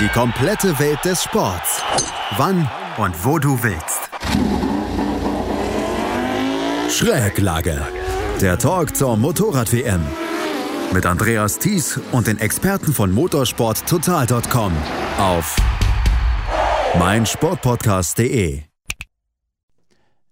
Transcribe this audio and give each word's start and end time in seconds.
Die 0.00 0.08
komplette 0.08 0.78
Welt 0.78 1.04
des 1.04 1.22
Sports. 1.22 1.82
Wann 2.36 2.68
und 2.98 3.24
wo 3.24 3.38
du 3.38 3.62
willst. 3.62 4.10
Schräglage. 6.90 7.80
Der 8.40 8.58
Talk 8.58 8.94
zur 8.96 9.16
Motorrad-WM. 9.16 10.02
Mit 10.92 11.06
Andreas 11.06 11.58
Thies 11.58 11.98
und 12.12 12.26
den 12.26 12.38
Experten 12.38 12.92
von 12.92 13.12
motorsporttotal.com 13.12 14.72
auf 15.18 15.56
meinsportpodcast.de. 16.98 18.62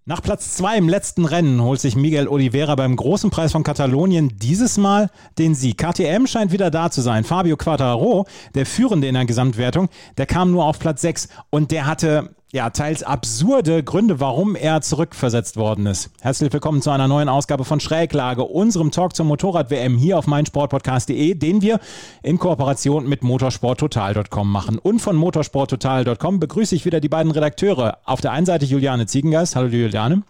Nach 0.07 0.21
Platz 0.21 0.55
2 0.57 0.77
im 0.77 0.87
letzten 0.87 1.25
Rennen 1.25 1.63
holt 1.63 1.81
sich 1.81 1.95
Miguel 1.95 2.27
Oliveira 2.27 2.75
beim 2.75 2.95
großen 2.95 3.31
Preis 3.31 3.51
von 3.51 3.63
Katalonien 3.63 4.31
dieses 4.37 4.77
Mal 4.77 5.09
den 5.39 5.55
Sieg. 5.55 5.79
KTM 5.79 6.27
scheint 6.27 6.51
wieder 6.51 6.69
da 6.69 6.91
zu 6.91 7.01
sein. 7.01 7.23
Fabio 7.23 7.57
Quattararo, 7.57 8.27
der 8.53 8.67
Führende 8.67 9.07
in 9.07 9.15
der 9.15 9.25
Gesamtwertung, 9.25 9.89
der 10.19 10.27
kam 10.27 10.51
nur 10.51 10.65
auf 10.65 10.77
Platz 10.77 11.01
6 11.01 11.29
und 11.49 11.71
der 11.71 11.87
hatte 11.87 12.34
ja, 12.55 12.69
teils 12.69 13.03
absurde 13.03 13.83
Gründe, 13.83 14.21
warum 14.21 14.55
er 14.55 14.79
zurückversetzt 14.79 15.57
worden 15.57 15.87
ist. 15.87 16.09
Herzlich 16.21 16.53
willkommen 16.53 16.81
zu 16.81 16.89
einer 16.89 17.09
neuen 17.09 17.27
Ausgabe 17.27 17.65
von 17.65 17.81
Schräglage, 17.81 18.43
unserem 18.43 18.91
Talk 18.91 19.13
zur 19.13 19.25
Motorrad-WM 19.25 19.97
hier 19.97 20.17
auf 20.17 20.25
meinsportpodcast.de, 20.25 21.33
den 21.33 21.61
wir 21.61 21.81
in 22.23 22.39
Kooperation 22.39 23.09
mit 23.09 23.23
motorsporttotal.com 23.23 24.49
machen. 24.49 24.79
Und 24.79 24.99
von 25.01 25.17
motorsporttotal.com 25.17 26.39
begrüße 26.39 26.75
ich 26.75 26.85
wieder 26.85 27.01
die 27.01 27.09
beiden 27.09 27.33
Redakteure. 27.33 27.97
Auf 28.05 28.21
der 28.21 28.31
einen 28.31 28.45
Seite 28.45 28.63
Juliane 28.63 29.05
Ziegengeist. 29.05 29.57
Hallo 29.57 29.67
Juliane. 29.67 30.23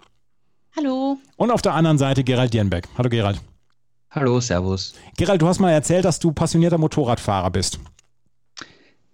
Hallo. 0.76 1.18
Und 1.38 1.52
auf 1.52 1.62
der 1.62 1.76
anderen 1.76 2.00
Seite 2.00 2.24
Gerald 2.24 2.56
Dierenbeck. 2.56 2.88
Hallo 2.98 3.10
Gerald. 3.10 3.40
Hallo, 4.10 4.40
Servus. 4.40 4.96
Gerald, 5.16 5.44
du 5.44 5.48
hast 5.48 5.60
mal 5.60 5.72
erzählt, 5.72 6.06
dass 6.06 6.18
du 6.18 6.32
passionierter 6.32 6.80
Motorradfahrer 6.80 7.52
bist. 7.52 7.80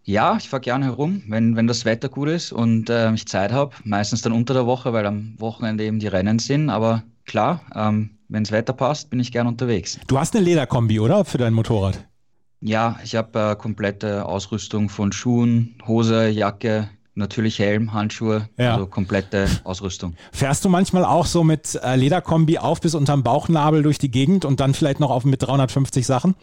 Ja, 0.04 0.36
ich 0.38 0.50
fahre 0.50 0.62
gerne 0.62 0.86
herum, 0.86 1.24
wenn, 1.28 1.56
wenn 1.56 1.68
das 1.68 1.86
Wetter 1.86 2.10
gut 2.10 2.30
ist 2.30 2.52
und 2.52 2.90
äh, 2.90 3.14
ich 3.14 3.28
Zeit 3.28 3.52
habe. 3.52 3.76
Meistens 3.84 4.22
dann 4.22 4.34
unter 4.34 4.54
der 4.54 4.66
Woche, 4.66 4.94
weil 4.94 5.06
am 5.06 5.36
Wochenende 5.38 5.84
eben 5.84 6.00
die 6.00 6.08
Rennen 6.08 6.40
sind. 6.40 6.70
Aber 6.70 7.04
klar, 7.26 7.62
ähm, 7.76 8.12
wenn 8.28 8.44
das 8.44 8.52
Wetter 8.52 8.74
passt, 8.74 9.10
bin 9.10 9.20
ich 9.20 9.32
gern 9.32 9.48
unterwegs. 9.48 10.00
Du 10.08 10.18
hast 10.18 10.36
eine 10.36 10.44
Lederkombi, 10.44 11.00
oder? 11.00 11.24
Für 11.24 11.38
dein 11.38 11.54
Motorrad? 11.54 12.06
Ja, 12.62 13.00
ich 13.04 13.16
habe 13.16 13.52
äh, 13.52 13.56
komplette 13.56 14.26
Ausrüstung 14.26 14.90
von 14.90 15.12
Schuhen, 15.12 15.76
Hose, 15.88 16.30
Jacke, 16.30 16.90
natürlich 17.14 17.60
Helm, 17.60 17.94
Handschuhe, 17.94 18.50
ja. 18.58 18.74
also 18.74 18.88
komplette 18.88 19.48
Ausrüstung. 19.64 20.16
Fährst 20.32 20.64
du 20.64 20.70
manchmal 20.70 21.04
auch 21.04 21.26
so 21.26 21.44
mit 21.44 21.80
äh, 21.84 21.96
Lederkombi 21.96 22.58
auf 22.58 22.82
bis 22.82 22.96
unterm 22.96 23.24
Bauchnabel 23.24 23.84
durch 23.84 23.98
die 23.98 24.12
Gegend 24.12 24.46
und 24.46 24.60
dann 24.60 24.74
vielleicht 24.74 25.00
noch 25.00 25.10
auf 25.10 25.26
mit 25.26 25.42
350 25.42 26.06
Sachen? 26.06 26.36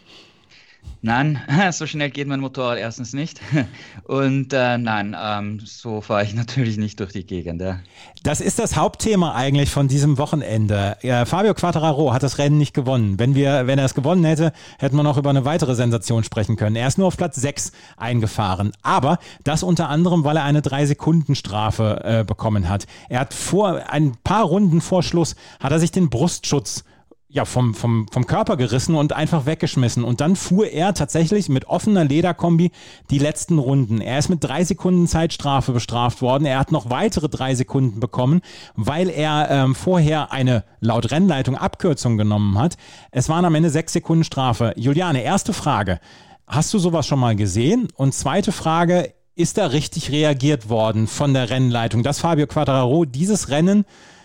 Nein, 1.01 1.41
so 1.71 1.87
schnell 1.87 2.11
geht 2.11 2.27
mein 2.27 2.41
Motorrad 2.41 2.79
erstens 2.79 3.13
nicht. 3.13 3.41
Und 4.05 4.53
äh, 4.53 4.79
nein, 4.79 5.17
ähm, 5.21 5.61
so 5.65 6.01
fahre 6.01 6.25
ich 6.25 6.35
natürlich 6.49 6.77
nicht 6.77 6.99
durch 6.99 7.13
die 7.13 7.25
Gegend. 7.25 7.63
Ja. 7.63 7.81
Das 8.23 8.41
ist 8.41 8.59
das 8.59 8.77
Hauptthema 8.77 9.35
eigentlich 9.35 9.71
von 9.71 9.87
diesem 9.87 10.19
Wochenende. 10.19 10.97
Ja, 11.03 11.25
Fabio 11.25 11.55
Quattararo 11.55 12.13
hat 12.13 12.23
das 12.23 12.39
Rennen 12.39 12.59
nicht 12.59 12.75
gewonnen. 12.75 13.19
Wenn, 13.19 13.35
wir, 13.35 13.67
wenn 13.67 13.79
er 13.79 13.85
es 13.85 13.95
gewonnen 13.95 14.25
hätte, 14.25 14.53
hätten 14.79 14.97
wir 14.97 15.05
noch 15.05 15.19
über 15.19 15.31
eine 15.31 15.45
weitere 15.45 15.77
Sensation 15.77 16.25
sprechen 16.25 16.57
können. 16.57 16.75
Er 16.75 16.89
ist 16.89 16.99
nur 16.99 17.07
auf 17.07 17.17
Platz 17.17 17.37
6 17.37 17.73
eingefahren. 17.97 18.73
Aber 18.83 19.19
das 19.45 19.63
unter 19.63 19.89
anderem, 19.89 20.25
weil 20.25 20.37
er 20.37 20.45
eine 20.45 20.61
3-Sekunden-Strafe 20.61 22.01
äh, 22.03 22.25
bekommen 22.25 22.69
hat. 22.69 22.87
Er 23.09 23.21
hat 23.21 23.35
vor 23.35 23.89
ein 23.89 24.17
paar 24.25 24.45
Runden 24.45 24.81
vor 24.81 25.03
Schluss 25.03 25.37
hat 25.61 25.71
er 25.71 25.79
sich 25.79 25.93
den 25.93 26.11
Brustschutz 26.11 26.85
ja, 27.31 27.45
vom, 27.45 27.75
vom, 27.75 28.07
vom 28.11 28.27
Körper 28.27 28.57
gerissen 28.57 28.95
und 28.95 29.13
einfach 29.13 29.45
weggeschmissen. 29.45 30.03
Und 30.03 30.23
dann 30.23 30.35
fuhr 30.35 30.67
er 30.69 30.95
tatsächlich 30.95 31.51
mit 31.51 31.67
offener 31.67 32.05
Lederkombi 32.05 32.71
die 33.11 33.19
letzten 33.19 33.59
Runden. 33.59 34.01
Er 34.01 34.19
ist 34.19 34.31
mit 34.31 34.43
drei 34.43 34.65
Sekunden 34.65 35.07
Zeitstrafe 35.07 35.73
bestraft 35.73 36.23
worden. 36.23 36.47
Er 36.47 36.59
hat 36.59 36.73
noch 36.73 36.89
weitere 36.89 37.29
drei 37.29 37.55
Sekunden 37.55 38.01
bekommen, 38.01 38.41
weil 38.77 39.11
er 39.11 39.49
ähm, 39.51 39.75
vorher 39.75 40.33
eine 40.33 40.65
laut 40.81 41.11
Rennleitung 41.11 41.55
Abkürzung 41.55 42.17
genommen 42.17 42.59
hat. 42.59 42.79
Es 43.11 43.29
waren 43.29 43.45
am 43.45 43.55
Ende 43.55 43.69
sechs 43.69 43.93
Sekunden 43.93 44.25
Strafe. 44.25 44.73
Juliane, 44.77 45.23
erste 45.23 45.53
Frage. 45.53 46.01
Hast 46.47 46.73
du 46.73 46.79
sowas 46.79 47.07
schon 47.07 47.21
mal 47.21 47.37
gesehen? 47.37 47.89
Und 47.95 48.15
zweite 48.15 48.53
Frage, 48.53 49.13
ist 49.35 49.57
da 49.57 49.67
richtig 49.67 50.11
reagiert 50.11 50.69
worden 50.69 51.07
von 51.07 51.33
der 51.33 51.49
Rennleitung, 51.49 52.03
dass 52.03 52.19
Fabio 52.19 52.49
Quadraro 52.49 53.05
dieses 53.05 53.51
Rennen 53.51 53.85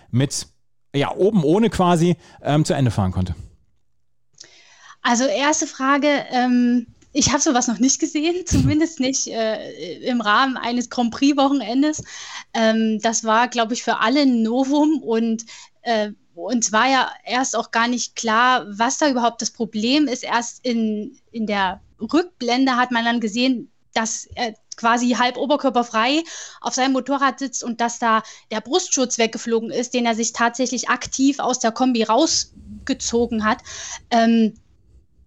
mit 0.10 0.48
ja, 0.96 1.16
oben 1.16 1.44
ohne 1.44 1.70
quasi 1.70 2.18
ähm, 2.42 2.66
zu 2.66 2.74
Ende 2.74 2.92
fahren 2.92 3.12
konnte? 3.12 3.36
Also 5.02 5.26
erste 5.26 5.68
Frage, 5.68 6.08
ähm, 6.32 6.88
ich 7.12 7.30
habe 7.32 7.42
sowas 7.42 7.68
noch 7.68 7.80
nicht 7.80 8.00
gesehen, 8.00 8.36
zumindest 8.46 9.00
nicht 9.00 9.28
äh, 9.28 10.00
im 10.00 10.22
Rahmen 10.22 10.58
eines 10.58 10.90
Grand 10.90 11.12
Prix-Wochenendes. 11.12 12.04
Ähm, 12.54 13.00
das 13.02 13.24
war, 13.24 13.48
glaube 13.48 13.74
ich, 13.74 13.84
für 13.84 14.00
alle 14.00 14.22
ein 14.22 14.42
Novum 14.42 15.02
und 15.02 15.46
äh, 15.82 16.12
uns 16.36 16.72
war 16.72 16.90
ja 16.90 17.12
erst 17.26 17.56
auch 17.56 17.70
gar 17.70 17.88
nicht 17.88 18.16
klar, 18.16 18.66
was 18.68 18.98
da 18.98 19.10
überhaupt 19.10 19.42
das 19.42 19.52
Problem 19.52 20.08
ist. 20.08 20.24
Erst 20.24 20.66
in, 20.66 21.16
in 21.32 21.46
der 21.46 21.82
Rückblende 22.02 22.76
hat 22.76 22.92
man 22.92 23.06
dann 23.06 23.20
gesehen, 23.20 23.72
dass 23.94 24.28
er 24.34 24.56
quasi 24.78 25.12
halb 25.12 25.38
oberkörperfrei 25.38 26.24
auf 26.62 26.74
seinem 26.74 26.94
Motorrad 26.94 27.40
sitzt 27.40 27.64
und 27.64 27.82
dass 27.82 28.00
da 28.00 28.24
der 28.52 28.62
Brustschutz 28.62 29.18
weggeflogen 29.18 29.72
ist, 29.72 29.94
den 29.94 30.06
er 30.06 30.16
sich 30.16 30.34
tatsächlich 30.34 30.90
aktiv 30.90 31.40
aus 31.40 31.60
der 31.60 31.72
Kombi 31.72 32.04
rausgezogen 32.04 33.46
hat. 33.46 33.60
Ähm, 34.10 34.54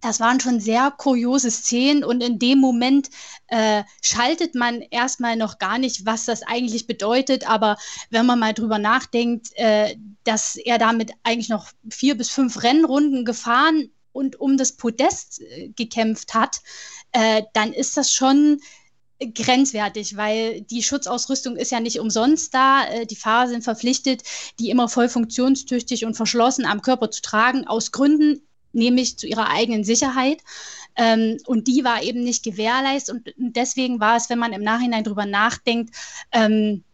das 0.00 0.20
waren 0.20 0.40
schon 0.40 0.60
sehr 0.60 0.92
kuriose 0.92 1.50
Szenen 1.50 2.04
und 2.04 2.22
in 2.22 2.38
dem 2.38 2.58
Moment 2.58 3.10
äh, 3.48 3.82
schaltet 4.02 4.54
man 4.54 4.82
erstmal 4.82 5.36
noch 5.36 5.58
gar 5.58 5.78
nicht, 5.78 6.06
was 6.06 6.26
das 6.26 6.42
eigentlich 6.42 6.86
bedeutet. 6.86 7.48
Aber 7.48 7.76
wenn 8.10 8.26
man 8.26 8.38
mal 8.38 8.52
drüber 8.52 8.78
nachdenkt, 8.78 9.48
äh, 9.54 9.96
dass 10.24 10.56
er 10.56 10.78
damit 10.78 11.12
eigentlich 11.22 11.48
noch 11.48 11.70
vier 11.90 12.16
bis 12.16 12.30
fünf 12.30 12.62
Rennrunden 12.62 13.24
gefahren 13.24 13.90
und 14.12 14.38
um 14.38 14.56
das 14.56 14.76
Podest 14.76 15.40
äh, 15.40 15.68
gekämpft 15.70 16.34
hat, 16.34 16.60
äh, 17.12 17.42
dann 17.52 17.72
ist 17.72 17.96
das 17.96 18.12
schon 18.12 18.60
grenzwertig, 19.18 20.16
weil 20.16 20.60
die 20.62 20.82
Schutzausrüstung 20.82 21.56
ist 21.56 21.72
ja 21.72 21.80
nicht 21.80 22.00
umsonst 22.00 22.52
da. 22.52 22.86
Äh, 22.86 23.06
die 23.06 23.16
Fahrer 23.16 23.48
sind 23.48 23.64
verpflichtet, 23.64 24.22
die 24.58 24.70
immer 24.70 24.88
voll 24.88 25.08
funktionstüchtig 25.08 26.04
und 26.04 26.14
verschlossen 26.14 26.66
am 26.66 26.82
Körper 26.82 27.10
zu 27.10 27.22
tragen, 27.22 27.66
aus 27.66 27.92
Gründen, 27.92 28.42
nämlich 28.72 29.18
zu 29.18 29.26
ihrer 29.26 29.48
eigenen 29.48 29.84
Sicherheit. 29.84 30.42
Ähm, 30.96 31.38
und 31.46 31.66
die 31.66 31.84
war 31.84 32.02
eben 32.02 32.22
nicht 32.22 32.44
gewährleistet. 32.44 33.34
Und 33.38 33.56
deswegen 33.56 34.00
war 34.00 34.16
es, 34.16 34.28
wenn 34.28 34.38
man 34.38 34.52
im 34.52 34.62
Nachhinein 34.62 35.04
drüber 35.04 35.26
nachdenkt, 35.26 35.94
ähm, 36.32 36.84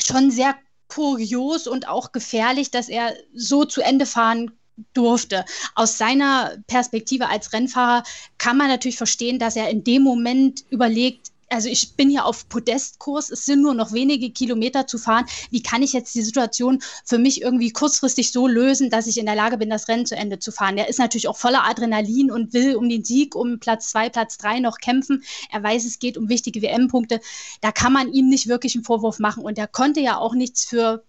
schon 0.00 0.30
sehr 0.30 0.56
kurios 0.88 1.66
und 1.66 1.86
auch 1.86 2.12
gefährlich, 2.12 2.70
dass 2.70 2.88
er 2.88 3.14
so 3.34 3.64
zu 3.64 3.82
Ende 3.82 4.06
fahren 4.06 4.57
durfte. 4.94 5.44
Aus 5.74 5.98
seiner 5.98 6.56
Perspektive 6.66 7.28
als 7.28 7.52
Rennfahrer 7.52 8.02
kann 8.38 8.56
man 8.56 8.68
natürlich 8.68 8.98
verstehen, 8.98 9.38
dass 9.38 9.56
er 9.56 9.70
in 9.70 9.84
dem 9.84 10.02
Moment 10.02 10.64
überlegt, 10.70 11.32
also 11.50 11.68
ich 11.68 11.94
bin 11.94 12.10
hier 12.10 12.24
auf 12.24 12.48
Podestkurs, 12.48 13.30
es 13.30 13.44
sind 13.44 13.62
nur 13.62 13.74
noch 13.74 13.92
wenige 13.92 14.30
Kilometer 14.30 14.86
zu 14.86 14.98
fahren. 14.98 15.26
Wie 15.50 15.62
kann 15.62 15.82
ich 15.82 15.92
jetzt 15.92 16.14
die 16.14 16.22
Situation 16.22 16.82
für 17.04 17.18
mich 17.18 17.42
irgendwie 17.42 17.70
kurzfristig 17.72 18.32
so 18.32 18.46
lösen, 18.46 18.90
dass 18.90 19.06
ich 19.06 19.18
in 19.18 19.26
der 19.26 19.34
Lage 19.34 19.58
bin, 19.58 19.70
das 19.70 19.88
Rennen 19.88 20.06
zu 20.06 20.16
Ende 20.16 20.38
zu 20.38 20.52
fahren? 20.52 20.76
Er 20.76 20.88
ist 20.88 20.98
natürlich 20.98 21.28
auch 21.28 21.36
voller 21.36 21.64
Adrenalin 21.64 22.30
und 22.30 22.52
will 22.52 22.76
um 22.76 22.88
den 22.88 23.04
Sieg, 23.04 23.34
um 23.34 23.58
Platz 23.60 23.90
zwei, 23.90 24.10
Platz 24.10 24.36
drei 24.36 24.60
noch 24.60 24.78
kämpfen. 24.78 25.24
Er 25.50 25.62
weiß, 25.62 25.84
es 25.84 25.98
geht 25.98 26.18
um 26.18 26.28
wichtige 26.28 26.62
WM-Punkte. 26.62 27.20
Da 27.60 27.72
kann 27.72 27.92
man 27.92 28.12
ihm 28.12 28.28
nicht 28.28 28.48
wirklich 28.48 28.74
einen 28.74 28.84
Vorwurf 28.84 29.18
machen. 29.18 29.42
Und 29.42 29.58
er 29.58 29.68
konnte 29.68 30.00
ja 30.00 30.18
auch 30.18 30.34
nichts 30.34 30.64
für 30.64 31.04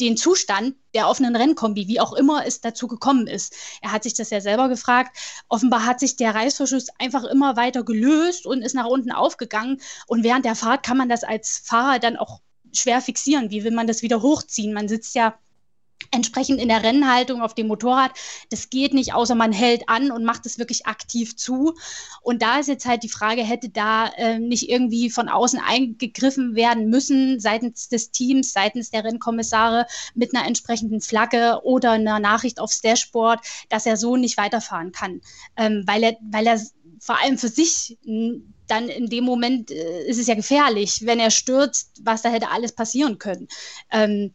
den 0.00 0.16
Zustand 0.16 0.74
der 0.94 1.08
offenen 1.08 1.36
Rennkombi, 1.36 1.88
wie 1.88 2.00
auch 2.00 2.12
immer 2.12 2.46
es 2.46 2.60
dazu 2.60 2.86
gekommen 2.86 3.26
ist. 3.26 3.54
Er 3.80 3.92
hat 3.92 4.02
sich 4.02 4.14
das 4.14 4.30
ja 4.30 4.40
selber 4.40 4.68
gefragt. 4.68 5.16
Offenbar 5.48 5.86
hat 5.86 6.00
sich 6.00 6.16
der 6.16 6.34
Reißverschluss 6.34 6.88
einfach 6.98 7.24
immer 7.24 7.56
weiter 7.56 7.84
gelöst 7.84 8.46
und 8.46 8.62
ist 8.62 8.74
nach 8.74 8.86
unten 8.86 9.12
aufgegangen. 9.12 9.80
Und 10.06 10.24
während 10.24 10.44
der 10.44 10.54
Fahrt 10.54 10.84
kann 10.84 10.96
man 10.96 11.08
das 11.08 11.24
als 11.24 11.62
Fahrer 11.64 11.98
dann 11.98 12.16
auch 12.16 12.40
schwer 12.72 13.00
fixieren. 13.00 13.50
Wie 13.50 13.64
will 13.64 13.72
man 13.72 13.86
das 13.86 14.02
wieder 14.02 14.22
hochziehen? 14.22 14.72
Man 14.72 14.88
sitzt 14.88 15.14
ja 15.14 15.38
entsprechend 16.10 16.60
in 16.60 16.68
der 16.68 16.82
Rennhaltung 16.82 17.42
auf 17.42 17.54
dem 17.54 17.68
Motorrad. 17.68 18.12
Das 18.50 18.70
geht 18.70 18.94
nicht, 18.94 19.14
außer 19.14 19.34
man 19.34 19.52
hält 19.52 19.88
an 19.88 20.10
und 20.10 20.24
macht 20.24 20.46
es 20.46 20.58
wirklich 20.58 20.86
aktiv 20.86 21.36
zu. 21.36 21.74
Und 22.22 22.42
da 22.42 22.58
ist 22.58 22.68
jetzt 22.68 22.86
halt 22.86 23.02
die 23.02 23.08
Frage, 23.08 23.42
hätte 23.42 23.68
da 23.68 24.08
äh, 24.16 24.38
nicht 24.38 24.68
irgendwie 24.68 25.10
von 25.10 25.28
außen 25.28 25.60
eingegriffen 25.60 26.54
werden 26.54 26.88
müssen, 26.88 27.40
seitens 27.40 27.88
des 27.88 28.10
Teams, 28.10 28.52
seitens 28.52 28.90
der 28.90 29.04
Rennkommissare 29.04 29.86
mit 30.14 30.34
einer 30.34 30.46
entsprechenden 30.46 31.00
Flagge 31.00 31.60
oder 31.62 31.92
einer 31.92 32.18
Nachricht 32.18 32.60
aufs 32.60 32.80
Dashboard, 32.80 33.40
dass 33.68 33.86
er 33.86 33.96
so 33.96 34.16
nicht 34.16 34.36
weiterfahren 34.36 34.92
kann, 34.92 35.20
ähm, 35.56 35.84
weil 35.86 36.02
er, 36.02 36.16
weil 36.20 36.46
er 36.46 36.60
vor 37.00 37.20
allem 37.22 37.38
für 37.38 37.48
sich 37.48 37.98
dann 38.66 38.88
in 38.88 39.08
dem 39.08 39.24
Moment 39.24 39.70
äh, 39.70 40.06
ist 40.06 40.18
es 40.18 40.26
ja 40.26 40.34
gefährlich, 40.34 41.00
wenn 41.04 41.20
er 41.20 41.30
stürzt, 41.30 42.00
was 42.02 42.22
da 42.22 42.30
hätte 42.30 42.50
alles 42.50 42.72
passieren 42.72 43.18
können. 43.18 43.48
Ähm, 43.90 44.32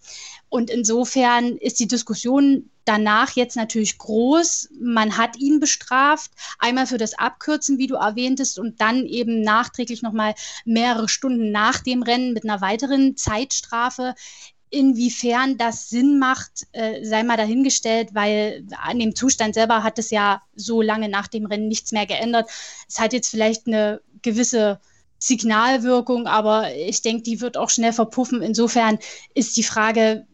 und 0.50 0.70
insofern 0.70 1.58
ist 1.58 1.80
die 1.80 1.88
Diskussion 1.88 2.70
danach 2.86 3.32
jetzt 3.36 3.56
natürlich 3.56 3.98
groß. 3.98 4.70
Man 4.80 5.18
hat 5.18 5.38
ihn 5.38 5.60
bestraft, 5.60 6.32
einmal 6.60 6.88
für 6.88 6.98
das 6.98 7.18
Abkürzen, 7.18 7.78
wie 7.78 7.88
du 7.88 7.96
erwähntest, 7.96 8.60
und 8.60 8.82
dann 8.82 9.06
eben 9.06 9.42
nachträglich 9.42 10.02
nochmal 10.02 10.34
mehrere 10.66 11.08
Stunden 11.08 11.52
nach 11.52 11.80
dem 11.80 12.04
Rennen 12.04 12.34
mit 12.34 12.44
einer 12.44 12.62
weiteren 12.62 13.16
Zeitstrafe. 13.16 14.16
Inwiefern 14.74 15.58
das 15.58 15.90
Sinn 15.90 16.18
macht, 16.18 16.66
äh, 16.72 17.04
sei 17.04 17.24
mal 17.24 17.38
dahingestellt, 17.38 18.16
weil 18.16 18.66
an 18.82 19.00
dem 19.00 19.16
Zustand 19.16 19.54
selber 19.54 19.84
hat 19.84 20.00
es 20.00 20.12
ja 20.12 20.42
so 20.56 20.82
lange 20.82 21.10
nach 21.10 21.28
dem 21.28 21.46
Rennen 21.46 21.68
nichts 21.68 21.92
mehr 21.92 22.06
geändert. 22.06 22.50
Es 22.88 22.98
hat 23.00 23.14
jetzt 23.14 23.30
vielleicht 23.30 23.68
eine 23.68 24.02
gewisse 24.22 24.80
Signalwirkung, 25.20 26.26
aber 26.26 26.74
ich 26.74 27.02
denke, 27.02 27.24
die 27.24 27.42
wird 27.42 27.58
auch 27.58 27.70
schnell 27.70 27.94
verpuffen. 27.94 28.42
Insofern 28.42 28.98
ist 29.36 29.56
die 29.58 29.64
Frage, 29.64 30.26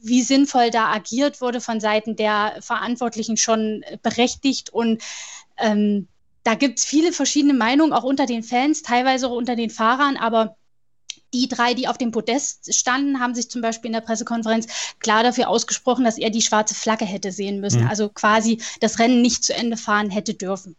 wie 0.00 0.22
sinnvoll 0.22 0.70
da 0.70 0.86
agiert 0.92 1.40
wurde 1.40 1.60
von 1.60 1.80
Seiten 1.80 2.16
der 2.16 2.56
Verantwortlichen 2.60 3.36
schon 3.36 3.84
berechtigt. 4.02 4.70
Und 4.70 5.02
ähm, 5.58 6.08
da 6.42 6.54
gibt 6.54 6.78
es 6.78 6.84
viele 6.84 7.12
verschiedene 7.12 7.54
Meinungen, 7.54 7.92
auch 7.92 8.04
unter 8.04 8.26
den 8.26 8.42
Fans, 8.42 8.82
teilweise 8.82 9.28
auch 9.28 9.36
unter 9.36 9.56
den 9.56 9.68
Fahrern, 9.68 10.16
aber 10.16 10.56
die 11.32 11.48
drei, 11.48 11.74
die 11.74 11.88
auf 11.88 11.98
dem 11.98 12.10
Podest 12.10 12.74
standen, 12.74 13.20
haben 13.20 13.34
sich 13.34 13.50
zum 13.50 13.62
Beispiel 13.62 13.88
in 13.88 13.94
der 13.94 14.00
Pressekonferenz 14.00 14.66
klar 14.98 15.22
dafür 15.22 15.48
ausgesprochen, 15.48 16.04
dass 16.04 16.18
er 16.18 16.30
die 16.30 16.42
schwarze 16.42 16.74
Flagge 16.74 17.04
hätte 17.04 17.32
sehen 17.32 17.60
müssen. 17.60 17.82
Mhm. 17.82 17.88
Also 17.88 18.08
quasi 18.08 18.60
das 18.80 18.98
Rennen 18.98 19.22
nicht 19.22 19.44
zu 19.44 19.54
Ende 19.54 19.76
fahren 19.76 20.10
hätte 20.10 20.34
dürfen. 20.34 20.76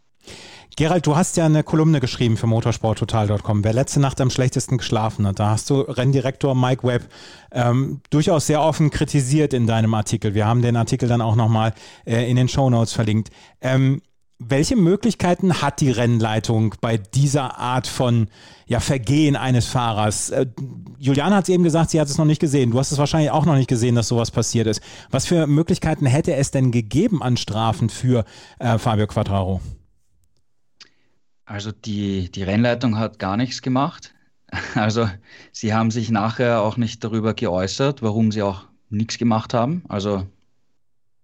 Gerald, 0.76 1.06
du 1.06 1.16
hast 1.16 1.36
ja 1.36 1.44
eine 1.44 1.62
Kolumne 1.62 2.00
geschrieben 2.00 2.38
für 2.38 2.46
motorsporttotal.com. 2.46 3.62
Wer 3.62 3.74
letzte 3.74 4.00
Nacht 4.00 4.20
am 4.22 4.30
schlechtesten 4.30 4.78
geschlafen 4.78 5.26
hat, 5.26 5.38
da 5.38 5.50
hast 5.50 5.68
du 5.68 5.80
Renndirektor 5.80 6.54
Mike 6.54 6.86
Webb 6.86 7.08
ähm, 7.50 8.00
durchaus 8.08 8.46
sehr 8.46 8.62
offen 8.62 8.90
kritisiert 8.90 9.52
in 9.52 9.66
deinem 9.66 9.92
Artikel. 9.92 10.32
Wir 10.32 10.46
haben 10.46 10.62
den 10.62 10.76
Artikel 10.76 11.08
dann 11.08 11.20
auch 11.20 11.36
nochmal 11.36 11.74
äh, 12.06 12.28
in 12.30 12.36
den 12.36 12.48
Show 12.48 12.70
Notes 12.70 12.94
verlinkt. 12.94 13.30
Ähm, 13.60 14.00
welche 14.48 14.76
Möglichkeiten 14.76 15.62
hat 15.62 15.80
die 15.80 15.90
Rennleitung 15.90 16.74
bei 16.80 16.96
dieser 16.96 17.58
Art 17.58 17.86
von 17.86 18.28
ja, 18.66 18.80
Vergehen 18.80 19.36
eines 19.36 19.66
Fahrers? 19.66 20.30
Äh, 20.30 20.46
Juliane 20.98 21.36
hat 21.36 21.44
es 21.44 21.48
eben 21.48 21.64
gesagt, 21.64 21.90
sie 21.90 22.00
hat 22.00 22.08
es 22.08 22.18
noch 22.18 22.24
nicht 22.24 22.40
gesehen. 22.40 22.70
Du 22.70 22.78
hast 22.78 22.92
es 22.92 22.98
wahrscheinlich 22.98 23.30
auch 23.30 23.46
noch 23.46 23.56
nicht 23.56 23.68
gesehen, 23.68 23.94
dass 23.94 24.08
sowas 24.08 24.30
passiert 24.30 24.66
ist. 24.66 24.80
Was 25.10 25.26
für 25.26 25.46
Möglichkeiten 25.46 26.06
hätte 26.06 26.34
es 26.34 26.50
denn 26.50 26.70
gegeben 26.70 27.22
an 27.22 27.36
Strafen 27.36 27.88
für 27.88 28.24
äh, 28.58 28.78
Fabio 28.78 29.06
Quattraro? 29.06 29.60
Also 31.44 31.72
die, 31.72 32.30
die 32.30 32.42
Rennleitung 32.42 32.98
hat 32.98 33.18
gar 33.18 33.36
nichts 33.36 33.62
gemacht. 33.62 34.14
Also 34.74 35.08
sie 35.50 35.72
haben 35.72 35.90
sich 35.90 36.10
nachher 36.10 36.60
auch 36.60 36.76
nicht 36.76 37.02
darüber 37.02 37.32
geäußert, 37.32 38.02
warum 38.02 38.32
sie 38.32 38.42
auch 38.42 38.66
nichts 38.90 39.16
gemacht 39.16 39.54
haben. 39.54 39.82
Also 39.88 40.26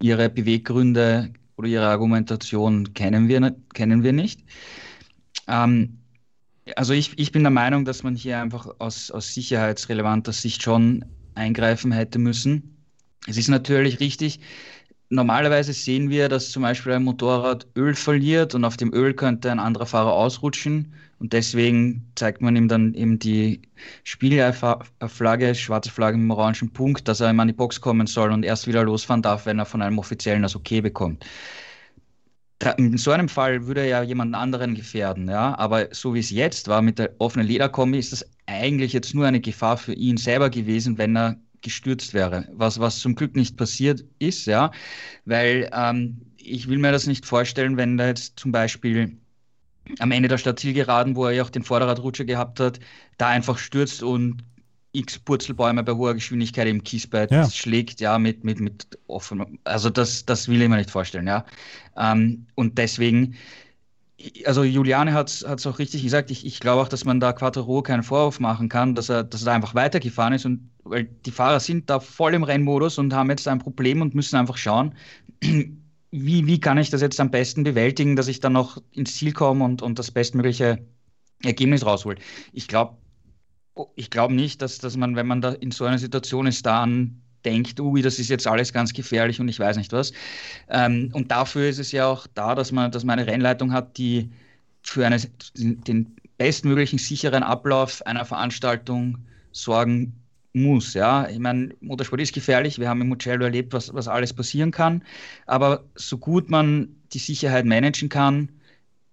ihre 0.01 0.31
Beweggründe 0.31 1.35
oder 1.59 1.69
ihre 1.69 1.89
Argumentation 1.89 2.95
kennen 2.95 3.29
wir, 3.29 3.55
kennen 3.75 4.03
wir 4.03 4.13
nicht. 4.13 4.41
Ähm, 5.49 5.99
also 6.77 6.93
ich, 6.93 7.19
ich 7.19 7.33
bin 7.33 7.43
der 7.43 7.51
Meinung, 7.51 7.85
dass 7.85 8.03
man 8.03 8.15
hier 8.15 8.41
einfach 8.41 8.69
aus, 8.79 9.11
aus 9.11 9.35
sicherheitsrelevanter 9.35 10.33
Sicht 10.33 10.63
schon 10.63 11.05
eingreifen 11.35 11.93
hätte 11.93 12.19
müssen. 12.19 12.77
Es 13.27 13.37
ist 13.37 13.49
natürlich 13.49 14.01
richtig, 14.01 14.41
normalerweise 15.11 15.73
sehen 15.73 16.11
wir, 16.11 16.29
dass 16.29 16.51
zum 16.51 16.63
Beispiel 16.63 16.93
ein 16.93 17.05
Motorrad 17.05 17.67
Öl 17.77 17.95
verliert 17.95 18.55
und 18.55 18.65
auf 18.65 18.77
dem 18.77 18.93
Öl 18.93 19.15
könnte 19.15 19.51
ein 19.51 19.59
anderer 19.61 19.87
Fahrer 19.87 20.13
ausrutschen. 20.13 20.95
Und 21.19 21.33
deswegen 21.33 22.11
zeigt 22.15 22.41
man 22.41 22.55
ihm 22.55 22.69
dann 22.69 22.95
eben 22.95 23.19
die 23.19 23.63
Spiegelflagge, 24.05 25.55
schwarze 25.55 25.91
Flagge 25.91 26.17
mit 26.17 26.25
dem 26.25 26.31
orangen 26.31 26.73
Punkt, 26.73 27.09
dass 27.09 27.21
er 27.21 27.31
immer 27.31 27.43
an 27.43 27.49
die 27.49 27.55
Box 27.55 27.81
kommen 27.81 28.07
soll 28.07 28.31
und 28.31 28.45
erst 28.45 28.67
wieder 28.67 28.85
losfahren 28.85 29.23
darf, 29.23 29.47
wenn 29.47 29.59
er 29.59 29.67
von 29.67 29.83
einem 29.83 29.99
Offiziellen 29.99 30.43
das 30.43 30.55
Okay 30.55 30.81
bekommt. 30.81 31.25
In 32.77 32.99
so 32.99 33.13
einem 33.13 33.29
Fall 33.29 33.67
würde 33.67 33.83
er 33.83 33.87
ja 33.87 34.03
jemanden 34.03 34.35
anderen 34.35 34.75
gefährden, 34.75 35.29
ja. 35.29 35.57
Aber 35.59 35.89
so 35.93 36.15
wie 36.15 36.19
es 36.19 36.31
jetzt 36.31 36.67
war 36.69 36.83
mit 36.83 36.99
der 36.99 37.15
offenen 37.19 37.47
Lederkombi, 37.47 37.99
ist 37.99 38.13
das 38.13 38.25
eigentlich 38.47 38.93
jetzt 38.93 39.15
nur 39.15 39.27
eine 39.27 39.41
Gefahr 39.41 39.77
für 39.77 39.93
ihn 39.95 40.17
selber 40.17 40.51
gewesen, 40.51 40.99
wenn 40.99 41.17
er 41.17 41.37
gestürzt 41.63 42.15
wäre, 42.15 42.49
was, 42.53 42.79
was 42.79 43.01
zum 43.01 43.15
Glück 43.15 43.35
nicht 43.37 43.57
passiert 43.57 44.05
ist, 44.19 44.47
ja, 44.47 44.71
weil 45.25 45.69
ähm, 45.73 46.21
ich 46.37 46.69
will 46.69 46.79
mir 46.79 46.93
das 46.93 47.07
nicht 47.07 47.27
vorstellen, 47.27 47.77
wenn 47.77 47.97
da 47.97 48.07
jetzt 48.07 48.39
zum 48.39 48.53
Beispiel 48.53 49.19
am 49.99 50.11
Ende 50.13 50.29
der 50.29 50.39
Stadtzielgeraden, 50.39 51.17
wo 51.17 51.27
er 51.27 51.33
ja 51.33 51.43
auch 51.43 51.51
den 51.51 51.63
Vorderradrutscher 51.63 52.25
gehabt 52.25 52.61
hat, 52.61 52.81
da 53.17 53.29
einfach 53.29 53.59
stürzt 53.59 54.03
und 54.03 54.45
x 54.93 55.19
Purzelbäume 55.19 55.83
bei 55.83 55.93
hoher 55.93 56.15
Geschwindigkeit 56.15 56.67
im 56.67 56.83
Kiesbett 56.83 57.31
ja. 57.31 57.49
schlägt, 57.51 58.01
ja, 58.01 58.19
mit, 58.19 58.45
mit, 58.45 58.61
mit 58.61 58.99
offen. 59.07 59.59
Also 59.65 59.91
das, 59.91 60.25
das 60.25 60.49
will 60.49 60.63
ich 60.63 60.69
mir 60.69 60.77
nicht 60.77 60.91
vorstellen, 60.91 61.27
ja. 61.27 61.45
Ähm, 61.97 62.47
und 62.55 62.79
deswegen 62.79 63.37
also 64.45 64.65
Juliane 64.65 65.13
hat 65.13 65.29
es 65.29 65.67
auch 65.67 65.79
richtig 65.79 66.03
gesagt, 66.03 66.31
ich, 66.31 66.45
ich 66.45 66.59
glaube 66.61 66.83
auch, 66.83 66.89
dass 66.89 67.05
man 67.05 67.21
da 67.21 67.33
Quattro 67.33 67.83
keinen 67.83 68.03
Vorwurf 68.03 68.41
machen 68.41 68.69
kann, 68.69 68.95
dass 68.95 69.09
er, 69.09 69.23
dass 69.23 69.47
er 69.47 69.53
einfach 69.53 69.75
weitergefahren 69.75 70.33
ist 70.33 70.45
und 70.45 70.71
weil 70.85 71.05
die 71.05 71.31
Fahrer 71.31 71.61
sind 71.61 71.89
da 71.89 72.01
voll 72.01 72.35
im 72.35 72.43
Rennmodus 72.43 72.99
und 72.99 73.15
haben 73.15 73.31
jetzt 73.31 73.47
ein 73.47 73.59
Problem 73.59 74.01
und 74.01 74.15
müssen 74.15 74.37
einfach 74.37 74.57
schauen, 74.57 74.95
wie, 76.11 76.47
wie 76.47 76.61
kann 76.61 76.79
ich 76.79 76.91
das 76.91 77.01
jetzt 77.01 77.21
am 77.21 77.31
besten 77.31 77.65
bewältigen, 77.65 78.17
dass 78.17 78.29
ich 78.29 78.41
dann 78.41 78.55
noch 78.55 78.83
ins 78.93 79.17
Ziel 79.17 79.33
komme 79.33 79.65
und, 79.65 79.83
und 79.83 79.99
das 79.99 80.11
bestmögliche 80.11 80.79
Ergebnis 81.43 81.85
raushole. 81.85 82.19
Ich 82.53 82.69
glaube 82.69 82.97
ich 83.95 84.11
glaube 84.11 84.35
nicht, 84.35 84.61
dass, 84.61 84.79
dass 84.79 84.97
man, 84.97 85.15
wenn 85.15 85.27
man 85.29 85.41
da 85.41 85.53
in 85.53 85.71
so 85.71 85.85
einer 85.85 85.99
Situation 85.99 86.47
ist, 86.49 86.67
da 86.67 86.83
an 86.83 87.23
denkt, 87.45 87.79
ui, 87.79 88.03
das 88.03 88.19
ist 88.19 88.29
jetzt 88.29 88.47
alles 88.47 88.73
ganz 88.73 88.93
gefährlich 88.93 89.41
und 89.41 89.49
ich 89.49 89.61
weiß 89.61 89.77
nicht 89.77 89.93
was. 89.93 90.13
Ähm, 90.69 91.11
und 91.13 91.31
dafür 91.31 91.69
ist 91.69 91.79
es 91.79 91.93
ja 91.93 92.07
auch 92.07 92.27
da, 92.35 92.55
dass 92.55 92.73
man, 92.73 92.91
dass 92.91 93.05
man 93.05 93.19
eine 93.19 93.31
Rennleitung 93.31 93.73
hat, 93.73 93.97
die 93.97 94.31
für 94.83 95.07
eine, 95.07 95.21
den 95.55 96.17
bestmöglichen 96.37 96.99
sicheren 96.99 97.43
Ablauf 97.43 98.05
einer 98.07 98.25
Veranstaltung 98.25 99.19
sorgen 99.53 100.18
muss. 100.53 100.95
Ja, 100.95 101.29
ich 101.29 101.39
meine, 101.39 101.75
Motorsport 101.81 102.21
ist 102.21 102.35
gefährlich. 102.35 102.79
Wir 102.79 102.89
haben 102.89 103.01
im 103.01 103.09
Mugello 103.09 103.45
erlebt, 103.45 103.73
was, 103.73 103.93
was 103.95 104.09
alles 104.09 104.33
passieren 104.33 104.71
kann. 104.71 105.03
Aber 105.47 105.85
so 105.95 106.19
gut 106.19 106.51
man 106.51 106.97
die 107.13 107.19
Sicherheit 107.19 107.65
managen 107.65 108.09
kann, 108.09 108.49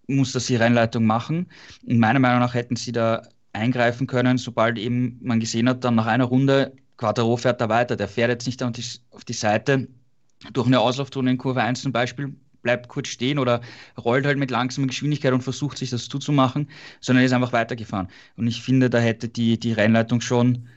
muss 0.07 0.31
das 0.31 0.47
die 0.47 0.55
Rennleitung 0.55 1.05
machen. 1.05 1.47
Und 1.85 1.99
meiner 1.99 2.19
Meinung 2.19 2.39
nach 2.39 2.53
hätten 2.53 2.75
sie 2.75 2.91
da 2.91 3.23
eingreifen 3.53 4.07
können, 4.07 4.37
sobald 4.37 4.77
eben 4.77 5.17
man 5.21 5.39
gesehen 5.39 5.69
hat, 5.69 5.83
dann 5.83 5.95
nach 5.95 6.07
einer 6.07 6.25
Runde, 6.25 6.73
Quattro 6.97 7.37
fährt 7.37 7.61
da 7.61 7.69
weiter, 7.69 7.95
der 7.95 8.07
fährt 8.07 8.29
jetzt 8.29 8.45
nicht 8.45 8.61
auf 8.63 8.71
die, 8.71 8.83
auf 9.11 9.25
die 9.25 9.33
Seite 9.33 9.87
durch 10.53 10.67
eine 10.67 10.79
Auslaufzone 10.79 11.31
in 11.31 11.37
Kurve 11.37 11.61
1 11.61 11.81
zum 11.81 11.91
Beispiel, 11.91 12.35
bleibt 12.61 12.89
kurz 12.89 13.09
stehen 13.09 13.39
oder 13.39 13.61
rollt 13.97 14.25
halt 14.25 14.37
mit 14.37 14.51
langsamer 14.51 14.87
Geschwindigkeit 14.87 15.33
und 15.33 15.41
versucht 15.41 15.77
sich 15.77 15.89
das 15.89 16.09
zuzumachen, 16.09 16.69
sondern 16.99 17.23
ist 17.23 17.31
einfach 17.31 17.53
weitergefahren. 17.53 18.07
Und 18.37 18.47
ich 18.47 18.61
finde, 18.61 18.89
da 18.89 18.99
hätte 18.99 19.29
die, 19.29 19.59
die 19.59 19.71
Rennleitung 19.73 20.21
schon 20.21 20.67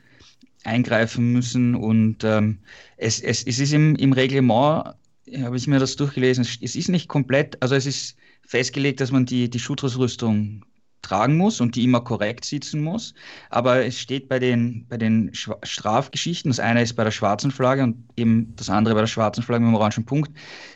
eingreifen 0.68 1.32
müssen 1.32 1.75
und 1.75 2.25
ähm, 2.25 2.58
es, 2.96 3.20
es, 3.20 3.42
es 3.44 3.58
ist 3.58 3.72
im, 3.72 3.96
im 3.96 4.12
Reglement, 4.12 4.94
habe 5.42 5.56
ich 5.56 5.66
mir 5.66 5.78
das 5.78 5.96
durchgelesen, 5.96 6.46
es 6.62 6.76
ist 6.76 6.88
nicht 6.88 7.08
komplett, 7.08 7.60
also 7.62 7.75
es 7.75 7.87
ist 7.87 8.16
festgelegt, 8.46 9.00
dass 9.00 9.10
man 9.10 9.26
die, 9.26 9.50
die 9.50 9.58
Schutzrüstung 9.58 10.64
tragen 11.02 11.37
muss 11.37 11.60
und 11.60 11.76
die 11.76 11.84
immer 11.84 12.00
korrekt 12.00 12.44
sitzen 12.44 12.82
muss. 12.82 13.14
Aber 13.50 13.84
es 13.84 13.98
steht 13.98 14.28
bei 14.28 14.38
den, 14.38 14.87
bei 14.88 14.96
den 14.96 15.30
Strafgeschichten, 15.32 16.50
das 16.50 16.60
eine 16.60 16.82
ist 16.82 16.94
bei 16.94 17.04
der 17.04 17.10
schwarzen 17.10 17.50
Flagge 17.50 17.82
und 17.82 18.04
eben 18.16 18.54
das 18.56 18.70
andere 18.70 18.94
bei 18.94 19.00
der 19.00 19.06
schwarzen 19.06 19.42
Flagge 19.42 19.64
mit 19.64 19.72
dem 19.72 19.76
orangen 19.76 20.04
Punkt, 20.04 20.32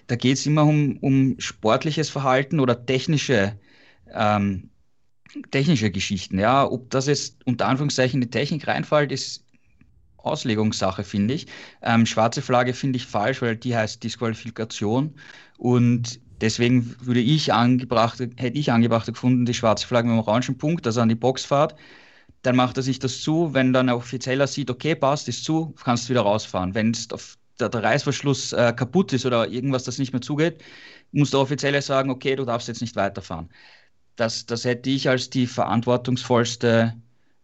da 0.07 0.17
geht 0.17 0.39
es 0.39 0.47
immer 0.47 0.65
um, 0.65 0.97
um 0.99 1.35
sportliches 1.39 2.09
Verhalten 2.09 2.61
oder 2.61 2.87
technische, 2.87 3.59
ähm, 4.13 4.71
technische 5.51 5.91
Geschichten. 5.91 6.39
Ja, 6.39 6.71
ob 6.71 6.91
das 6.91 7.07
jetzt 7.07 7.45
unter 7.47 7.67
Anführungszeichen 7.67 8.23
in 8.23 8.29
die 8.29 8.31
Technik 8.31 8.67
reinfällt, 8.67 9.13
ist 9.13 9.45
Auslegungssache, 10.25 11.05
finde 11.05 11.35
ich. 11.35 11.47
Ähm, 11.83 12.07
schwarze 12.07 12.43
Flagge 12.43 12.75
finde 12.75 12.97
ich 12.97 13.07
falsch, 13.07 13.43
weil 13.43 13.57
die 13.57 13.77
heißt 13.77 14.03
Disqualifikation 14.03 15.15
und 15.59 16.21
Deswegen 16.43 16.97
würde 17.01 17.21
ich 17.21 17.53
angebracht, 17.53 18.19
hätte 18.19 18.59
ich 18.59 18.73
angebracht 18.73 19.07
gefunden, 19.07 19.47
die 19.47 19.55
schwarze 19.55 19.87
Flagge 19.87 20.09
mit 20.09 20.17
dem 20.17 20.27
orangen 20.27 20.59
Punkt, 20.59 20.85
also 20.89 21.01
an 21.01 21.09
die 21.09 21.15
Box 21.15 21.45
fahrt. 21.45 21.77
Dann 22.43 22.57
macht 22.57 22.77
er 22.77 22.83
sich 22.83 22.99
das 22.99 23.23
zu. 23.23 23.55
Wenn 23.55 23.73
dann 23.73 23.89
ein 23.89 23.95
Offizieller 23.95 24.49
sieht, 24.49 24.69
okay, 24.69 24.97
passt, 24.97 25.29
ist 25.29 25.45
zu, 25.45 25.73
kannst 25.85 26.07
du 26.07 26.11
wieder 26.11 26.23
rausfahren. 26.23 26.75
Wenn 26.75 26.97
der, 27.61 27.69
der 27.69 27.83
Reißverschluss 27.85 28.53
äh, 28.55 28.73
kaputt 28.77 29.13
ist 29.13 29.25
oder 29.25 29.49
irgendwas, 29.49 29.85
das 29.85 29.99
nicht 29.99 30.13
mehr 30.13 30.21
zugeht, 30.21 30.63
muss 31.13 31.31
der 31.31 31.41
Offizielle 31.41 31.81
sagen, 31.81 32.11
okay, 32.11 32.35
du 32.35 32.45
darfst 32.45 32.67
jetzt 32.69 32.81
nicht 32.81 32.97
weiterfahren. 32.97 33.49
Das, 34.17 34.47
das 34.47 34.65
hätte 34.65 34.91
ich 34.91 35.09
als 35.09 35.31
die 35.31 35.47
verantwortungsvollste 35.47 36.95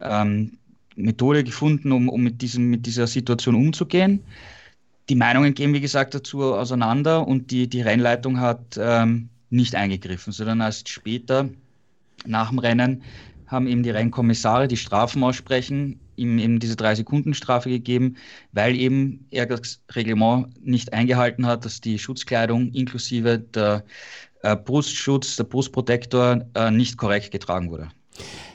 ähm, 0.01 0.59
Methode 1.05 1.45
gefunden, 1.45 1.93
um, 1.93 2.09
um 2.09 2.23
mit, 2.23 2.43
diesem, 2.43 2.71
mit 2.71 2.87
dieser 2.87 3.07
Situation 3.07 3.55
umzugehen 3.55 4.23
die 5.09 5.15
Meinungen 5.15 5.55
gehen, 5.55 5.73
wie 5.73 5.81
gesagt, 5.81 6.15
dazu 6.15 6.43
auseinander 6.55 7.27
und 7.27 7.51
die, 7.51 7.69
die 7.69 7.81
Rennleitung 7.81 8.41
hat 8.41 8.79
ähm, 8.79 9.29
nicht 9.51 9.75
eingegriffen, 9.75 10.33
sondern 10.33 10.61
erst 10.61 10.89
später 10.89 11.49
nach 12.27 12.51
dem 12.51 12.59
Rennen 12.59 13.03
haben 13.47 13.67
eben 13.67 13.83
die 13.83 13.91
Rennkommissare, 13.91 14.69
die 14.69 14.77
Strafen 14.77 15.25
aussprechen, 15.25 15.99
ihm 16.17 16.39
eben 16.39 16.59
diese 16.59 16.77
drei 16.77 16.95
Sekunden 16.95 17.33
Strafe 17.33 17.71
gegeben, 17.71 18.17
weil 18.53 18.77
eben 18.77 19.27
er 19.31 19.47
das 19.47 19.81
Reglement 19.95 20.49
nicht 20.63 20.93
eingehalten 20.93 21.47
hat, 21.47 21.65
dass 21.65 21.81
die 21.81 21.99
Schutzkleidung 21.99 22.71
inklusive 22.73 23.39
der 23.39 23.85
äh, 24.43 24.55
Brustschutz, 24.55 25.37
der 25.37 25.45
Brustprotektor 25.45 26.45
äh, 26.55 26.71
nicht 26.71 26.99
korrekt 26.99 27.31
getragen 27.31 27.71
wurde. 27.71 27.89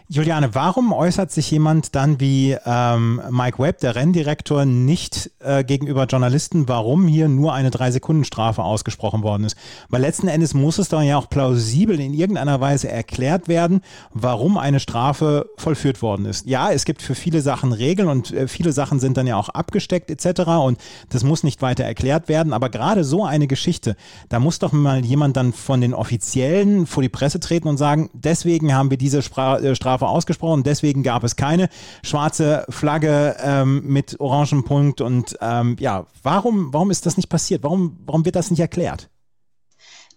Juliane, 0.10 0.54
warum 0.54 0.92
äußert 0.92 1.32
sich 1.32 1.50
jemand 1.50 1.96
dann 1.96 2.20
wie 2.20 2.58
ähm, 2.66 3.22
Mike 3.32 3.58
Webb, 3.58 3.80
der 3.80 3.96
Renndirektor, 3.96 4.66
nicht 4.66 5.32
äh, 5.40 5.64
gegenüber 5.64 6.06
Journalisten, 6.06 6.68
warum 6.68 7.08
hier 7.08 7.30
nur 7.30 7.54
eine 7.54 7.72
Drei-Sekunden-Strafe 7.72 8.62
ausgesprochen 8.64 9.24
worden 9.24 9.46
ist? 9.46 9.56
Weil 9.88 10.02
letzten 10.02 10.28
Endes 10.28 10.54
muss 10.54 10.78
es 10.78 10.90
doch 10.90 11.02
ja 11.02 11.18
auch 11.18 11.30
plausibel 11.30 12.00
in 12.02 12.14
irgendeiner 12.14 12.60
Weise 12.60 12.90
erklärt 12.90 13.48
werden, 13.48 13.80
warum 14.12 14.58
eine 14.58 14.82
Strafe 14.82 15.50
vollführt 15.58 16.02
worden 16.02 16.26
ist. 16.26 16.46
Ja, 16.48 16.70
es 16.70 16.84
gibt 16.84 17.02
für 17.02 17.16
viele 17.16 17.42
Sachen 17.42 17.72
Regeln 17.72 18.10
und 18.10 18.34
äh, 18.34 18.50
viele 18.50 18.74
Sachen 18.74 19.00
sind 19.00 19.16
dann 19.16 19.26
ja 19.26 19.38
auch 19.38 19.50
abgesteckt 19.50 20.12
etc. 20.12 20.42
und 20.64 20.80
das 21.10 21.24
muss 21.24 21.44
nicht 21.44 21.62
weiter 21.62 21.86
erklärt 21.86 22.28
werden. 22.28 22.52
Aber 22.52 22.68
gerade 22.68 23.06
so 23.06 23.24
eine 23.24 23.48
Geschichte, 23.48 23.96
da 24.28 24.42
muss 24.42 24.60
doch 24.60 24.74
mal 24.74 25.06
jemand 25.06 25.38
dann 25.38 25.54
von 25.54 25.80
den 25.80 25.94
Offiziellen 25.94 26.88
vor 26.88 27.02
die 27.02 27.10
Presse 27.10 27.40
treten 27.40 27.70
und 27.70 27.78
sagen, 27.78 28.10
deswegen 28.14 28.74
haben 28.74 28.90
wir 28.90 28.98
diese 28.98 29.22
Spra 29.22 29.60
äh, 29.60 29.74
Strafe 29.76 29.93
Strafe 29.94 30.08
ausgesprochen. 30.08 30.64
Deswegen 30.64 31.04
gab 31.04 31.24
es 31.24 31.36
keine 31.36 31.70
schwarze 32.04 32.66
Flagge 32.70 33.36
ähm, 33.40 33.84
mit 33.86 34.20
orangen 34.20 34.64
Punkt. 34.64 35.02
Und 35.02 35.38
ähm, 35.40 35.76
ja, 35.80 36.08
warum, 36.24 36.74
warum 36.74 36.90
ist 36.90 37.06
das 37.06 37.16
nicht 37.18 37.30
passiert? 37.30 37.64
Warum, 37.64 37.98
warum 38.06 38.26
wird 38.26 38.36
das 38.36 38.50
nicht 38.50 38.60
erklärt? 38.60 39.10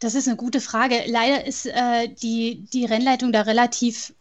Das 0.00 0.14
ist 0.14 0.28
eine 0.28 0.36
gute 0.36 0.60
Frage. 0.60 1.02
Leider 1.06 1.46
ist 1.46 1.66
äh, 1.66 2.08
die, 2.22 2.66
die 2.72 2.86
Rennleitung 2.86 3.32
da 3.32 3.42
relativ 3.42 4.14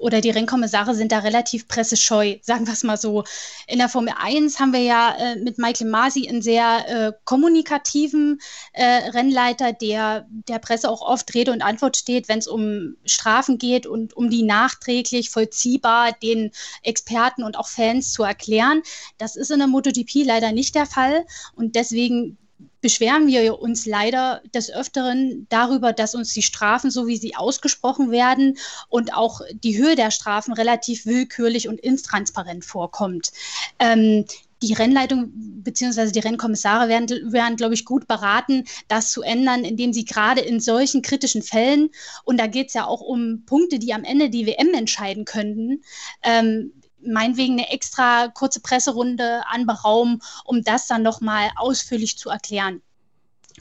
oder 0.00 0.20
die 0.20 0.30
Rennkommissare 0.30 0.94
sind 0.94 1.12
da 1.12 1.18
relativ 1.18 1.68
pressescheu, 1.68 2.36
sagen 2.42 2.66
wir 2.66 2.72
es 2.72 2.82
mal 2.82 2.96
so. 2.96 3.24
In 3.66 3.78
der 3.78 3.88
Formel 3.88 4.14
1 4.18 4.58
haben 4.58 4.72
wir 4.72 4.80
ja 4.80 5.14
äh, 5.16 5.36
mit 5.36 5.58
Michael 5.58 5.90
Masi 5.90 6.26
einen 6.26 6.42
sehr 6.42 6.88
äh, 6.88 7.12
kommunikativen 7.24 8.40
äh, 8.72 9.10
Rennleiter, 9.10 9.72
der 9.72 10.26
der 10.48 10.58
Presse 10.58 10.88
auch 10.88 11.02
oft 11.02 11.34
Rede 11.34 11.52
und 11.52 11.62
Antwort 11.62 11.98
steht, 11.98 12.28
wenn 12.28 12.38
es 12.38 12.48
um 12.48 12.96
Strafen 13.04 13.58
geht 13.58 13.86
und 13.86 14.16
um 14.16 14.30
die 14.30 14.42
nachträglich 14.42 15.30
vollziehbar 15.30 16.12
den 16.12 16.50
Experten 16.82 17.42
und 17.42 17.58
auch 17.58 17.68
Fans 17.68 18.12
zu 18.12 18.22
erklären. 18.22 18.82
Das 19.18 19.36
ist 19.36 19.50
in 19.50 19.58
der 19.58 19.68
MotoGP 19.68 20.24
leider 20.24 20.52
nicht 20.52 20.74
der 20.74 20.86
Fall 20.86 21.26
und 21.54 21.76
deswegen 21.76 22.38
beschweren 22.80 23.26
wir 23.26 23.58
uns 23.60 23.86
leider 23.86 24.42
des 24.54 24.70
Öfteren 24.70 25.46
darüber, 25.48 25.92
dass 25.92 26.14
uns 26.14 26.32
die 26.32 26.42
Strafen, 26.42 26.90
so 26.90 27.06
wie 27.06 27.16
sie 27.16 27.36
ausgesprochen 27.36 28.10
werden 28.10 28.58
und 28.88 29.14
auch 29.14 29.40
die 29.52 29.78
Höhe 29.78 29.96
der 29.96 30.10
Strafen 30.10 30.54
relativ 30.54 31.06
willkürlich 31.06 31.68
und 31.68 31.80
intransparent 31.80 32.64
vorkommt. 32.64 33.32
Ähm, 33.78 34.24
die 34.62 34.74
Rennleitung 34.74 35.30
bzw. 35.32 36.10
die 36.10 36.18
Rennkommissare 36.18 36.88
werden, 36.88 37.32
werden, 37.32 37.56
glaube 37.56 37.74
ich, 37.74 37.84
gut 37.84 38.06
beraten, 38.06 38.64
das 38.88 39.10
zu 39.10 39.22
ändern, 39.22 39.64
indem 39.64 39.92
sie 39.92 40.04
gerade 40.04 40.40
in 40.40 40.60
solchen 40.60 41.02
kritischen 41.02 41.42
Fällen, 41.42 41.90
und 42.24 42.38
da 42.38 42.46
geht 42.46 42.68
es 42.68 42.74
ja 42.74 42.86
auch 42.86 43.00
um 43.00 43.44
Punkte, 43.46 43.78
die 43.78 43.94
am 43.94 44.04
Ende 44.04 44.28
die 44.28 44.46
WM 44.46 44.74
entscheiden 44.74 45.24
könnten, 45.24 45.82
ähm, 46.22 46.72
meinetwegen 47.02 47.54
eine 47.54 47.70
extra 47.70 48.28
kurze 48.28 48.60
Presserunde 48.60 49.42
anberaumen, 49.46 50.22
um 50.44 50.62
das 50.62 50.86
dann 50.86 51.02
nochmal 51.02 51.50
ausführlich 51.56 52.18
zu 52.18 52.30
erklären. 52.30 52.82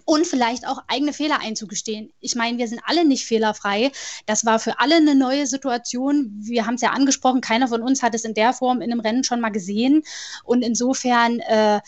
Und 0.05 0.25
vielleicht 0.25 0.65
auch 0.67 0.81
eigene 0.87 1.13
Fehler 1.13 1.39
einzugestehen. 1.39 2.11
Ich 2.19 2.35
meine, 2.35 2.57
wir 2.57 2.67
sind 2.67 2.81
alle 2.85 3.05
nicht 3.05 3.25
fehlerfrei. 3.25 3.91
Das 4.25 4.45
war 4.45 4.59
für 4.59 4.79
alle 4.79 4.95
eine 4.95 5.15
neue 5.15 5.45
Situation. 5.45 6.31
Wir 6.39 6.65
haben 6.65 6.75
es 6.75 6.81
ja 6.81 6.91
angesprochen, 6.91 7.41
keiner 7.41 7.67
von 7.67 7.81
uns 7.81 8.01
hat 8.01 8.15
es 8.15 8.23
in 8.23 8.33
der 8.33 8.53
Form 8.53 8.81
in 8.81 8.91
einem 8.91 9.01
Rennen 9.01 9.23
schon 9.23 9.41
mal 9.41 9.49
gesehen. 9.49 10.03
Und 10.43 10.63
insofern, 10.63 11.39
äh, 11.39 11.81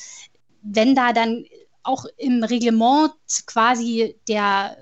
wenn 0.62 0.94
da 0.94 1.14
dann 1.14 1.46
auch 1.84 2.06
im 2.18 2.44
Reglement 2.44 3.12
quasi 3.46 4.16
der 4.28 4.78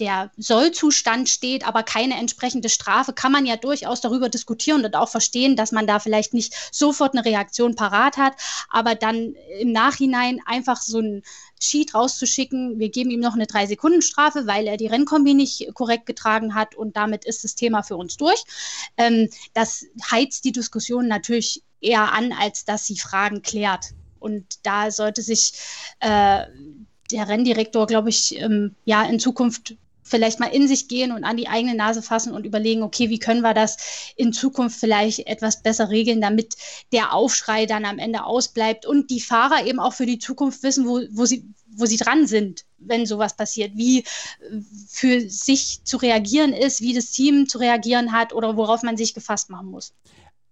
der 0.00 0.30
Sollzustand 0.36 1.28
steht, 1.28 1.66
aber 1.66 1.82
keine 1.82 2.18
entsprechende 2.18 2.68
Strafe, 2.68 3.12
kann 3.12 3.32
man 3.32 3.46
ja 3.46 3.56
durchaus 3.56 4.00
darüber 4.00 4.28
diskutieren 4.28 4.84
und 4.84 4.96
auch 4.96 5.08
verstehen, 5.08 5.56
dass 5.56 5.72
man 5.72 5.86
da 5.86 5.98
vielleicht 5.98 6.34
nicht 6.34 6.54
sofort 6.72 7.14
eine 7.14 7.24
Reaktion 7.24 7.74
parat 7.76 8.16
hat, 8.16 8.34
aber 8.70 8.94
dann 8.94 9.34
im 9.60 9.72
Nachhinein 9.72 10.40
einfach 10.46 10.80
so 10.80 11.00
ein 11.00 11.22
Sheet 11.60 11.94
rauszuschicken, 11.94 12.78
wir 12.78 12.90
geben 12.90 13.10
ihm 13.10 13.20
noch 13.20 13.34
eine 13.34 13.46
Drei-Sekunden-Strafe, 13.46 14.46
weil 14.46 14.66
er 14.66 14.76
die 14.76 14.86
Rennkombi 14.86 15.34
nicht 15.34 15.72
korrekt 15.74 16.06
getragen 16.06 16.54
hat 16.54 16.74
und 16.74 16.96
damit 16.96 17.24
ist 17.24 17.44
das 17.44 17.54
Thema 17.54 17.82
für 17.82 17.96
uns 17.96 18.16
durch. 18.16 18.42
Ähm, 18.96 19.28
das 19.54 19.86
heizt 20.10 20.44
die 20.44 20.52
Diskussion 20.52 21.08
natürlich 21.08 21.62
eher 21.80 22.12
an, 22.12 22.32
als 22.32 22.64
dass 22.64 22.86
sie 22.86 22.98
Fragen 22.98 23.42
klärt. 23.42 23.90
Und 24.18 24.66
da 24.66 24.90
sollte 24.90 25.22
sich 25.22 25.52
äh, 26.00 26.44
der 27.10 27.28
Renndirektor, 27.28 27.86
glaube 27.86 28.08
ich, 28.08 28.38
ähm, 28.40 28.74
ja 28.84 29.02
in 29.04 29.20
Zukunft 29.20 29.76
vielleicht 30.04 30.38
mal 30.38 30.46
in 30.46 30.68
sich 30.68 30.86
gehen 30.86 31.10
und 31.10 31.24
an 31.24 31.36
die 31.36 31.48
eigene 31.48 31.74
Nase 31.74 32.02
fassen 32.02 32.32
und 32.32 32.46
überlegen, 32.46 32.82
okay, 32.82 33.08
wie 33.08 33.18
können 33.18 33.40
wir 33.40 33.54
das 33.54 34.12
in 34.16 34.32
Zukunft 34.32 34.78
vielleicht 34.78 35.26
etwas 35.26 35.62
besser 35.62 35.90
regeln, 35.90 36.20
damit 36.20 36.56
der 36.92 37.12
Aufschrei 37.12 37.66
dann 37.66 37.84
am 37.84 37.98
Ende 37.98 38.24
ausbleibt 38.24 38.86
und 38.86 39.10
die 39.10 39.20
Fahrer 39.20 39.66
eben 39.66 39.80
auch 39.80 39.94
für 39.94 40.06
die 40.06 40.18
Zukunft 40.18 40.62
wissen, 40.62 40.86
wo, 40.86 41.00
wo, 41.10 41.24
sie, 41.24 41.44
wo 41.66 41.86
sie 41.86 41.96
dran 41.96 42.26
sind, 42.26 42.64
wenn 42.78 43.06
sowas 43.06 43.34
passiert, 43.34 43.72
wie 43.76 44.04
für 44.88 45.28
sich 45.28 45.82
zu 45.84 45.96
reagieren 45.96 46.52
ist, 46.52 46.82
wie 46.82 46.94
das 46.94 47.10
Team 47.10 47.48
zu 47.48 47.58
reagieren 47.58 48.12
hat 48.12 48.32
oder 48.34 48.56
worauf 48.56 48.82
man 48.82 48.96
sich 48.96 49.14
gefasst 49.14 49.48
machen 49.48 49.70
muss. 49.70 49.94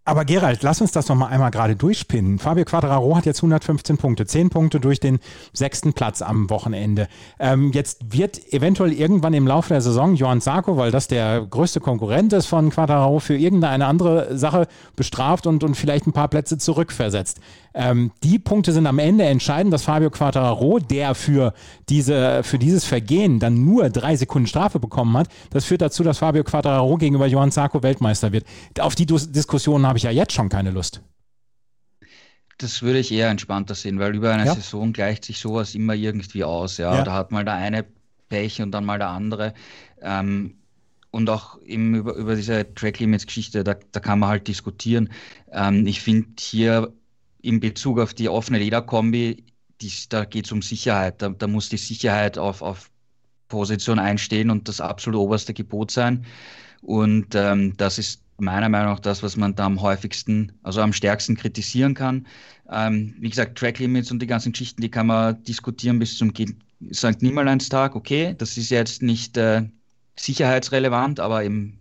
Aber 0.04 0.24
Gerald, 0.24 0.64
lass 0.64 0.80
uns 0.80 0.90
das 0.90 1.08
noch 1.08 1.14
mal 1.14 1.28
einmal 1.28 1.52
gerade 1.52 1.76
durchspinnen. 1.76 2.40
Fabio 2.40 2.64
Quadraro 2.64 3.16
hat 3.16 3.24
jetzt 3.24 3.38
115 3.38 3.98
Punkte, 3.98 4.26
10 4.26 4.50
Punkte 4.50 4.80
durch 4.80 4.98
den 4.98 5.20
sechsten 5.52 5.92
Platz 5.92 6.22
am 6.22 6.50
Wochenende. 6.50 7.06
Ähm, 7.38 7.70
jetzt 7.72 8.12
wird 8.12 8.52
eventuell 8.52 8.92
irgendwann 8.92 9.32
im 9.32 9.46
Laufe 9.46 9.68
der 9.68 9.80
Saison 9.80 10.16
Johann 10.16 10.40
Sarko, 10.40 10.76
weil 10.76 10.90
das 10.90 11.06
der 11.06 11.46
größte 11.48 11.78
Konkurrent 11.78 12.32
ist 12.32 12.46
von 12.46 12.70
Quadraro, 12.70 13.20
für 13.20 13.36
irgendeine 13.36 13.86
andere 13.86 14.36
Sache 14.36 14.66
bestraft 14.96 15.46
und, 15.46 15.62
und 15.62 15.76
vielleicht 15.76 16.08
ein 16.08 16.12
paar 16.12 16.26
Plätze 16.26 16.58
zurückversetzt. 16.58 17.38
Ähm, 17.74 18.10
die 18.22 18.38
Punkte 18.38 18.72
sind 18.72 18.86
am 18.86 18.98
Ende 18.98 19.24
entscheidend, 19.24 19.72
dass 19.72 19.84
Fabio 19.84 20.10
Quattararo, 20.10 20.78
der 20.78 21.14
für, 21.14 21.54
diese, 21.88 22.42
für 22.42 22.58
dieses 22.58 22.84
Vergehen 22.84 23.38
dann 23.38 23.64
nur 23.64 23.88
drei 23.90 24.16
Sekunden 24.16 24.46
Strafe 24.46 24.78
bekommen 24.78 25.16
hat, 25.16 25.28
das 25.50 25.64
führt 25.64 25.80
dazu, 25.80 26.02
dass 26.02 26.18
Fabio 26.18 26.44
Quattararo 26.44 26.96
gegenüber 26.96 27.26
Johann 27.26 27.52
Zarco 27.52 27.82
Weltmeister 27.82 28.32
wird. 28.32 28.44
Auf 28.80 28.94
die 28.94 29.06
Diskussion 29.06 29.86
habe 29.92 29.98
ich 29.98 30.04
ja 30.04 30.10
jetzt 30.10 30.32
schon 30.32 30.48
keine 30.48 30.70
Lust. 30.70 31.02
Das 32.56 32.80
würde 32.80 32.98
ich 32.98 33.12
eher 33.12 33.28
entspannter 33.28 33.74
sehen, 33.74 33.98
weil 33.98 34.14
über 34.14 34.32
eine 34.32 34.46
ja. 34.46 34.54
Saison 34.54 34.94
gleicht 34.94 35.26
sich 35.26 35.38
sowas 35.38 35.74
immer 35.74 35.92
irgendwie 35.92 36.44
aus. 36.44 36.78
Ja? 36.78 36.94
ja. 36.94 37.04
Da 37.04 37.12
hat 37.12 37.30
mal 37.30 37.44
der 37.44 37.56
eine 37.56 37.84
Pech 38.30 38.62
und 38.62 38.70
dann 38.70 38.86
mal 38.86 38.96
der 38.96 39.10
andere. 39.10 39.52
Ähm, 40.00 40.54
und 41.10 41.28
auch 41.28 41.60
eben 41.60 41.94
über, 41.94 42.14
über 42.14 42.36
diese 42.36 42.72
Track 42.74 43.00
Limits 43.00 43.26
Geschichte, 43.26 43.64
da, 43.64 43.74
da 43.74 44.00
kann 44.00 44.18
man 44.18 44.30
halt 44.30 44.48
diskutieren. 44.48 45.10
Ähm, 45.50 45.86
ich 45.86 46.00
finde 46.00 46.28
hier 46.38 46.90
in 47.42 47.60
Bezug 47.60 48.00
auf 48.00 48.14
die 48.14 48.30
offene 48.30 48.60
Lederkombi, 48.60 49.44
die, 49.82 49.92
da 50.08 50.24
geht 50.24 50.46
es 50.46 50.52
um 50.52 50.62
Sicherheit. 50.62 51.20
Da, 51.20 51.28
da, 51.28 51.46
muss 51.46 51.68
die 51.68 51.76
Sicherheit 51.76 52.38
auf, 52.38 52.62
auf 52.62 52.90
Position 53.48 53.98
einstehen 53.98 54.48
und 54.48 54.68
das 54.68 54.80
absolut 54.80 55.20
oberste 55.20 55.52
Gebot 55.52 55.90
sein. 55.90 56.24
Und 56.80 57.34
ähm, 57.34 57.76
das 57.76 57.98
ist 57.98 58.22
meiner 58.38 58.68
Meinung 58.68 58.92
nach 58.92 59.00
das, 59.00 59.22
was 59.22 59.36
man 59.36 59.54
da 59.54 59.66
am 59.66 59.80
häufigsten, 59.80 60.52
also 60.62 60.80
am 60.80 60.92
stärksten 60.92 61.36
kritisieren 61.36 61.94
kann. 61.94 62.26
Ähm, 62.70 63.14
wie 63.18 63.30
gesagt, 63.30 63.58
Track 63.58 63.78
Limits 63.78 64.10
und 64.10 64.20
die 64.20 64.26
ganzen 64.26 64.52
Geschichten, 64.52 64.82
die 64.82 64.90
kann 64.90 65.06
man 65.06 65.42
diskutieren 65.44 65.98
bis 65.98 66.16
zum 66.16 66.32
St. 66.92 67.22
Nimmerleinstag. 67.22 67.94
Okay, 67.94 68.34
das 68.36 68.56
ist 68.56 68.70
jetzt 68.70 69.02
nicht 69.02 69.36
äh, 69.36 69.62
sicherheitsrelevant, 70.16 71.20
aber 71.20 71.44
eben 71.44 71.78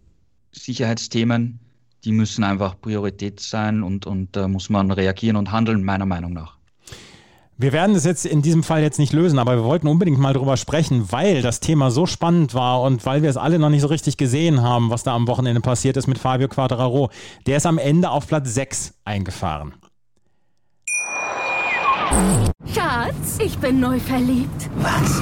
Sicherheitsthemen 0.52 1.60
die 2.04 2.12
müssen 2.12 2.44
einfach 2.44 2.80
Priorität 2.80 3.40
sein 3.40 3.84
und, 3.84 4.06
und 4.06 4.36
da 4.36 4.46
äh, 4.46 4.48
muss 4.48 4.70
man 4.70 4.92
reagieren 4.92 5.36
und 5.36 5.52
handeln, 5.52 5.84
meiner 5.84 6.06
Meinung 6.06 6.34
nach. 6.34 6.58
Wir 7.62 7.74
werden 7.74 7.96
es 7.96 8.06
jetzt 8.06 8.26
in 8.26 8.42
diesem 8.42 8.64
Fall 8.64 8.82
jetzt 8.82 8.98
nicht 8.98 9.14
lösen, 9.14 9.38
aber 9.38 9.56
wir 9.56 9.64
wollten 9.64 9.88
unbedingt 9.88 10.18
mal 10.18 10.34
drüber 10.34 10.58
sprechen, 10.58 11.12
weil 11.12 11.44
das 11.44 11.60
Thema 11.60 11.92
so 11.92 12.08
spannend 12.08 12.56
war 12.56 12.82
und 12.82 13.06
weil 13.06 13.22
wir 13.22 13.30
es 13.30 13.38
alle 13.38 13.60
noch 13.60 13.70
nicht 13.70 13.82
so 13.82 13.88
richtig 13.88 14.18
gesehen 14.18 14.64
haben, 14.64 14.90
was 14.90 15.04
da 15.04 15.14
am 15.14 15.28
Wochenende 15.28 15.62
passiert 15.62 15.96
ist 15.96 16.08
mit 16.08 16.18
Fabio 16.18 16.48
Quadraro. 16.48 17.12
Der 17.46 17.58
ist 17.58 17.68
am 17.68 17.78
Ende 17.78 18.10
auf 18.10 18.26
Platz 18.26 18.52
6 18.56 18.96
eingefahren. 19.06 19.76
Schatz, 22.66 23.38
ich 23.38 23.56
bin 23.60 23.80
neu 23.80 24.00
verliebt. 24.00 24.72
Was? 24.78 25.22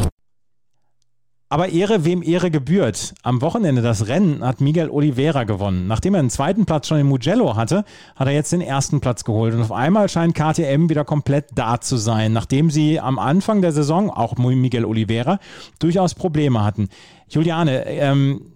Aber 1.51 1.67
Ehre, 1.67 2.05
wem 2.05 2.23
Ehre 2.23 2.49
gebührt. 2.49 3.13
Am 3.23 3.41
Wochenende 3.41 3.81
das 3.81 4.07
Rennen 4.07 4.41
hat 4.41 4.61
Miguel 4.61 4.89
Oliveira 4.89 5.43
gewonnen. 5.43 5.85
Nachdem 5.85 6.15
er 6.15 6.21
den 6.21 6.29
zweiten 6.29 6.65
Platz 6.65 6.87
schon 6.87 6.99
in 6.99 7.07
Mugello 7.07 7.57
hatte, 7.57 7.83
hat 8.15 8.27
er 8.29 8.33
jetzt 8.33 8.53
den 8.53 8.61
ersten 8.61 9.01
Platz 9.01 9.25
geholt. 9.25 9.53
Und 9.53 9.61
auf 9.61 9.73
einmal 9.73 10.07
scheint 10.07 10.33
KTM 10.33 10.87
wieder 10.87 11.03
komplett 11.03 11.47
da 11.53 11.81
zu 11.81 11.97
sein, 11.97 12.31
nachdem 12.31 12.71
sie 12.71 13.01
am 13.01 13.19
Anfang 13.19 13.61
der 13.61 13.73
Saison, 13.73 14.09
auch 14.09 14.37
Miguel 14.37 14.85
Oliveira, 14.85 15.39
durchaus 15.79 16.15
Probleme 16.15 16.63
hatten. 16.63 16.87
Juliane, 17.27 17.85
ähm, 17.85 18.50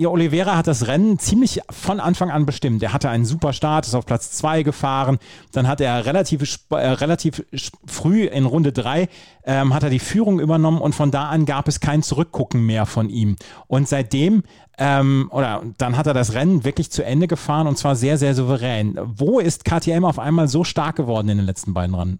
ihr 0.00 0.10
Oliveira 0.10 0.56
hat 0.56 0.66
das 0.66 0.86
Rennen 0.86 1.18
ziemlich 1.18 1.60
von 1.68 2.00
Anfang 2.00 2.30
an 2.30 2.46
bestimmt. 2.46 2.82
Er 2.82 2.94
hatte 2.94 3.10
einen 3.10 3.26
super 3.26 3.52
Start, 3.52 3.86
ist 3.86 3.94
auf 3.94 4.06
Platz 4.06 4.30
2 4.32 4.62
gefahren. 4.62 5.18
Dann 5.52 5.68
hat 5.68 5.82
er 5.82 6.06
relativ, 6.06 6.58
äh, 6.70 6.76
relativ 6.76 7.44
früh 7.86 8.24
in 8.24 8.46
Runde 8.46 8.72
3 8.72 9.08
ähm, 9.44 9.74
hat 9.74 9.82
er 9.82 9.90
die 9.90 9.98
Führung 9.98 10.40
übernommen 10.40 10.80
und 10.80 10.94
von 10.94 11.10
da 11.10 11.28
an 11.28 11.44
gab 11.44 11.68
es 11.68 11.80
kein 11.80 12.02
Zurückgucken 12.02 12.64
mehr 12.64 12.86
von 12.86 13.10
ihm. 13.10 13.36
Und 13.66 13.88
seitdem 13.88 14.42
ähm, 14.78 15.28
oder 15.32 15.62
dann 15.76 15.98
hat 15.98 16.06
er 16.06 16.14
das 16.14 16.32
Rennen 16.32 16.64
wirklich 16.64 16.90
zu 16.90 17.04
Ende 17.04 17.28
gefahren 17.28 17.66
und 17.66 17.76
zwar 17.76 17.94
sehr, 17.94 18.16
sehr 18.16 18.34
souverän. 18.34 18.98
Wo 19.02 19.38
ist 19.38 19.66
KTM 19.66 20.04
auf 20.06 20.18
einmal 20.18 20.48
so 20.48 20.64
stark 20.64 20.96
geworden 20.96 21.28
in 21.28 21.36
den 21.36 21.46
letzten 21.46 21.74
beiden 21.74 21.94
Rennen? 21.94 22.18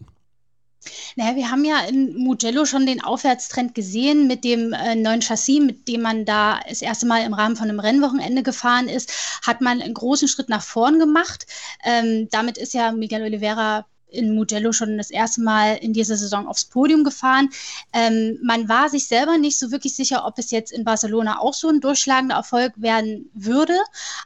Naja, 1.16 1.36
wir 1.36 1.50
haben 1.50 1.64
ja 1.64 1.80
in 1.80 2.16
Mugello 2.16 2.64
schon 2.64 2.86
den 2.86 3.02
Aufwärtstrend 3.02 3.74
gesehen 3.74 4.26
mit 4.26 4.44
dem 4.44 4.72
äh, 4.72 4.94
neuen 4.94 5.20
Chassis, 5.20 5.60
mit 5.60 5.88
dem 5.88 6.02
man 6.02 6.24
da 6.24 6.60
das 6.68 6.82
erste 6.82 7.06
Mal 7.06 7.24
im 7.24 7.34
Rahmen 7.34 7.56
von 7.56 7.68
einem 7.68 7.80
Rennwochenende 7.80 8.42
gefahren 8.42 8.88
ist, 8.88 9.12
hat 9.46 9.60
man 9.60 9.82
einen 9.82 9.94
großen 9.94 10.28
Schritt 10.28 10.48
nach 10.48 10.62
vorn 10.62 10.98
gemacht. 10.98 11.46
Ähm, 11.84 12.28
damit 12.30 12.56
ist 12.58 12.74
ja 12.74 12.92
Miguel 12.92 13.22
Oliveira 13.22 13.86
in 14.12 14.34
Mugello 14.34 14.72
schon 14.72 14.98
das 14.98 15.10
erste 15.10 15.42
Mal 15.42 15.76
in 15.76 15.92
dieser 15.92 16.16
Saison 16.16 16.46
aufs 16.46 16.64
Podium 16.64 17.04
gefahren. 17.04 17.50
Ähm, 17.92 18.38
man 18.42 18.68
war 18.68 18.88
sich 18.88 19.06
selber 19.06 19.38
nicht 19.38 19.58
so 19.58 19.70
wirklich 19.70 19.94
sicher, 19.94 20.26
ob 20.26 20.38
es 20.38 20.50
jetzt 20.50 20.72
in 20.72 20.84
Barcelona 20.84 21.40
auch 21.40 21.54
so 21.54 21.68
ein 21.68 21.80
durchschlagender 21.80 22.36
Erfolg 22.36 22.72
werden 22.76 23.30
würde. 23.34 23.76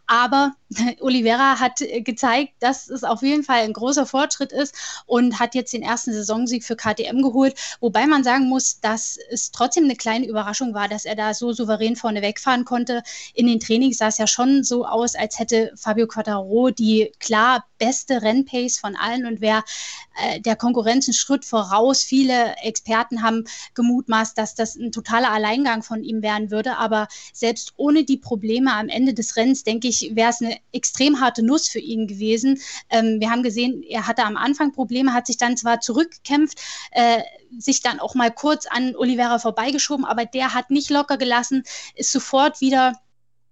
Aber 0.06 0.54
Oliveira 1.00 1.60
hat 1.60 1.82
gezeigt, 1.98 2.54
dass 2.60 2.88
es 2.88 3.04
auf 3.04 3.22
jeden 3.22 3.42
Fall 3.42 3.60
ein 3.60 3.72
großer 3.72 4.06
Fortschritt 4.06 4.52
ist 4.52 4.74
und 5.06 5.38
hat 5.38 5.54
jetzt 5.54 5.72
den 5.72 5.82
ersten 5.82 6.12
Saisonsieg 6.12 6.64
für 6.64 6.76
KTM 6.76 7.22
geholt. 7.22 7.54
Wobei 7.80 8.06
man 8.06 8.24
sagen 8.24 8.48
muss, 8.48 8.80
dass 8.80 9.18
es 9.30 9.50
trotzdem 9.50 9.84
eine 9.84 9.96
kleine 9.96 10.26
Überraschung 10.26 10.74
war, 10.74 10.88
dass 10.88 11.04
er 11.04 11.16
da 11.16 11.34
so 11.34 11.52
souverän 11.52 11.96
vorne 11.96 12.22
wegfahren 12.22 12.64
konnte. 12.64 13.02
In 13.34 13.46
den 13.46 13.60
Trainings 13.60 13.98
sah 13.98 14.08
es 14.08 14.18
ja 14.18 14.26
schon 14.26 14.64
so 14.64 14.86
aus, 14.86 15.14
als 15.14 15.38
hätte 15.38 15.72
Fabio 15.76 16.06
Quattaro 16.06 16.70
die 16.70 17.12
klar 17.20 17.64
beste 17.78 18.22
Rennpace 18.22 18.78
von 18.78 18.96
allen 18.96 19.26
und 19.26 19.40
wäre 19.40 19.58
äh, 19.58 19.62
der 20.44 20.56
Konkurrenz 20.56 21.08
einen 21.08 21.14
Schritt 21.14 21.44
voraus. 21.44 22.02
Viele 22.02 22.56
Experten 22.62 23.22
haben 23.22 23.44
gemutmaßt, 23.74 24.36
dass 24.36 24.54
das 24.54 24.76
ein 24.76 24.92
totaler 24.92 25.32
Alleingang 25.32 25.82
von 25.82 26.02
ihm 26.02 26.22
werden 26.22 26.50
würde. 26.50 26.76
Aber 26.76 27.08
selbst 27.32 27.72
ohne 27.76 28.04
die 28.04 28.16
Probleme 28.16 28.72
am 28.72 28.88
Ende 28.88 29.14
des 29.14 29.36
Rennens, 29.36 29.64
denke 29.64 29.88
ich, 29.88 30.12
wäre 30.14 30.30
es 30.30 30.40
eine 30.40 30.56
extrem 30.72 31.20
harte 31.20 31.44
Nuss 31.44 31.68
für 31.68 31.80
ihn 31.80 32.06
gewesen. 32.06 32.60
Ähm, 32.90 33.20
wir 33.20 33.30
haben 33.30 33.42
gesehen, 33.42 33.82
er 33.82 34.06
hatte 34.06 34.24
am 34.24 34.36
Anfang 34.36 34.72
Probleme, 34.72 35.12
hat 35.12 35.26
sich 35.26 35.36
dann 35.36 35.56
zwar 35.56 35.80
zurückgekämpft, 35.80 36.60
äh, 36.92 37.22
sich 37.58 37.82
dann 37.82 38.00
auch 38.00 38.14
mal 38.14 38.30
kurz 38.30 38.66
an 38.66 38.96
Oliveira 38.96 39.38
vorbeigeschoben, 39.38 40.04
aber 40.04 40.24
der 40.24 40.54
hat 40.54 40.70
nicht 40.70 40.90
locker 40.90 41.16
gelassen, 41.16 41.64
ist 41.94 42.12
sofort 42.12 42.60
wieder 42.60 42.94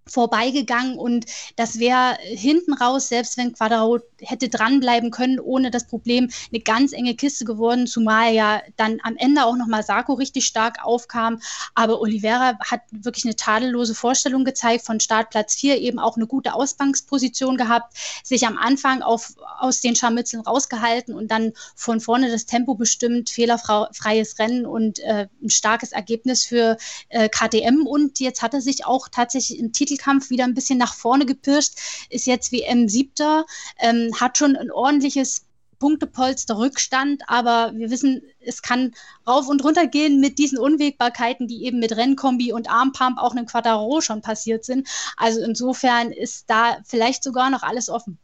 vorbeigegangen 0.07 0.97
und 0.97 1.25
das 1.55 1.79
wäre 1.79 2.17
hinten 2.21 2.73
raus, 2.73 3.07
selbst 3.07 3.37
wenn 3.37 3.53
Quadraro 3.53 3.99
hätte 4.19 4.49
dranbleiben 4.49 5.11
können, 5.11 5.39
ohne 5.39 5.71
das 5.71 5.87
Problem, 5.87 6.29
eine 6.51 6.61
ganz 6.61 6.91
enge 6.93 7.15
Kiste 7.15 7.45
geworden, 7.45 7.87
zumal 7.87 8.33
ja 8.33 8.61
dann 8.75 8.99
am 9.03 9.15
Ende 9.17 9.45
auch 9.45 9.55
nochmal 9.55 9.83
Sarko 9.83 10.13
richtig 10.13 10.45
stark 10.45 10.83
aufkam. 10.83 11.39
Aber 11.73 12.01
Oliveira 12.01 12.57
hat 12.59 12.81
wirklich 12.91 13.25
eine 13.25 13.35
tadellose 13.35 13.95
Vorstellung 13.95 14.43
gezeigt, 14.43 14.85
von 14.85 14.99
Startplatz 14.99 15.55
4 15.55 15.79
eben 15.79 15.99
auch 15.99 16.17
eine 16.17 16.27
gute 16.27 16.53
Ausgangsposition 16.53 17.57
gehabt, 17.57 17.95
sich 18.23 18.45
am 18.45 18.57
Anfang 18.57 19.01
auf, 19.01 19.33
aus 19.59 19.81
den 19.81 19.95
Scharmützeln 19.95 20.43
rausgehalten 20.43 21.13
und 21.15 21.31
dann 21.31 21.53
von 21.75 21.99
vorne 21.99 22.29
das 22.29 22.45
Tempo 22.45 22.75
bestimmt, 22.75 23.29
fehlerfreies 23.29 24.39
Rennen 24.39 24.65
und 24.65 24.99
äh, 24.99 25.27
ein 25.41 25.49
starkes 25.49 25.91
Ergebnis 25.91 26.45
für 26.45 26.77
äh, 27.09 27.29
KTM 27.29 27.85
und 27.85 28.19
jetzt 28.19 28.41
hat 28.41 28.53
er 28.53 28.61
sich 28.61 28.85
auch 28.85 29.07
tatsächlich 29.09 29.59
im 29.59 29.71
Titel 29.71 29.92
Titelkampf 29.93 30.29
wieder 30.29 30.43
ein 30.43 30.53
bisschen 30.53 30.77
nach 30.77 30.93
vorne 30.93 31.25
gepirscht, 31.25 31.73
ist 32.09 32.27
jetzt 32.27 32.51
WM 32.51 32.89
siebter, 32.89 33.45
ähm, 33.79 34.11
hat 34.19 34.37
schon 34.37 34.55
ein 34.55 34.71
ordentliches 34.71 35.45
Punktepolster 35.79 36.57
Rückstand, 36.57 37.23
aber 37.27 37.73
wir 37.75 37.89
wissen, 37.89 38.21
es 38.39 38.61
kann 38.61 38.93
rauf 39.27 39.49
und 39.49 39.63
runter 39.65 39.85
gehen 39.85 40.21
mit 40.21 40.37
diesen 40.37 40.57
Unwägbarkeiten, 40.57 41.47
die 41.47 41.65
eben 41.65 41.79
mit 41.79 41.97
Rennkombi 41.97 42.53
und 42.53 42.69
Armpump 42.69 43.17
auch 43.17 43.31
einem 43.31 43.47
Quattaro 43.47 43.99
schon 43.99 44.21
passiert 44.21 44.63
sind. 44.63 44.87
Also 45.17 45.41
insofern 45.41 46.11
ist 46.11 46.49
da 46.49 46.77
vielleicht 46.85 47.23
sogar 47.23 47.49
noch 47.49 47.63
alles 47.63 47.89
offen 47.89 48.17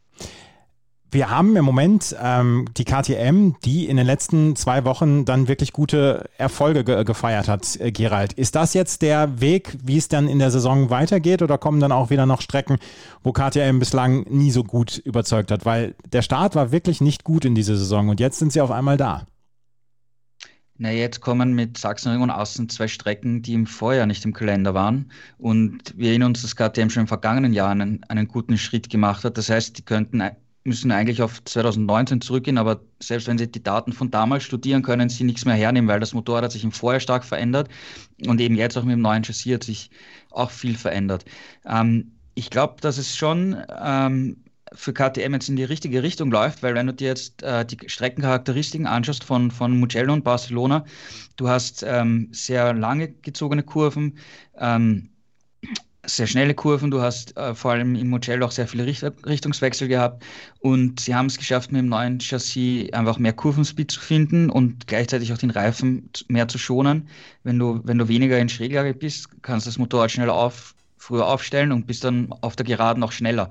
wir 1.12 1.30
haben 1.30 1.56
im 1.56 1.64
Moment 1.64 2.14
ähm, 2.22 2.66
die 2.76 2.84
KTM, 2.84 3.52
die 3.64 3.88
in 3.88 3.96
den 3.96 4.06
letzten 4.06 4.54
zwei 4.56 4.84
Wochen 4.84 5.24
dann 5.24 5.48
wirklich 5.48 5.72
gute 5.72 6.28
Erfolge 6.38 6.84
ge 6.84 7.04
gefeiert 7.04 7.48
hat, 7.48 7.76
äh, 7.80 7.90
Gerald. 7.90 8.32
Ist 8.34 8.54
das 8.54 8.74
jetzt 8.74 9.02
der 9.02 9.40
Weg, 9.40 9.76
wie 9.82 9.96
es 9.96 10.08
dann 10.08 10.28
in 10.28 10.38
der 10.38 10.50
Saison 10.50 10.90
weitergeht 10.90 11.42
oder 11.42 11.58
kommen 11.58 11.80
dann 11.80 11.92
auch 11.92 12.10
wieder 12.10 12.26
noch 12.26 12.40
Strecken, 12.40 12.78
wo 13.22 13.32
KTM 13.32 13.78
bislang 13.78 14.24
nie 14.28 14.50
so 14.50 14.62
gut 14.62 14.98
überzeugt 14.98 15.50
hat? 15.50 15.64
Weil 15.64 15.94
der 16.12 16.22
Start 16.22 16.54
war 16.54 16.72
wirklich 16.72 17.00
nicht 17.00 17.24
gut 17.24 17.44
in 17.44 17.54
dieser 17.54 17.76
Saison 17.76 18.08
und 18.08 18.20
jetzt 18.20 18.38
sind 18.38 18.52
sie 18.52 18.60
auf 18.60 18.70
einmal 18.70 18.96
da. 18.96 19.26
Na, 20.82 20.90
jetzt 20.90 21.20
kommen 21.20 21.52
mit 21.54 21.76
Sachsen 21.76 22.22
und 22.22 22.30
Außen 22.30 22.70
zwei 22.70 22.88
Strecken, 22.88 23.42
die 23.42 23.52
im 23.52 23.66
Vorjahr 23.66 24.06
nicht 24.06 24.24
im 24.24 24.32
Kalender 24.32 24.72
waren. 24.72 25.10
Und 25.36 25.92
wir 25.94 26.08
erinnern 26.08 26.28
uns, 26.28 26.40
dass 26.40 26.56
KTM 26.56 26.88
schon 26.88 27.02
im 27.02 27.06
vergangenen 27.06 27.52
Jahr 27.52 27.68
einen, 27.68 28.02
einen 28.04 28.28
guten 28.28 28.56
Schritt 28.56 28.88
gemacht 28.88 29.22
hat. 29.24 29.36
Das 29.36 29.50
heißt, 29.50 29.76
die 29.76 29.82
könnten 29.82 30.22
müssen 30.70 30.90
eigentlich 30.92 31.20
auf 31.20 31.44
2019 31.44 32.20
zurückgehen, 32.20 32.56
aber 32.56 32.80
selbst 33.00 33.26
wenn 33.26 33.36
Sie 33.36 33.50
die 33.50 33.62
Daten 33.62 33.92
von 33.92 34.10
damals 34.10 34.44
studieren, 34.44 34.82
können 34.82 35.08
Sie 35.08 35.24
nichts 35.24 35.44
mehr 35.44 35.54
hernehmen, 35.54 35.88
weil 35.88 36.00
das 36.00 36.14
Motorrad 36.14 36.44
hat 36.44 36.52
sich 36.52 36.64
im 36.64 36.72
Vorjahr 36.72 37.00
stark 37.00 37.24
verändert 37.24 37.68
und 38.26 38.40
eben 38.40 38.54
jetzt 38.54 38.78
auch 38.78 38.84
mit 38.84 38.92
dem 38.92 39.02
neuen 39.02 39.24
Chassis 39.24 39.54
hat 39.54 39.64
sich 39.64 39.90
auch 40.30 40.50
viel 40.50 40.76
verändert. 40.76 41.24
Ähm, 41.66 42.12
ich 42.34 42.50
glaube, 42.50 42.76
dass 42.80 42.98
es 42.98 43.16
schon 43.16 43.56
ähm, 43.82 44.44
für 44.72 44.92
KTM 44.92 45.34
jetzt 45.34 45.48
in 45.48 45.56
die 45.56 45.64
richtige 45.64 46.02
Richtung 46.02 46.30
läuft, 46.30 46.62
weil 46.62 46.74
wenn 46.74 46.86
du 46.86 46.94
dir 46.94 47.08
jetzt 47.08 47.42
äh, 47.42 47.66
die 47.66 47.76
Streckencharakteristiken 47.88 48.86
anschaust 48.86 49.24
von, 49.24 49.50
von 49.50 49.78
Mugello 49.78 50.12
und 50.12 50.22
Barcelona, 50.22 50.84
du 51.36 51.48
hast 51.48 51.84
ähm, 51.86 52.28
sehr 52.30 52.72
lange 52.72 53.08
gezogene 53.08 53.64
Kurven, 53.64 54.18
ähm, 54.56 55.10
sehr 56.04 56.26
schnelle 56.26 56.54
Kurven, 56.54 56.90
du 56.90 57.00
hast 57.02 57.36
äh, 57.36 57.54
vor 57.54 57.72
allem 57.72 57.94
im 57.94 58.08
Mugello 58.08 58.46
auch 58.46 58.50
sehr 58.50 58.66
viele 58.66 58.86
Richt 58.86 59.04
Richtungswechsel 59.26 59.88
gehabt 59.88 60.24
und 60.60 61.00
sie 61.00 61.14
haben 61.14 61.26
es 61.26 61.36
geschafft, 61.36 61.72
mit 61.72 61.80
dem 61.80 61.88
neuen 61.88 62.20
Chassis 62.20 62.92
einfach 62.92 63.18
mehr 63.18 63.32
Kurvenspeed 63.32 63.90
zu 63.90 64.00
finden 64.00 64.50
und 64.50 64.86
gleichzeitig 64.86 65.32
auch 65.32 65.38
den 65.38 65.50
Reifen 65.50 66.10
mehr 66.28 66.48
zu 66.48 66.58
schonen. 66.58 67.08
Wenn 67.44 67.58
du, 67.58 67.80
wenn 67.84 67.98
du 67.98 68.08
weniger 68.08 68.38
in 68.38 68.48
Schräglage 68.48 68.94
bist, 68.94 69.28
kannst 69.42 69.66
du 69.66 69.70
das 69.70 69.78
Motorrad 69.78 70.10
schneller 70.10 70.34
auf, 70.34 70.74
früher 70.96 71.26
aufstellen 71.26 71.72
und 71.72 71.86
bist 71.86 72.04
dann 72.04 72.32
auf 72.40 72.56
der 72.56 72.66
Geraden 72.66 73.00
noch 73.00 73.12
schneller. 73.12 73.50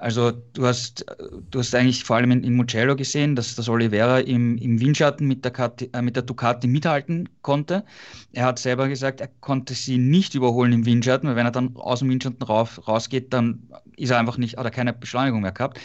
Also 0.00 0.30
du 0.30 0.66
hast, 0.66 1.04
du 1.50 1.58
hast 1.58 1.74
eigentlich 1.74 2.04
vor 2.04 2.16
allem 2.16 2.30
in, 2.30 2.42
in 2.42 2.54
Mugello 2.54 2.96
gesehen, 2.96 3.36
dass 3.36 3.54
das 3.54 3.68
Oliveira 3.68 4.20
im, 4.20 4.56
im 4.56 4.80
Windschatten 4.80 5.28
mit 5.28 5.44
der, 5.44 5.52
Kati, 5.52 5.90
äh, 5.92 6.00
mit 6.00 6.16
der 6.16 6.22
Ducati 6.22 6.66
mithalten 6.68 7.28
konnte. 7.42 7.84
Er 8.32 8.46
hat 8.46 8.58
selber 8.58 8.88
gesagt, 8.88 9.20
er 9.20 9.28
konnte 9.40 9.74
sie 9.74 9.98
nicht 9.98 10.34
überholen 10.34 10.72
im 10.72 10.86
Windschatten, 10.86 11.28
weil 11.28 11.36
wenn 11.36 11.44
er 11.44 11.52
dann 11.52 11.76
aus 11.76 11.98
dem 11.98 12.08
Windschatten 12.08 12.42
rauf, 12.42 12.88
rausgeht, 12.88 13.34
dann 13.34 13.68
ist 13.96 14.08
er 14.10 14.18
einfach 14.18 14.38
nicht, 14.38 14.56
hat 14.56 14.64
er 14.64 14.70
keine 14.70 14.94
Beschleunigung 14.94 15.42
mehr 15.42 15.52
gehabt. 15.52 15.78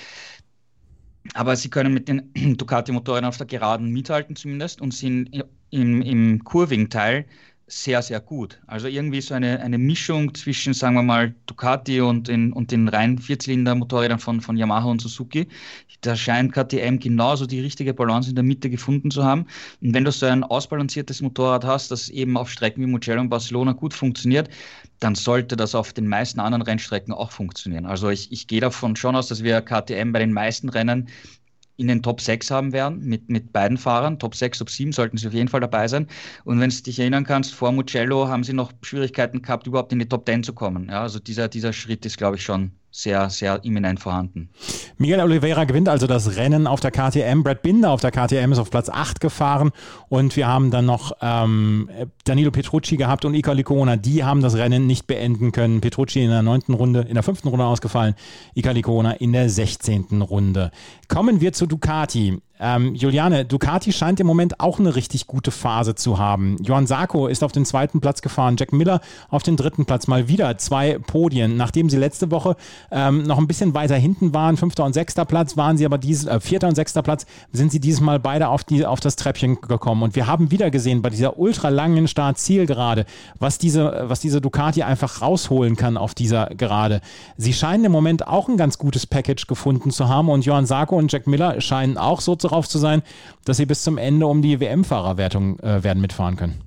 Aber 1.34 1.58
sie 1.58 1.70
können 1.70 1.94
mit 1.94 2.08
den 2.08 2.32
Ducati-Motoren 2.58 3.26
auf 3.26 3.36
der 3.36 3.48
Geraden 3.48 3.92
mithalten 3.92 4.38
zumindest 4.38 4.80
und 4.80 4.94
sind 4.94 5.30
im, 5.72 6.02
im 6.02 6.42
kurvigen 6.46 6.90
Teil 6.90 7.26
sehr, 7.68 8.04
sehr 8.04 8.20
gut. 8.20 8.60
Also 8.68 8.88
irgendwie 8.88 9.22
so 9.22 9.34
eine, 9.34 9.60
eine 9.60 9.80
Mischung 9.80 10.36
zwischen, 10.36 10.74
sagen 10.76 10.96
wir 10.96 11.02
mal, 11.02 11.34
Ducati 11.48 12.00
und 12.00 12.28
den, 12.28 12.54
und 12.54 12.72
den 12.72 12.88
rein 12.88 13.18
Vierzylinder-Motorrädern 13.18 14.20
von, 14.20 14.40
von 14.42 14.56
Yamaha 14.56 14.86
und 14.86 15.02
Suzuki. 15.02 15.48
Da 16.02 16.16
scheint 16.16 16.54
KTM 16.54 17.00
genauso 17.00 17.48
die 17.48 17.62
richtige 17.62 17.96
Balance 17.96 18.30
in 18.30 18.36
der 18.36 18.44
Mitte 18.44 18.70
gefunden 18.70 19.10
zu 19.10 19.24
haben. 19.24 19.48
Und 19.82 19.96
wenn 19.96 20.06
du 20.06 20.12
so 20.12 20.28
ein 20.28 20.44
ausbalanciertes 20.44 21.22
Motorrad 21.22 21.66
hast, 21.66 21.90
das 21.90 22.10
eben 22.10 22.38
auf 22.38 22.52
Strecken 22.52 22.84
wie 22.84 22.88
Mugello 22.88 23.20
und 23.20 23.30
Barcelona 23.30 23.72
gut 23.72 23.96
funktioniert, 23.96 24.48
dann 25.00 25.16
sollte 25.16 25.56
das 25.56 25.74
auf 25.74 25.92
den 25.92 26.08
meisten 26.08 26.40
anderen 26.40 26.62
Rennstrecken 26.62 27.14
auch 27.14 27.32
funktionieren. 27.32 27.88
Also 27.88 28.10
ich, 28.10 28.32
ich 28.32 28.46
gehe 28.48 28.62
davon 28.62 28.96
schon 28.96 29.16
aus, 29.16 29.28
dass 29.28 29.44
wir 29.44 29.62
KTM 29.62 30.12
bei 30.12 30.20
den 30.20 30.34
meisten 30.34 30.70
Rennen 30.70 31.10
in 31.78 31.88
den 31.88 32.02
Top 32.02 32.22
6 32.22 32.52
haben 32.52 32.74
werden 32.74 33.00
mit, 33.02 33.30
mit 33.30 33.52
beiden 33.52 33.78
Fahrern. 33.78 34.20
Top 34.20 34.36
6, 34.36 34.60
Top 34.60 34.70
7 34.70 34.92
sollten 34.92 35.18
sie 35.18 35.28
auf 35.28 35.34
jeden 35.34 35.48
Fall 35.48 35.60
dabei 35.60 35.88
sein. 35.88 36.08
Und 36.44 36.60
wenn 36.60 36.70
du 36.70 36.82
dich 36.82 37.00
erinnern 37.00 37.26
kannst, 37.26 37.54
vor 37.54 37.72
Mugello 37.72 38.28
haben 38.28 38.44
sie 38.44 38.54
noch 38.54 38.72
Schwierigkeiten 38.82 39.42
gehabt, 39.42 39.68
überhaupt 39.68 39.92
in 39.92 40.00
die 40.00 40.08
Top 40.08 40.26
10 40.26 40.44
zu 40.44 40.54
kommen. 40.54 40.88
Ja, 40.90 41.02
also 41.02 41.20
dieser, 41.20 41.48
dieser 41.48 41.74
Schritt 41.74 42.06
ist, 42.06 42.18
glaube 42.18 42.38
ich, 42.38 42.44
schon 42.44 42.72
sehr, 42.96 43.30
sehr 43.30 43.66
imminent 43.66 44.00
vorhanden. 44.00 44.50
Miguel 44.98 45.20
Oliveira 45.20 45.66
gewinnt 45.66 45.90
also 45.90 46.08
das 46.08 46.38
Rennen 46.38 46.66
auf 46.66 46.80
der 46.80 46.92
KTM. 46.92 47.44
Brad 47.44 47.62
Binder 47.62 47.92
auf 47.92 48.00
der 48.00 48.12
KTM 48.12 48.54
ist 48.54 48.58
auf 48.58 48.72
Platz 48.72 48.88
8 48.90 49.20
gefahren 49.20 49.72
und 50.08 50.38
wir 50.38 50.48
haben 50.48 50.72
dann 50.72 50.86
noch 50.86 51.12
ähm, 51.22 51.90
Danilo 52.24 52.52
Petrucci 52.52 52.96
gehabt 52.96 53.26
und 53.26 53.34
Ika 53.34 53.52
Licona. 53.52 53.98
Die 53.98 54.24
haben 54.24 54.42
das 54.42 54.56
Rennen 54.56 54.88
nicht 54.88 55.08
beenden 55.08 55.52
können. 55.52 55.82
Petrucci 55.82 56.24
in 56.24 56.30
der 56.30 56.42
neunten 56.42 56.74
Runde, 56.74 57.02
in 57.02 57.16
der 57.16 57.24
fünften 57.24 57.50
Runde 57.50 57.66
ausgefallen, 57.66 58.16
Ika 58.54 58.72
Licona 58.72 59.12
in 59.12 59.34
der 59.34 59.50
sechzehnten 59.50 60.22
Runde. 60.22 60.72
Kommen 61.10 61.42
wir 61.42 61.52
zu 61.52 61.68
Ducati. 61.68 62.42
Ähm, 62.60 62.96
Juliane, 62.96 63.44
Ducati 63.44 63.92
scheint 63.92 64.20
im 64.20 64.28
Moment 64.28 64.62
auch 64.62 64.80
eine 64.80 64.96
richtig 64.96 65.28
gute 65.28 65.52
Phase 65.52 65.96
zu 65.96 66.18
haben. 66.18 66.56
Johann 66.62 66.88
Sarko 66.88 67.28
ist 67.28 67.44
auf 67.44 67.52
den 67.52 67.66
zweiten 67.66 68.00
Platz 68.00 68.22
gefahren, 68.22 68.56
Jack 68.58 68.72
Miller 68.72 69.02
auf 69.30 69.44
den 69.44 69.58
dritten 69.58 69.86
Platz. 69.86 70.08
Mal 70.08 70.30
wieder 70.30 70.58
zwei 70.58 70.98
Podien. 71.00 71.58
Nachdem 71.58 71.90
sie 71.90 71.98
letzte 71.98 72.32
Woche 72.32 72.56
ähm, 72.92 73.24
noch 73.24 73.40
ein 73.40 73.48
bisschen 73.48 73.74
weiter 73.74 73.96
hinten 73.96 74.34
waren, 74.34 74.56
fünfter 74.56 74.86
und 74.86 74.94
sechster 74.94 75.26
Platz, 75.26 75.58
waren 75.58 75.78
sie 75.78 75.86
aber 75.86 75.98
dieses, 75.98 76.28
äh, 76.28 76.40
vierter 76.40 76.70
und 76.70 76.76
sechster 76.76 77.02
Platz, 77.02 77.26
sind 77.52 77.72
sie 77.72 77.82
dieses 77.82 78.00
Mal 78.00 78.20
beide 78.20 78.48
auf, 78.48 78.64
die, 78.64 78.86
auf 78.86 79.02
das 79.02 79.18
Treppchen 79.18 79.60
gekommen. 79.60 80.04
Und 80.04 80.16
wir 80.16 80.28
haben 80.28 80.50
wieder 80.52 80.72
gesehen 80.72 81.02
bei 81.02 81.10
dieser 81.10 81.38
ultra 81.38 81.70
langen 81.70 82.08
Start-Zielgerade, 82.08 83.06
was 83.38 83.58
diese, 83.58 84.06
was 84.08 84.22
diese 84.22 84.40
Ducati 84.40 84.84
einfach 84.84 85.22
rausholen 85.22 85.76
kann 85.76 85.98
auf 85.98 86.14
dieser 86.14 86.48
Gerade. 86.48 87.02
Sie 87.36 87.54
scheinen 87.54 87.86
im 87.86 87.92
Moment 87.92 88.28
auch 88.28 88.48
ein 88.48 88.56
ganz 88.56 88.78
gutes 88.78 89.06
Package 89.06 89.48
gefunden 89.48 89.92
zu 89.92 90.08
haben 90.08 90.30
und 90.30 90.46
Johann 90.46 90.66
Sarko 90.66 90.96
und 90.96 91.12
Jack 91.12 91.28
Miller 91.28 91.60
scheinen 91.60 91.98
auch 91.98 92.22
so 92.22 92.36
zu 92.36 92.45
darauf 92.48 92.68
zu 92.68 92.78
sein, 92.78 93.02
dass 93.44 93.58
sie 93.58 93.66
bis 93.66 93.84
zum 93.84 93.98
Ende 93.98 94.28
um 94.28 94.42
die 94.42 94.60
WM-Fahrerwertung 94.60 95.60
äh, 95.60 95.84
werden 95.84 96.02
mitfahren 96.02 96.36
können. 96.36 96.62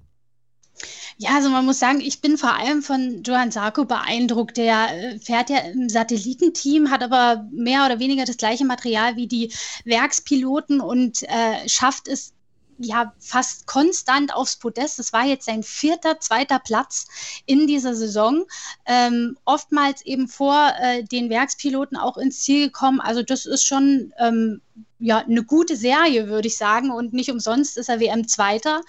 Ja, 1.21 1.35
also 1.35 1.51
man 1.51 1.67
muss 1.67 1.81
sagen, 1.81 2.01
ich 2.01 2.21
bin 2.21 2.39
vor 2.39 2.55
allem 2.55 2.81
von 2.81 3.25
Johann 3.25 3.51
Sarko 3.51 3.85
beeindruckt. 3.85 4.57
Der 4.57 4.87
äh, 4.93 5.19
fährt 5.19 5.51
ja 5.51 5.59
im 5.59 5.89
Satellitenteam, 5.89 6.91
hat 6.91 7.03
aber 7.03 7.45
mehr 7.51 7.85
oder 7.87 7.99
weniger 7.99 8.25
das 8.25 8.37
gleiche 8.37 8.65
Material 8.65 9.17
wie 9.17 9.27
die 9.27 9.53
Werkspiloten 9.85 10.81
und 10.81 11.25
äh, 11.25 11.69
schafft 11.69 12.07
es 12.07 12.35
ja 12.79 13.13
fast 13.19 13.67
konstant 13.67 14.33
aufs 14.33 14.57
Podest. 14.57 15.01
Das 15.01 15.13
war 15.13 15.25
jetzt 15.25 15.47
sein 15.47 15.65
vierter, 15.65 16.21
zweiter 16.21 16.61
Platz 16.61 17.09
in 17.47 17.67
dieser 17.67 17.97
Saison. 17.97 18.45
Ähm, 18.87 19.37
oftmals 19.45 20.03
eben 20.07 20.29
vor 20.29 20.73
äh, 20.81 21.03
den 21.03 21.31
Werkspiloten 21.31 21.97
auch 21.97 22.17
ins 22.17 22.43
Ziel 22.43 22.67
gekommen. 22.67 23.01
Also 23.01 23.25
das 23.25 23.45
ist 23.45 23.67
schon 23.67 24.13
ähm, 24.19 24.61
ja, 24.99 25.19
eine 25.19 25.45
gute 25.45 25.77
Serie, 25.77 26.29
würde 26.29 26.49
ich 26.49 26.57
sagen. 26.57 26.91
Und 26.91 27.13
nicht 27.13 27.31
umsonst 27.31 27.79
ist 27.79 27.89
er 27.89 28.01
WM-Zweiter. 28.01 28.83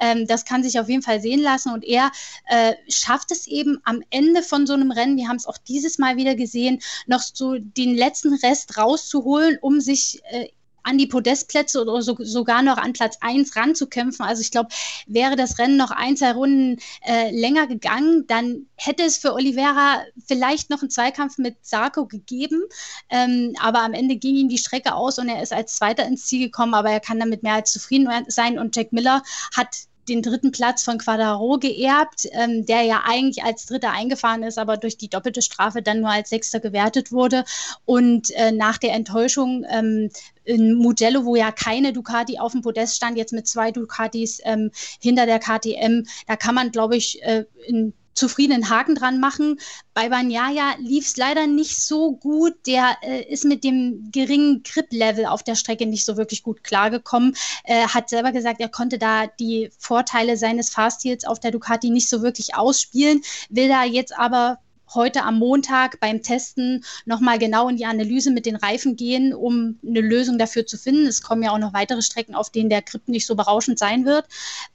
Ähm, 0.00 0.26
das 0.26 0.44
kann 0.44 0.62
sich 0.62 0.78
auf 0.78 0.88
jeden 0.88 1.02
Fall 1.02 1.20
sehen 1.20 1.40
lassen. 1.40 1.72
Und 1.72 1.84
er 1.84 2.10
äh, 2.46 2.74
schafft 2.88 3.30
es 3.30 3.46
eben 3.46 3.80
am 3.84 4.02
Ende 4.10 4.42
von 4.42 4.66
so 4.66 4.74
einem 4.74 4.90
Rennen, 4.90 5.16
wir 5.16 5.28
haben 5.28 5.36
es 5.36 5.46
auch 5.46 5.58
dieses 5.58 5.98
Mal 5.98 6.16
wieder 6.16 6.34
gesehen, 6.34 6.80
noch 7.06 7.22
so 7.22 7.56
den 7.58 7.94
letzten 7.94 8.34
Rest 8.34 8.76
rauszuholen, 8.76 9.58
um 9.60 9.80
sich 9.80 10.20
äh, 10.30 10.48
an 10.84 10.98
die 10.98 11.06
Podestplätze 11.06 11.80
oder 11.80 12.00
so, 12.02 12.16
sogar 12.20 12.62
noch 12.62 12.76
an 12.76 12.92
Platz 12.92 13.18
1 13.20 13.56
ranzukämpfen. 13.56 14.24
Also 14.24 14.40
ich 14.42 14.50
glaube, 14.50 14.68
wäre 15.06 15.36
das 15.36 15.58
Rennen 15.58 15.76
noch 15.76 15.90
ein, 15.90 16.16
zwei 16.16 16.32
Runden 16.32 16.78
äh, 17.04 17.30
länger 17.30 17.66
gegangen, 17.66 18.26
dann 18.26 18.66
hätte 18.76 19.02
es 19.02 19.16
für 19.16 19.34
Oliveira 19.34 20.02
vielleicht 20.26 20.70
noch 20.70 20.82
einen 20.82 20.90
Zweikampf 20.90 21.38
mit 21.38 21.56
Sarko 21.62 22.06
gegeben. 22.06 22.62
Ähm, 23.10 23.54
aber 23.60 23.80
am 23.80 23.94
Ende 23.94 24.16
ging 24.16 24.36
ihm 24.36 24.48
die 24.48 24.58
Strecke 24.58 24.94
aus 24.94 25.18
und 25.18 25.28
er 25.28 25.42
ist 25.42 25.52
als 25.52 25.76
Zweiter 25.76 26.06
ins 26.06 26.26
Ziel 26.26 26.46
gekommen, 26.46 26.74
aber 26.74 26.90
er 26.90 27.00
kann 27.00 27.18
damit 27.18 27.42
mehr 27.42 27.54
als 27.54 27.72
zufrieden 27.72 28.08
sein. 28.28 28.58
Und 28.58 28.76
Jack 28.76 28.92
Miller 28.92 29.22
hat 29.56 29.68
den 30.08 30.22
dritten 30.22 30.52
Platz 30.52 30.82
von 30.82 30.98
Quadaro 30.98 31.58
geerbt, 31.58 32.28
ähm, 32.32 32.66
der 32.66 32.82
ja 32.82 33.02
eigentlich 33.06 33.44
als 33.44 33.66
Dritter 33.66 33.90
eingefahren 33.90 34.42
ist, 34.42 34.58
aber 34.58 34.76
durch 34.76 34.96
die 34.96 35.08
doppelte 35.08 35.42
Strafe 35.42 35.82
dann 35.82 36.00
nur 36.00 36.10
als 36.10 36.30
Sechster 36.30 36.60
gewertet 36.60 37.12
wurde. 37.12 37.44
Und 37.84 38.30
äh, 38.32 38.52
nach 38.52 38.78
der 38.78 38.92
Enttäuschung 38.92 39.64
ähm, 39.68 40.10
in 40.44 40.74
Mugello, 40.74 41.24
wo 41.24 41.36
ja 41.36 41.52
keine 41.52 41.92
Ducati 41.92 42.38
auf 42.38 42.52
dem 42.52 42.62
Podest 42.62 42.96
stand, 42.96 43.16
jetzt 43.16 43.32
mit 43.32 43.46
zwei 43.46 43.70
Ducatis 43.70 44.40
ähm, 44.44 44.70
hinter 45.00 45.26
der 45.26 45.38
KTM, 45.38 46.06
da 46.26 46.36
kann 46.36 46.54
man, 46.54 46.70
glaube 46.70 46.96
ich, 46.96 47.22
äh, 47.22 47.44
in 47.66 47.94
zufriedenen 48.14 48.70
Haken 48.70 48.94
dran 48.94 49.20
machen. 49.20 49.60
Bei 49.92 50.08
Banyaya 50.08 50.74
lief 50.78 51.06
es 51.06 51.16
leider 51.16 51.46
nicht 51.46 51.76
so 51.76 52.12
gut. 52.12 52.54
Der 52.66 52.96
äh, 53.02 53.22
ist 53.24 53.44
mit 53.44 53.64
dem 53.64 54.10
geringen 54.12 54.62
Grip-Level 54.62 55.26
auf 55.26 55.42
der 55.42 55.56
Strecke 55.56 55.86
nicht 55.86 56.04
so 56.04 56.16
wirklich 56.16 56.42
gut 56.42 56.64
klargekommen. 56.64 57.36
Äh, 57.64 57.88
hat 57.88 58.08
selber 58.08 58.32
gesagt, 58.32 58.60
er 58.60 58.68
konnte 58.68 58.98
da 58.98 59.26
die 59.26 59.70
Vorteile 59.78 60.36
seines 60.36 60.70
Fahrstils 60.70 61.24
auf 61.24 61.40
der 61.40 61.50
Ducati 61.50 61.90
nicht 61.90 62.08
so 62.08 62.22
wirklich 62.22 62.54
ausspielen, 62.54 63.22
will 63.50 63.68
da 63.68 63.84
jetzt 63.84 64.16
aber 64.16 64.58
heute 64.94 65.22
am 65.22 65.38
Montag 65.38 66.00
beim 66.00 66.22
Testen 66.22 66.84
nochmal 67.04 67.38
genau 67.38 67.68
in 67.68 67.76
die 67.76 67.86
Analyse 67.86 68.30
mit 68.30 68.46
den 68.46 68.56
Reifen 68.56 68.96
gehen, 68.96 69.34
um 69.34 69.78
eine 69.86 70.00
Lösung 70.00 70.38
dafür 70.38 70.66
zu 70.66 70.78
finden. 70.78 71.06
Es 71.06 71.22
kommen 71.22 71.42
ja 71.42 71.52
auch 71.52 71.58
noch 71.58 71.74
weitere 71.74 72.02
Strecken, 72.02 72.34
auf 72.34 72.50
denen 72.50 72.70
der 72.70 72.82
Grip 72.82 73.08
nicht 73.08 73.26
so 73.26 73.34
berauschend 73.34 73.78
sein 73.78 74.04
wird. 74.04 74.26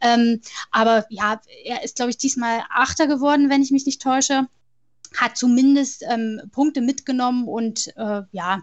Ähm, 0.01 0.41
aber 0.71 1.05
ja, 1.09 1.41
er 1.63 1.83
ist, 1.83 1.95
glaube 1.95 2.11
ich, 2.11 2.17
diesmal 2.17 2.63
Achter 2.69 3.07
geworden, 3.07 3.49
wenn 3.49 3.61
ich 3.61 3.71
mich 3.71 3.85
nicht 3.85 4.01
täusche 4.01 4.47
hat 5.17 5.37
zumindest 5.37 6.03
ähm, 6.07 6.41
Punkte 6.51 6.81
mitgenommen 6.81 7.47
und 7.47 7.87
äh, 7.97 8.21
ja, 8.31 8.61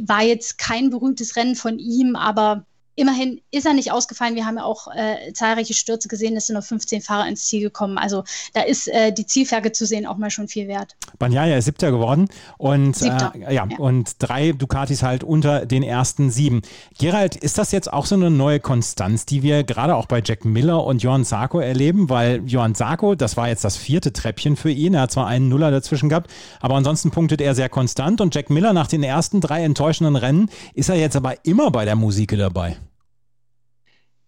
war 0.00 0.22
jetzt 0.22 0.58
kein 0.58 0.90
berühmtes 0.90 1.36
Rennen 1.36 1.54
von 1.54 1.78
ihm, 1.78 2.16
aber 2.16 2.64
Immerhin 2.96 3.42
ist 3.50 3.66
er 3.66 3.74
nicht 3.74 3.92
ausgefallen. 3.92 4.34
Wir 4.34 4.46
haben 4.46 4.56
ja 4.56 4.64
auch 4.64 4.88
äh, 4.88 5.32
zahlreiche 5.34 5.74
Stürze 5.74 6.08
gesehen. 6.08 6.34
Es 6.36 6.46
sind 6.46 6.54
nur 6.54 6.62
15 6.62 7.02
Fahrer 7.02 7.28
ins 7.28 7.44
Ziel 7.44 7.60
gekommen. 7.60 7.98
Also 7.98 8.24
da 8.54 8.62
ist 8.62 8.88
äh, 8.88 9.12
die 9.12 9.26
Zielflagge 9.26 9.70
zu 9.72 9.84
sehen 9.84 10.06
auch 10.06 10.16
mal 10.16 10.30
schon 10.30 10.48
viel 10.48 10.66
wert. 10.66 10.96
Banyaya 11.18 11.58
ist 11.58 11.66
siebter 11.66 11.90
geworden 11.90 12.28
und, 12.56 13.00
äh, 13.02 13.06
ja, 13.06 13.50
ja, 13.50 13.68
und 13.78 14.14
drei 14.18 14.52
Ducatis 14.52 15.02
halt 15.02 15.24
unter 15.24 15.66
den 15.66 15.82
ersten 15.82 16.30
sieben. 16.30 16.62
Gerald, 16.98 17.36
ist 17.36 17.58
das 17.58 17.70
jetzt 17.70 17.92
auch 17.92 18.06
so 18.06 18.14
eine 18.14 18.30
neue 18.30 18.60
Konstanz, 18.60 19.26
die 19.26 19.42
wir 19.42 19.62
gerade 19.62 19.94
auch 19.94 20.06
bei 20.06 20.22
Jack 20.24 20.46
Miller 20.46 20.82
und 20.84 21.02
Johann 21.02 21.24
Sarko 21.24 21.60
erleben? 21.60 22.08
Weil 22.08 22.42
Johann 22.46 22.74
Sarko, 22.74 23.14
das 23.14 23.36
war 23.36 23.48
jetzt 23.48 23.64
das 23.64 23.76
vierte 23.76 24.14
Treppchen 24.14 24.56
für 24.56 24.70
ihn. 24.70 24.94
Er 24.94 25.02
hat 25.02 25.10
zwar 25.10 25.26
einen 25.26 25.50
Nuller 25.50 25.70
dazwischen 25.70 26.08
gehabt, 26.08 26.30
aber 26.60 26.76
ansonsten 26.76 27.10
punktet 27.10 27.42
er 27.42 27.54
sehr 27.54 27.68
konstant. 27.68 28.22
Und 28.22 28.34
Jack 28.34 28.48
Miller 28.48 28.72
nach 28.72 28.86
den 28.86 29.02
ersten 29.02 29.42
drei 29.42 29.62
enttäuschenden 29.64 30.16
Rennen 30.16 30.50
ist 30.72 30.88
er 30.88 30.96
jetzt 30.96 31.16
aber 31.16 31.44
immer 31.44 31.70
bei 31.70 31.84
der 31.84 31.96
Musik 31.96 32.34
dabei. 32.36 32.76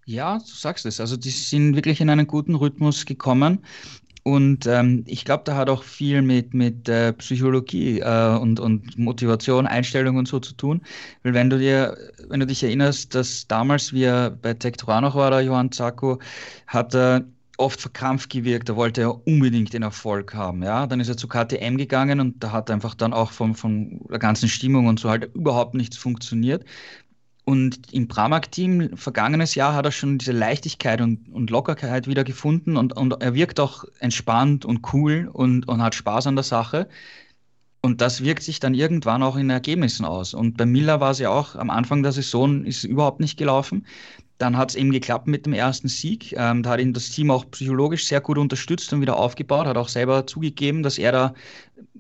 Ja, 0.09 0.38
du 0.38 0.47
sagst 0.47 0.87
es. 0.87 1.01
Also 1.01 1.18
die 1.18 1.29
sind 1.29 1.77
wirklich 1.77 2.01
in 2.01 2.09
einen 2.09 2.27
guten 2.27 2.55
Rhythmus 2.55 3.05
gekommen. 3.05 3.62
Und 4.23 4.66
ähm, 4.66 5.05
ich 5.07 5.27
glaube, 5.27 5.42
da 5.44 5.55
hat 5.55 5.68
auch 5.68 5.83
viel 5.83 6.23
mit, 6.23 6.55
mit 6.55 6.88
äh, 6.88 7.12
Psychologie 7.12 8.01
äh, 8.01 8.38
und, 8.38 8.59
und 8.59 8.97
Motivation, 8.97 9.66
Einstellung 9.66 10.16
und 10.16 10.27
so 10.27 10.40
zu 10.40 10.55
tun. 10.55 10.81
Weil 11.23 11.35
wenn 11.35 11.51
du 11.51 11.59
dir, 11.59 11.94
wenn 12.29 12.40
du 12.40 12.47
dich 12.47 12.62
erinnerst, 12.62 13.14
dass 13.14 13.47
damals, 13.49 13.92
wie 13.92 14.05
er 14.05 14.31
bei 14.31 14.55
Tektora 14.55 15.03
noch 15.03 15.14
war, 15.14 15.31
der 15.31 15.42
Johann 15.42 15.73
Zacko, 15.73 16.18
hat 16.66 16.94
er 16.94 17.27
oft 17.59 17.79
verkrampft 17.79 18.31
gewirkt, 18.31 18.71
da 18.71 18.77
wollte 18.77 19.03
er 19.03 19.27
unbedingt 19.27 19.75
den 19.75 19.83
Erfolg 19.83 20.33
haben. 20.35 20.62
Ja? 20.62 20.87
Dann 20.87 21.01
ist 21.01 21.11
er 21.11 21.18
zu 21.18 21.29
KTM 21.29 21.77
gegangen 21.77 22.21
und 22.21 22.42
da 22.42 22.53
hat 22.53 22.71
einfach 22.71 22.94
dann 22.94 23.12
auch 23.12 23.31
von, 23.33 23.55
von 23.55 24.01
der 24.11 24.18
ganzen 24.18 24.49
Stimmung 24.49 24.87
und 24.87 25.01
so 25.01 25.11
halt 25.11 25.35
überhaupt 25.35 25.75
nichts 25.75 25.99
funktioniert. 25.99 26.64
Und 27.48 27.94
im 27.94 28.08
Pramac-Team 28.08 28.98
vergangenes 28.98 29.54
Jahr 29.54 29.72
hat 29.72 29.87
er 29.87 29.90
schon 29.90 30.18
diese 30.18 30.32
Leichtigkeit 30.32 31.00
und, 31.00 31.30
und 31.30 31.48
Lockerheit 31.48 32.06
wieder 32.06 32.22
gefunden 32.22 32.76
und, 32.76 32.94
und 32.94 33.22
er 33.22 33.32
wirkt 33.32 33.58
auch 33.58 33.87
entspannt 34.00 34.66
und 34.66 34.92
cool 34.92 35.30
und, 35.32 35.66
und 35.66 35.80
hat 35.80 35.94
Spaß 35.94 36.26
an 36.26 36.37
der 36.37 36.42
Sache. 36.42 36.90
Und 37.80 38.02
das 38.02 38.22
wirkt 38.22 38.42
sich 38.42 38.61
dann 38.61 38.74
irgendwann 38.74 39.22
auch 39.22 39.37
in 39.37 39.48
Ergebnissen 39.48 40.04
aus. 40.04 40.34
Und 40.34 40.58
bei 40.58 40.66
Miller 40.66 41.00
war 41.00 41.12
es 41.12 41.20
ja 41.20 41.30
auch 41.30 41.56
am 41.56 41.70
Anfang 41.70 42.02
der 42.02 42.12
Saison 42.12 42.66
ist 42.66 42.84
überhaupt 42.84 43.18
nicht 43.18 43.38
gelaufen. 43.38 43.87
Dann 44.37 44.58
hat 44.58 44.68
es 44.68 44.76
eben 44.76 44.90
geklappt 44.90 45.26
mit 45.26 45.46
dem 45.46 45.54
ersten 45.54 45.88
Sieg. 45.88 46.34
Ähm, 46.37 46.62
da 46.62 46.72
hat 46.72 46.80
ihn 46.80 46.92
das 46.92 47.08
Team 47.08 47.30
auch 47.30 47.50
psychologisch 47.50 48.08
sehr 48.08 48.20
gut 48.20 48.37
unterstützt 48.37 48.92
und 48.92 49.00
wieder 49.00 49.16
aufgebaut, 49.16 49.66
hat 49.66 49.78
auch 49.78 49.88
selber 49.88 50.26
zugegeben, 50.26 50.82
dass 50.82 50.98
er 50.98 51.12
da 51.12 51.34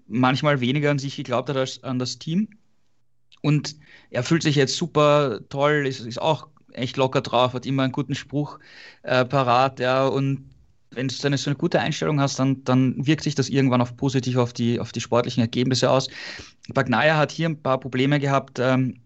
manchmal 0.08 0.60
weniger 0.60 0.90
an 0.90 0.98
sich 0.98 1.16
geglaubt 1.16 1.48
hat 1.48 1.56
als 1.56 1.82
an 1.84 1.98
das 1.98 2.18
Team. 2.18 2.48
Und 3.40 3.76
er 4.10 4.22
fühlt 4.22 4.42
sich 4.42 4.56
jetzt 4.56 4.76
super 4.76 5.40
toll, 5.48 5.86
ist, 5.86 6.00
ist 6.00 6.20
auch 6.20 6.48
echt 6.72 6.96
locker 6.96 7.20
drauf, 7.20 7.54
hat 7.54 7.66
immer 7.66 7.82
einen 7.82 7.92
guten 7.92 8.14
Spruch 8.14 8.58
äh, 9.02 9.24
parat, 9.24 9.80
ja, 9.80 10.06
und 10.06 10.50
wenn 10.90 11.08
du 11.08 11.14
dann 11.20 11.36
so 11.36 11.50
eine 11.50 11.56
gute 11.56 11.80
Einstellung 11.80 12.20
hast, 12.20 12.38
dann, 12.38 12.64
dann 12.64 13.06
wirkt 13.06 13.22
sich 13.22 13.34
das 13.34 13.48
irgendwann 13.48 13.82
auch 13.82 13.94
positiv 13.96 14.36
auf 14.36 14.52
die, 14.52 14.80
auf 14.80 14.92
die 14.92 15.00
sportlichen 15.00 15.42
Ergebnisse 15.42 15.90
aus. 15.90 16.08
Bagnaia 16.72 17.16
hat 17.16 17.30
hier 17.30 17.48
ein 17.48 17.62
paar 17.62 17.78
Probleme 17.78 18.18
gehabt, 18.18 18.58
ähm, 18.58 19.00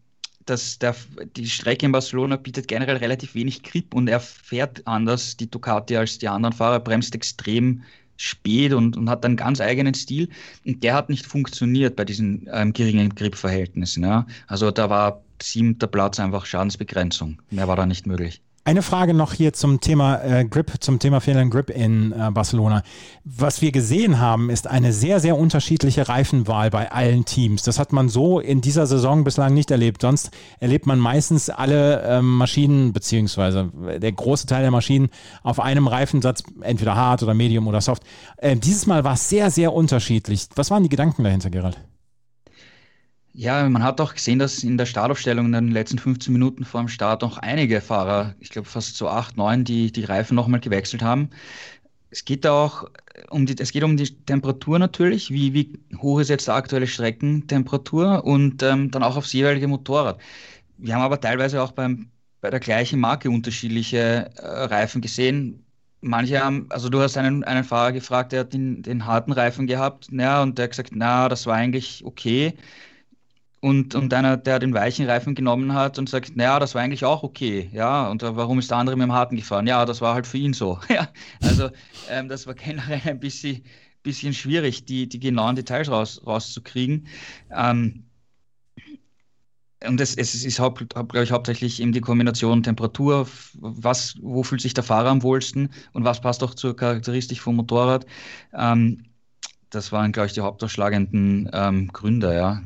dass 0.46 0.78
der, 0.78 0.94
die 1.36 1.46
Strecke 1.46 1.86
in 1.86 1.92
Barcelona 1.92 2.36
bietet 2.36 2.68
generell 2.68 2.96
relativ 2.96 3.34
wenig 3.34 3.62
Grip 3.62 3.94
und 3.94 4.08
er 4.08 4.20
fährt 4.20 4.86
anders, 4.86 5.36
die 5.36 5.50
Ducati, 5.50 5.96
als 5.96 6.18
die 6.18 6.28
anderen 6.28 6.52
Fahrer, 6.52 6.80
bremst 6.80 7.14
extrem 7.14 7.82
spät 8.16 8.72
und, 8.72 8.96
und 8.96 9.10
hat 9.10 9.24
einen 9.24 9.36
ganz 9.36 9.60
eigenen 9.60 9.94
Stil. 9.94 10.28
Und 10.64 10.82
der 10.82 10.94
hat 10.94 11.08
nicht 11.08 11.26
funktioniert 11.26 11.96
bei 11.96 12.04
diesen 12.04 12.48
ähm, 12.52 12.72
geringen 12.72 13.14
Grip-Verhältnissen. 13.14 14.04
Ja. 14.04 14.26
Also 14.46 14.70
da 14.70 14.90
war 14.90 15.22
siebter 15.40 15.86
Platz 15.86 16.20
einfach 16.20 16.46
Schadensbegrenzung. 16.46 17.40
Mehr 17.50 17.68
war 17.68 17.76
da 17.76 17.86
nicht 17.86 18.06
möglich. 18.06 18.42
Eine 18.64 18.82
Frage 18.82 19.12
noch 19.12 19.32
hier 19.32 19.52
zum 19.52 19.80
Thema 19.80 20.22
äh, 20.22 20.44
Grip, 20.44 20.70
zum 20.78 21.00
Thema 21.00 21.20
fehlenden 21.20 21.50
Grip 21.50 21.68
in 21.68 22.12
äh, 22.12 22.30
Barcelona. 22.30 22.84
Was 23.24 23.60
wir 23.60 23.72
gesehen 23.72 24.20
haben, 24.20 24.50
ist 24.50 24.68
eine 24.68 24.92
sehr, 24.92 25.18
sehr 25.18 25.36
unterschiedliche 25.36 26.08
Reifenwahl 26.08 26.70
bei 26.70 26.92
allen 26.92 27.24
Teams. 27.24 27.64
Das 27.64 27.80
hat 27.80 27.92
man 27.92 28.08
so 28.08 28.38
in 28.38 28.60
dieser 28.60 28.86
Saison 28.86 29.24
bislang 29.24 29.52
nicht 29.52 29.72
erlebt. 29.72 30.02
Sonst 30.02 30.30
erlebt 30.60 30.86
man 30.86 31.00
meistens 31.00 31.50
alle 31.50 32.02
äh, 32.02 32.22
Maschinen, 32.22 32.92
beziehungsweise 32.92 33.72
der 33.98 34.12
große 34.12 34.46
Teil 34.46 34.62
der 34.62 34.70
Maschinen 34.70 35.08
auf 35.42 35.58
einem 35.58 35.88
Reifensatz, 35.88 36.44
entweder 36.60 36.94
hart 36.94 37.24
oder 37.24 37.34
medium 37.34 37.66
oder 37.66 37.80
soft. 37.80 38.04
Äh, 38.36 38.54
dieses 38.56 38.86
Mal 38.86 39.02
war 39.02 39.14
es 39.14 39.28
sehr, 39.28 39.50
sehr 39.50 39.72
unterschiedlich. 39.72 40.46
Was 40.54 40.70
waren 40.70 40.84
die 40.84 40.88
Gedanken 40.88 41.24
dahinter, 41.24 41.50
Gerald? 41.50 41.80
Ja, 43.34 43.66
man 43.68 43.82
hat 43.82 44.00
auch 44.00 44.12
gesehen, 44.12 44.38
dass 44.38 44.62
in 44.62 44.76
der 44.76 44.84
Startaufstellung 44.84 45.46
in 45.46 45.52
den 45.52 45.70
letzten 45.70 45.98
15 45.98 46.32
Minuten 46.34 46.64
vor 46.64 46.80
dem 46.82 46.88
Start 46.88 47.22
noch 47.22 47.38
einige 47.38 47.80
Fahrer, 47.80 48.34
ich 48.40 48.50
glaube 48.50 48.68
fast 48.68 48.96
so 48.96 49.08
acht, 49.08 49.38
neun, 49.38 49.64
die 49.64 49.90
die 49.90 50.04
Reifen 50.04 50.34
nochmal 50.34 50.60
gewechselt 50.60 51.02
haben. 51.02 51.30
Es 52.10 52.24
geht 52.26 52.46
auch 52.46 52.90
um 53.30 53.46
die, 53.46 53.56
es 53.58 53.72
geht 53.72 53.84
um 53.84 53.96
die 53.96 54.14
Temperatur 54.26 54.78
natürlich, 54.78 55.30
wie, 55.30 55.54
wie 55.54 55.80
hoch 55.98 56.20
ist 56.20 56.30
jetzt 56.30 56.46
die 56.48 56.52
aktuelle 56.52 56.86
Streckentemperatur 56.86 58.24
und 58.24 58.62
ähm, 58.62 58.90
dann 58.90 59.02
auch 59.02 59.16
aufs 59.16 59.32
jeweilige 59.32 59.68
Motorrad. 59.68 60.20
Wir 60.78 60.94
haben 60.94 61.02
aber 61.02 61.20
teilweise 61.20 61.62
auch 61.62 61.72
beim, 61.72 62.10
bei 62.42 62.50
der 62.50 62.60
gleichen 62.60 63.00
Marke 63.00 63.30
unterschiedliche 63.30 64.30
äh, 64.36 64.46
Reifen 64.46 65.00
gesehen. 65.02 65.64
Manche 66.02 66.40
haben, 66.44 66.66
also 66.70 66.88
du 66.90 67.00
hast 67.00 67.16
einen, 67.16 67.44
einen 67.44 67.64
Fahrer 67.64 67.92
gefragt, 67.92 68.32
der 68.32 68.40
hat 68.40 68.52
den, 68.54 68.82
den 68.82 69.06
harten 69.06 69.32
Reifen 69.32 69.66
gehabt, 69.66 70.08
ja, 70.12 70.42
und 70.42 70.58
der 70.58 70.64
hat 70.64 70.72
gesagt, 70.72 70.90
na, 70.94 71.28
das 71.28 71.46
war 71.46 71.56
eigentlich 71.56 72.04
okay 72.04 72.54
und, 73.62 73.94
und 73.94 74.12
einer, 74.12 74.36
der 74.36 74.58
den 74.58 74.74
weichen 74.74 75.06
Reifen 75.06 75.36
genommen 75.36 75.72
hat 75.72 75.96
und 75.96 76.08
sagt, 76.08 76.36
naja, 76.36 76.58
das 76.58 76.74
war 76.74 76.82
eigentlich 76.82 77.04
auch 77.04 77.22
okay, 77.22 77.70
ja, 77.72 78.08
und 78.08 78.22
warum 78.22 78.58
ist 78.58 78.72
der 78.72 78.78
andere 78.78 78.96
mit 78.96 79.04
dem 79.04 79.12
harten 79.12 79.36
gefahren? 79.36 79.68
Ja, 79.68 79.84
das 79.86 80.00
war 80.00 80.14
halt 80.14 80.26
für 80.26 80.38
ihn 80.38 80.52
so. 80.52 80.80
Ja, 80.88 81.08
also 81.40 81.70
ähm, 82.10 82.28
das 82.28 82.46
war 82.48 82.54
generell 82.54 83.00
ein 83.04 83.20
bisschen, 83.20 83.62
bisschen 84.02 84.34
schwierig, 84.34 84.84
die, 84.84 85.08
die 85.08 85.20
genauen 85.20 85.54
Details 85.54 85.88
raus, 85.88 86.20
rauszukriegen. 86.26 87.06
Ähm, 87.52 88.04
und 89.86 90.00
es, 90.00 90.16
es 90.16 90.34
ist, 90.44 90.56
glaube 90.56 91.22
ich, 91.22 91.30
hauptsächlich 91.30 91.80
eben 91.80 91.92
die 91.92 92.00
Kombination 92.00 92.64
Temperatur, 92.64 93.28
was, 93.54 94.16
wo 94.20 94.42
fühlt 94.42 94.60
sich 94.60 94.74
der 94.74 94.84
Fahrer 94.84 95.10
am 95.10 95.22
wohlsten 95.22 95.70
und 95.92 96.04
was 96.04 96.20
passt 96.20 96.42
auch 96.42 96.54
zur 96.54 96.74
Charakteristik 96.74 97.40
vom 97.40 97.56
Motorrad. 97.56 98.06
Ähm, 98.54 99.04
das 99.70 99.92
waren, 99.92 100.10
glaube 100.10 100.26
ich, 100.26 100.32
die 100.32 100.40
hauptausschlagenden 100.40 101.48
ähm, 101.52 101.88
Gründe, 101.92 102.34
ja. 102.34 102.62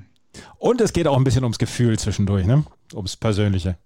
Und 0.58 0.80
es 0.80 0.92
geht 0.92 1.06
auch 1.06 1.16
ein 1.16 1.24
bisschen 1.24 1.44
ums 1.44 1.58
Gefühl 1.58 1.98
zwischendurch, 1.98 2.46
ne? 2.46 2.64
ums 2.94 3.16
Persönliche. 3.16 3.76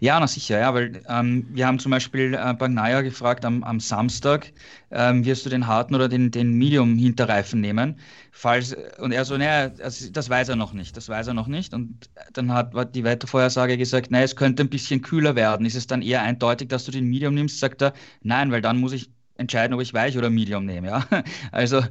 Ja, 0.00 0.20
na 0.20 0.26
sicher, 0.26 0.58
ja, 0.60 0.72
weil 0.74 1.02
ähm, 1.08 1.46
wir 1.50 1.66
haben 1.66 1.78
zum 1.78 1.90
Beispiel 1.90 2.34
äh, 2.34 2.54
Bagnaya 2.54 3.00
gefragt 3.02 3.44
am, 3.44 3.64
am 3.64 3.80
Samstag, 3.80 4.52
ähm, 4.90 5.24
wirst 5.24 5.44
du 5.46 5.50
den 5.50 5.66
harten 5.66 5.94
oder 5.94 6.08
den, 6.08 6.30
den 6.30 6.52
Medium-Hinterreifen 6.52 7.60
nehmen? 7.60 7.98
Falls, 8.30 8.76
und 8.98 9.12
er 9.12 9.24
so, 9.24 9.36
naja, 9.36 9.72
also 9.82 10.10
das 10.10 10.30
weiß 10.30 10.48
er 10.50 10.56
noch 10.56 10.72
nicht, 10.72 10.96
das 10.96 11.08
weiß 11.08 11.28
er 11.28 11.34
noch 11.34 11.46
nicht. 11.46 11.74
Und 11.74 12.08
dann 12.32 12.52
hat 12.52 12.94
die 12.94 13.04
Wettervorhersage 13.04 13.76
gesagt, 13.76 14.10
naja, 14.10 14.24
es 14.24 14.36
könnte 14.36 14.62
ein 14.62 14.70
bisschen 14.70 15.02
kühler 15.02 15.34
werden. 15.34 15.66
Ist 15.66 15.76
es 15.76 15.86
dann 15.86 16.02
eher 16.02 16.22
eindeutig, 16.22 16.68
dass 16.68 16.84
du 16.84 16.92
den 16.92 17.06
Medium 17.06 17.34
nimmst? 17.34 17.58
Sagt 17.58 17.82
er, 17.82 17.94
nein, 18.22 18.52
weil 18.52 18.60
dann 18.62 18.78
muss 18.78 18.92
ich 18.92 19.10
entscheiden, 19.36 19.74
ob 19.74 19.80
ich 19.80 19.94
weich 19.94 20.16
oder 20.16 20.30
Medium 20.30 20.64
nehme. 20.64 20.88
Ja? 20.88 21.06
Also 21.52 21.82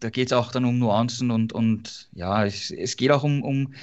da 0.00 0.10
geht 0.10 0.28
es 0.28 0.32
auch 0.32 0.52
dann 0.52 0.64
um 0.64 0.78
Nuancen 0.78 1.30
und, 1.30 1.52
und 1.52 2.08
ja, 2.14 2.44
es, 2.44 2.70
es 2.70 2.96
geht 2.96 3.10
auch 3.10 3.22
um, 3.22 3.42
um, 3.42 3.74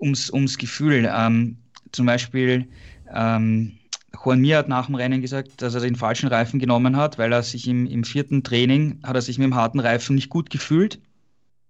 ums, 0.00 0.30
ums 0.30 0.58
Gefühl. 0.58 1.10
Ähm, 1.12 1.58
zum 1.92 2.06
Beispiel, 2.06 2.68
ähm, 3.12 3.78
Juan 4.24 4.40
Mir 4.40 4.58
hat 4.58 4.68
nach 4.68 4.86
dem 4.86 4.94
Rennen 4.94 5.20
gesagt, 5.20 5.62
dass 5.62 5.74
er 5.74 5.80
den 5.80 5.96
falschen 5.96 6.28
Reifen 6.28 6.58
genommen 6.58 6.96
hat, 6.96 7.18
weil 7.18 7.32
er 7.32 7.42
sich 7.42 7.68
im, 7.68 7.86
im 7.86 8.04
vierten 8.04 8.42
Training, 8.42 9.00
hat 9.02 9.14
er 9.14 9.22
sich 9.22 9.38
mit 9.38 9.46
dem 9.46 9.54
harten 9.54 9.80
Reifen 9.80 10.14
nicht 10.14 10.30
gut 10.30 10.50
gefühlt 10.50 11.00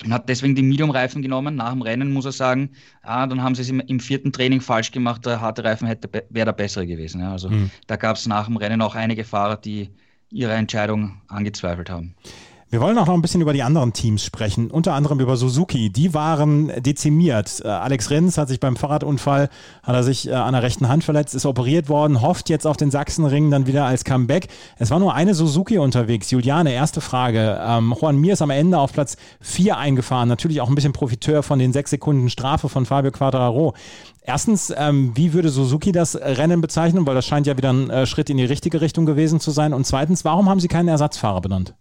und 0.05 0.13
hat 0.13 0.29
deswegen 0.29 0.55
den 0.55 0.69
Medium-Reifen 0.69 1.23
genommen. 1.23 1.57
Nach 1.57 1.73
dem 1.73 1.83
Rennen 1.83 2.13
muss 2.13 2.25
er 2.25 2.33
sagen, 2.33 2.71
ah, 3.03 3.27
dann 3.27 3.43
haben 3.43 3.55
sie 3.55 3.63
es 3.63 3.69
im, 3.69 3.81
im 3.81 4.01
vierten 4.01 4.33
Training 4.33 4.61
falsch 4.61 4.91
gemacht, 4.91 5.25
der 5.27 5.41
harte 5.41 5.65
Reifen 5.65 5.89
wäre 5.89 5.99
der 6.31 6.53
bessere 6.53 6.87
gewesen. 6.87 7.21
Ja. 7.21 7.33
Also 7.33 7.51
mhm. 7.51 7.71
da 7.87 7.97
gab 7.97 8.17
es 8.17 8.27
nach 8.27 8.47
dem 8.47 8.57
Rennen 8.57 8.83
auch 8.83 8.95
einige 8.95 9.25
Fahrer, 9.25 9.57
die 9.57 9.91
ihre 10.31 10.53
Entscheidung 10.53 11.21
angezweifelt 11.29 11.89
haben. 11.89 12.15
Wir 12.69 12.81
wollen 12.81 12.99
auch 12.99 13.07
noch 13.07 13.15
ein 13.15 13.23
bisschen 13.23 13.41
über 13.41 13.53
die 13.53 13.63
anderen 13.63 13.93
Teams 13.93 14.25
sprechen, 14.25 14.73
unter 14.73 14.93
anderem 14.95 15.21
über 15.21 15.37
Suzuki. 15.37 15.89
Die 15.89 16.15
waren 16.15 16.73
dezimiert. 16.83 17.63
Äh, 17.65 17.69
Alex 17.69 18.11
Rins 18.11 18.39
hat 18.39 18.49
sich 18.49 18.59
beim 18.59 18.75
Fahrradunfall, 18.75 19.51
hat 19.85 19.95
er 19.95 20.03
sich 20.03 20.27
äh, 20.27 20.33
an 20.33 20.53
der 20.53 20.65
rechten 20.65 20.89
Hand 20.89 21.05
verletzt, 21.05 21.37
ist 21.37 21.47
operiert 21.47 21.89
worden, 21.89 22.23
hofft 22.23 22.51
jetzt 22.51 22.67
auf 22.67 22.77
den 22.77 22.91
Sachsenring 22.91 23.53
dann 23.53 23.69
wieder 23.69 23.85
als 23.85 24.05
Comeback. 24.05 24.49
Es 24.79 24.91
war 24.91 24.99
nur 24.99 25.15
eine 25.15 25.35
Suzuki 25.35 25.79
unterwegs. 25.79 26.33
Juliane, 26.33 26.73
erste 26.73 27.01
Frage. 27.01 27.57
Ähm, 27.63 27.95
Juan 28.01 28.19
Mir 28.19 28.33
ist 28.33 28.43
am 28.43 28.51
Ende 28.51 28.81
auf 28.81 28.93
Platz 28.93 29.17
4 29.43 29.79
eingefahren, 29.79 30.29
natürlich 30.29 30.61
auch 30.61 30.69
ein 30.69 30.75
bisschen 30.75 30.93
Profiteur 30.93 31.45
von 31.45 31.61
den 31.61 31.73
sechs 31.73 31.91
Sekunden 31.91 32.31
Strafe 32.31 32.69
von 32.69 32.85
Fabio 32.85 33.13
Quattararo. 33.13 33.75
Erstens, 34.23 34.75
ähm, 34.77 35.13
wie 35.15 35.33
würde 35.35 35.51
Suzuki 35.51 35.93
das 35.93 36.17
Rennen 36.17 36.61
bezeichnen? 36.61 37.07
Weil 37.07 37.15
das 37.15 37.27
scheint 37.27 37.47
ja 37.47 37.57
wieder 37.57 37.73
ein 37.73 37.91
äh, 37.91 38.07
Schritt 38.07 38.29
in 38.29 38.39
die 38.39 38.45
richtige 38.45 38.81
Richtung 38.81 39.07
gewesen 39.07 39.39
zu 39.39 39.53
sein. 39.53 39.73
Und 39.73 39.87
zweitens, 39.87 40.25
warum 40.25 40.49
haben 40.49 40.59
sie 40.59 40.67
keinen 40.67 40.89
Ersatzfahrer 40.89 41.41
benannt? 41.41 41.77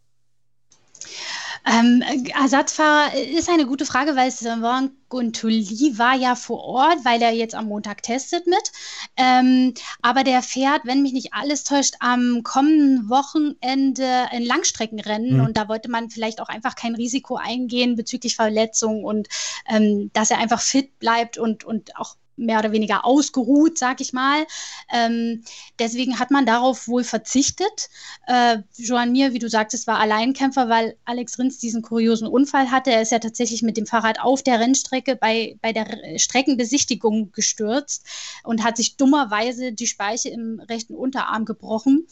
Ähm, 1.66 2.04
Ersatzfahrer 2.34 3.16
ist 3.16 3.50
eine 3.50 3.66
gute 3.66 3.86
Frage, 3.86 4.16
weil 4.16 4.30
Sylvain 4.30 4.92
Guntuli 5.10 5.98
war 5.98 6.16
ja 6.16 6.36
vor 6.36 6.64
Ort, 6.64 7.04
weil 7.04 7.22
er 7.22 7.32
jetzt 7.32 7.56
am 7.56 7.66
Montag 7.66 8.04
testet 8.04 8.46
mit. 8.46 8.72
Ähm, 9.18 9.74
aber 10.02 10.24
der 10.24 10.44
fährt, 10.44 10.86
wenn 10.86 11.02
mich 11.02 11.14
nicht 11.14 11.34
alles 11.34 11.64
täuscht, 11.64 11.96
am 12.00 12.44
kommenden 12.44 13.10
Wochenende 13.10 14.06
ein 14.30 14.44
Langstreckenrennen. 14.44 15.38
Mhm. 15.38 15.46
Und 15.46 15.58
da 15.58 15.68
wollte 15.68 15.90
man 15.90 16.12
vielleicht 16.12 16.40
auch 16.40 16.50
einfach 16.50 16.76
kein 16.76 16.94
Risiko 16.94 17.38
eingehen 17.38 17.96
bezüglich 17.96 18.36
Verletzungen 18.36 19.04
und 19.04 19.28
ähm, 19.68 20.12
dass 20.14 20.32
er 20.32 20.38
einfach 20.38 20.62
fit 20.62 21.00
bleibt 21.00 21.38
und, 21.38 21.64
und 21.64 21.96
auch 21.98 22.16
mehr 22.38 22.60
oder 22.60 22.72
weniger 22.72 23.06
ausgeruht, 23.06 23.78
sag 23.78 24.02
ich 24.02 24.14
mal. 24.14 24.46
Ähm, 24.92 25.44
deswegen 25.80 26.20
hat 26.20 26.32
man 26.32 26.46
darauf 26.46 26.88
wohl 26.88 27.04
verzichtet. 27.04 27.90
Äh, 28.28 28.60
Joan 28.78 29.12
Mir, 29.12 29.34
wie 29.34 29.40
du 29.40 29.50
sagtest, 29.50 29.88
war 29.88 30.00
Alleinkämpfer, 30.00 30.70
weil 30.70 30.98
Alex 31.06 31.40
Rins 31.40 31.60
diesen 31.60 31.82
kuriosen 31.82 32.28
Unfall 32.28 32.72
hatte. 32.72 32.92
Er 32.92 33.02
ist 33.02 33.12
ja 33.12 33.20
tatsächlich 33.20 33.62
mit 33.62 33.78
dem 33.78 33.86
Fahrrad 33.86 34.20
auf 34.20 34.44
der 34.44 34.60
Rennstrecke 34.60 35.16
bei, 35.16 35.58
bei 35.62 35.74
der 35.74 35.88
Streckenbesichtigung 36.18 37.32
gestürzt 37.32 38.06
und 38.44 38.64
hat 38.64 38.78
sich 38.78 38.98
dummerweise 38.98 39.72
die 39.72 39.88
Speiche 39.88 40.30
im 40.30 40.60
rechten 40.60 40.96
Unterarm 40.96 41.46
gebrochen 41.46 42.08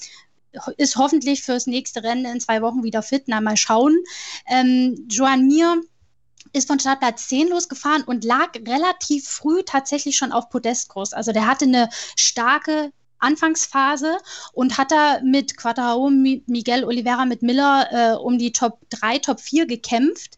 ist 0.78 0.98
hoffentlich 0.98 1.42
fürs 1.42 1.68
nächste 1.68 2.04
Rennen 2.04 2.26
in 2.26 2.40
zwei 2.40 2.62
Wochen 2.62 2.84
wieder 2.84 3.02
fit. 3.02 3.24
Na, 3.28 3.42
mal 3.42 3.58
schauen. 3.58 3.98
Ähm, 4.48 5.08
Joan 5.10 5.48
Mir 5.48 5.82
ist 6.52 6.68
von 6.68 6.80
Startplatz 6.80 7.28
10 7.28 7.50
losgefahren 7.50 8.04
und 8.04 8.24
lag 8.24 8.54
relativ 8.68 9.28
früh 9.28 9.64
tatsächlich 9.64 10.18
schon 10.18 10.32
auf 10.32 10.50
Podestkurs. 10.50 11.14
Also 11.14 11.32
der 11.32 11.48
hatte 11.48 11.66
eine 11.66 11.90
starke 12.16 12.92
Anfangsphase 13.24 14.18
und 14.54 14.78
hat 14.78 14.92
da 14.92 15.20
mit 15.24 15.58
Quadrao, 15.58 16.10
Miguel 16.10 16.84
Oliveira, 16.84 17.26
mit 17.26 17.42
Miller 17.42 17.88
äh, 17.92 18.16
um 18.16 18.38
die 18.38 18.52
Top 18.52 18.80
3, 18.90 19.20
Top 19.20 19.40
4 19.40 19.66
gekämpft, 19.66 20.38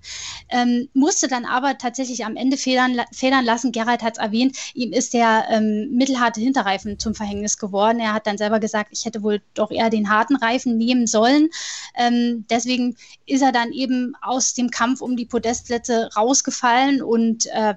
ähm, 0.50 0.88
musste 0.94 1.28
dann 1.28 1.46
aber 1.46 1.78
tatsächlich 1.78 2.26
am 2.26 2.36
Ende 2.36 2.58
federn, 2.58 3.02
federn 3.12 3.44
lassen. 3.44 3.72
Gerald 3.72 4.04
hat 4.04 4.14
es 4.14 4.20
erwähnt, 4.20 4.58
ihm 4.74 4.94
ist 4.94 5.14
der 5.14 5.46
ähm, 5.50 5.90
mittelharte 5.92 6.40
Hinterreifen 6.40 7.00
zum 7.00 7.16
Verhängnis 7.16 7.58
geworden. 7.58 8.00
Er 8.00 8.14
hat 8.14 8.28
dann 8.28 8.38
selber 8.38 8.60
gesagt, 8.60 8.90
ich 8.92 9.06
hätte 9.06 9.24
wohl 9.24 9.42
doch 9.54 9.72
eher 9.72 9.90
den 9.90 10.10
harten 10.10 10.36
Reifen 10.36 10.78
nehmen 10.78 11.08
sollen. 11.08 11.50
Ähm, 11.96 12.46
deswegen 12.50 12.96
ist 13.26 13.42
er 13.42 13.52
dann 13.52 13.72
eben 13.72 14.14
aus 14.22 14.54
dem 14.54 14.70
Kampf 14.70 15.02
um 15.02 15.16
die 15.18 15.26
Podestplätze 15.26 16.10
rausgefallen 16.16 17.02
und 17.02 17.48
äh, 17.48 17.74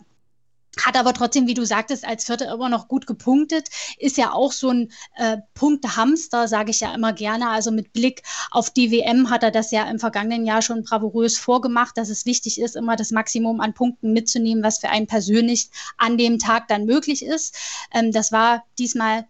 hat 0.85 0.97
aber 0.97 1.13
trotzdem, 1.13 1.47
wie 1.47 1.55
du 1.55 1.65
sagtest, 1.65 2.05
als 2.05 2.25
Vierter 2.25 2.53
immer 2.53 2.69
noch 2.69 2.89
gut 2.89 3.07
gepunktet. 3.07 3.69
Ist 3.99 4.17
ja 4.17 4.33
auch 4.33 4.53
so 4.53 4.71
ein 4.71 4.93
äh, 5.17 5.39
Punktehamster, 5.55 6.49
sage 6.49 6.71
ich 6.71 6.81
ja 6.81 6.95
immer 6.95 7.13
gerne. 7.13 7.49
Also 7.51 7.71
mit 7.71 7.93
Blick 7.93 8.23
auf 8.51 8.71
die 8.71 8.91
WM 8.91 9.31
hat 9.31 9.43
er 9.43 9.51
das 9.51 9.71
ja 9.71 9.89
im 9.91 9.99
vergangenen 9.99 10.47
Jahr 10.47 10.63
schon 10.63 10.85
bravourös 10.85 11.39
vorgemacht, 11.39 11.97
dass 11.97 12.09
es 12.09 12.27
wichtig 12.27 12.61
ist, 12.61 12.77
immer 12.77 12.97
das 12.97 13.11
Maximum 13.11 13.61
an 13.61 13.75
Punkten 13.75 14.13
mitzunehmen, 14.13 14.65
was 14.65 14.79
für 14.79 14.89
einen 14.89 15.07
persönlich 15.07 15.71
an 15.97 16.19
dem 16.19 16.39
Tag 16.39 16.69
dann 16.69 16.85
möglich 16.85 17.25
ist. 17.25 17.57
Ähm, 17.93 18.13
das 18.13 18.33
war 18.33 18.65
diesmal 18.79 19.27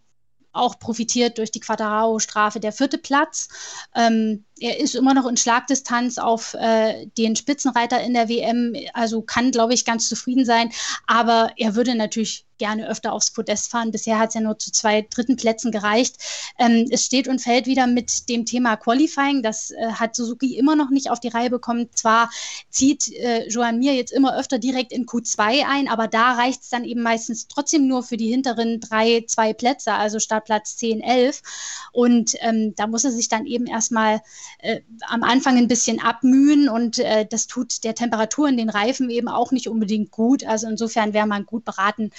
auch 0.52 0.78
profitiert 0.78 1.38
durch 1.38 1.50
die 1.50 1.60
Quadrao-Strafe 1.60 2.60
der 2.60 2.72
vierte 2.72 2.98
Platz. 2.98 3.48
Ähm, 3.94 4.44
er 4.60 4.80
ist 4.80 4.94
immer 4.94 5.14
noch 5.14 5.26
in 5.26 5.36
Schlagdistanz 5.36 6.18
auf 6.18 6.54
äh, 6.54 7.06
den 7.18 7.36
Spitzenreiter 7.36 8.00
in 8.00 8.14
der 8.14 8.28
WM, 8.28 8.74
also 8.92 9.22
kann, 9.22 9.50
glaube 9.50 9.74
ich, 9.74 9.84
ganz 9.84 10.08
zufrieden 10.08 10.44
sein. 10.44 10.70
Aber 11.06 11.52
er 11.56 11.74
würde 11.74 11.94
natürlich 11.94 12.44
gerne 12.58 12.88
öfter 12.88 13.12
aufs 13.12 13.30
Podest 13.30 13.70
fahren. 13.70 13.90
Bisher 13.90 14.18
hat 14.18 14.28
es 14.28 14.34
ja 14.34 14.40
nur 14.40 14.58
zu 14.58 14.70
zwei 14.70 15.06
dritten 15.08 15.36
Plätzen 15.36 15.72
gereicht. 15.72 16.16
Ähm, 16.58 16.86
es 16.90 17.04
steht 17.04 17.28
und 17.28 17.40
fällt 17.40 17.66
wieder 17.66 17.86
mit 17.86 18.28
dem 18.28 18.44
Thema 18.44 18.76
Qualifying. 18.76 19.42
Das 19.42 19.70
äh, 19.70 19.92
hat 19.92 20.14
Suzuki 20.14 20.58
immer 20.58 20.76
noch 20.76 20.90
nicht 20.90 21.10
auf 21.10 21.20
die 21.20 21.28
Reihe 21.28 21.50
bekommen. 21.50 21.88
Zwar 21.94 22.30
zieht 22.68 23.10
äh, 23.12 23.48
Joan 23.48 23.78
Mir 23.78 23.94
jetzt 23.94 24.12
immer 24.12 24.36
öfter 24.36 24.58
direkt 24.58 24.92
in 24.92 25.06
Q2 25.06 25.64
ein, 25.66 25.88
aber 25.88 26.08
da 26.08 26.32
reicht 26.32 26.62
es 26.62 26.68
dann 26.68 26.84
eben 26.84 27.02
meistens 27.02 27.46
trotzdem 27.48 27.86
nur 27.86 28.02
für 28.02 28.16
die 28.16 28.28
hinteren 28.28 28.80
drei, 28.80 29.24
zwei 29.26 29.52
Plätze, 29.52 29.92
also 29.92 30.18
Startplatz 30.18 30.76
10, 30.76 31.00
11. 31.00 31.42
Und 31.92 32.34
ähm, 32.40 32.74
da 32.76 32.86
muss 32.86 33.04
er 33.04 33.12
sich 33.12 33.28
dann 33.28 33.46
eben 33.46 33.66
erstmal 33.66 34.20
äh, 34.58 34.80
am 35.08 35.22
Anfang 35.22 35.56
ein 35.56 35.68
bisschen 35.68 36.00
abmühen 36.00 36.68
und 36.68 36.98
äh, 36.98 37.26
das 37.28 37.46
tut 37.46 37.84
der 37.84 37.94
Temperatur 37.94 38.48
in 38.48 38.56
den 38.56 38.70
Reifen 38.70 39.10
eben 39.10 39.28
auch 39.28 39.52
nicht 39.52 39.68
unbedingt 39.68 40.10
gut. 40.10 40.44
Also 40.44 40.68
insofern 40.68 41.12
wäre 41.12 41.26
man 41.26 41.46
gut 41.46 41.64
beraten, 41.64 42.10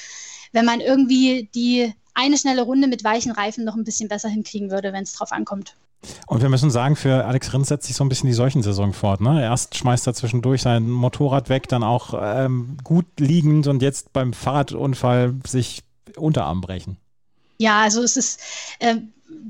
wenn 0.51 0.65
man 0.65 0.79
irgendwie 0.79 1.49
die 1.53 1.93
eine 2.13 2.37
schnelle 2.37 2.63
Runde 2.63 2.87
mit 2.87 3.03
weichen 3.03 3.31
Reifen 3.31 3.63
noch 3.63 3.75
ein 3.75 3.83
bisschen 3.83 4.09
besser 4.09 4.29
hinkriegen 4.29 4.71
würde, 4.71 4.93
wenn 4.93 5.03
es 5.03 5.13
drauf 5.13 5.31
ankommt. 5.31 5.75
Und 6.27 6.41
wir 6.41 6.49
müssen 6.49 6.71
sagen, 6.71 6.95
für 6.95 7.25
Alex 7.25 7.53
Rins 7.53 7.67
setzt 7.67 7.87
sich 7.87 7.95
so 7.95 8.03
ein 8.03 8.09
bisschen 8.09 8.27
die 8.27 8.33
Seuchensaison 8.33 8.93
fort. 8.93 9.19
Ne? 9.21 9.41
Erst 9.41 9.75
schmeißt 9.75 10.07
er 10.07 10.13
zwischendurch 10.13 10.61
sein 10.61 10.89
Motorrad 10.89 11.49
weg, 11.49 11.67
dann 11.67 11.83
auch 11.83 12.13
ähm, 12.21 12.77
gut 12.83 13.05
liegend 13.19 13.67
und 13.67 13.81
jetzt 13.81 14.13
beim 14.13 14.33
Fahrradunfall 14.33 15.35
sich 15.45 15.83
Unterarm 16.15 16.61
brechen. 16.61 16.97
Ja, 17.57 17.81
also 17.81 18.01
es 18.01 18.15
ist, 18.15 18.39
äh, 18.79 18.95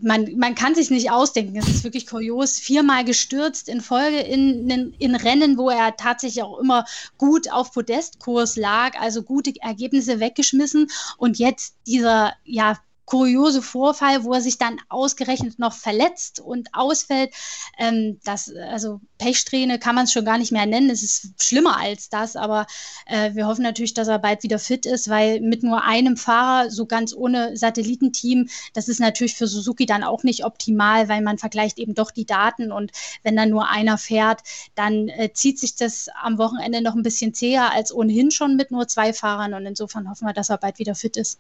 man, 0.02 0.38
man 0.38 0.56
kann 0.56 0.76
sich 0.76 0.90
nicht 0.90 1.12
ausdenken. 1.12 1.58
Es 1.58 1.68
ist 1.68 1.84
wirklich 1.84 2.08
kurios. 2.08 2.58
Viermal 2.60 3.04
gestürzt 3.04 3.70
in 3.70 3.82
Folge 3.82 4.20
in, 4.20 4.70
in, 4.70 4.94
in, 5.00 5.16
Rennen, 5.16 5.58
wo 5.58 5.70
er 5.70 5.96
tatsächlich 5.96 6.44
auch 6.44 6.60
immer 6.60 6.86
gut 7.18 7.52
auf 7.52 7.72
Podestkurs 7.72 8.56
lag, 8.56 9.00
also 9.00 9.24
gute 9.24 9.54
Ergebnisse 9.62 10.20
weggeschmissen. 10.20 10.88
Und 11.18 11.40
jetzt 11.40 11.76
dieser, 11.88 12.34
ja, 12.44 12.78
kuriose 13.10 13.64
Vorfall, 13.64 14.24
wo 14.24 14.34
er 14.34 14.42
sich 14.42 14.60
dann 14.60 14.80
ausgerechnet 14.88 15.58
noch 15.58 15.74
verletzt 15.74 16.40
und 16.40 16.70
ausfällt. 16.74 17.34
Ähm, 17.80 18.20
das, 18.24 18.54
also 18.54 19.02
Pechsträhne 19.18 19.80
kann 19.80 19.96
man 19.96 20.04
es 20.04 20.14
schon 20.14 20.26
gar 20.26 20.38
nicht 20.38 20.52
mehr 20.52 20.68
nennen. 20.68 20.92
Es 20.92 21.02
ist 21.02 21.42
schlimmer 21.42 21.78
als 21.78 22.10
das, 22.10 22.36
aber 22.36 22.68
äh, 23.08 23.34
wir 23.34 23.48
hoffen 23.48 23.64
natürlich, 23.64 23.96
dass 23.96 24.08
er 24.08 24.20
bald 24.20 24.44
wieder 24.44 24.60
fit 24.60 24.86
ist, 24.86 25.10
weil 25.10 25.42
mit 25.42 25.64
nur 25.64 25.84
einem 25.84 26.18
Fahrer, 26.18 26.70
so 26.70 26.86
ganz 26.86 27.16
ohne 27.16 27.58
Satellitenteam, 27.58 28.48
das 28.74 28.88
ist 28.88 29.00
natürlich 29.00 29.34
für 29.34 29.48
Suzuki 29.48 29.88
dann 29.88 30.04
auch 30.04 30.22
nicht 30.22 30.46
optimal, 30.46 31.10
weil 31.10 31.24
man 31.24 31.40
vergleicht 31.40 31.80
eben 31.80 31.96
doch 31.96 32.12
die 32.12 32.26
Daten 32.26 32.72
und 32.72 32.92
wenn 33.24 33.36
dann 33.36 33.50
nur 33.50 33.70
einer 33.70 33.98
fährt, 33.98 34.42
dann 34.76 35.08
äh, 35.08 35.34
zieht 35.34 35.58
sich 35.58 35.76
das 35.76 36.10
am 36.22 36.38
Wochenende 36.38 36.82
noch 36.82 36.94
ein 36.94 37.04
bisschen 37.04 37.34
zäher 37.34 37.72
als 37.72 37.92
ohnehin 37.92 38.30
schon 38.30 38.56
mit 38.56 38.70
nur 38.70 38.88
zwei 38.88 39.14
Fahrern 39.14 39.56
und 39.56 39.66
insofern 39.66 40.12
hoffen 40.12 40.28
wir, 40.28 40.34
dass 40.34 40.50
er 40.50 40.60
bald 40.60 40.78
wieder 40.78 40.94
fit 40.94 41.18
ist. 41.18 41.40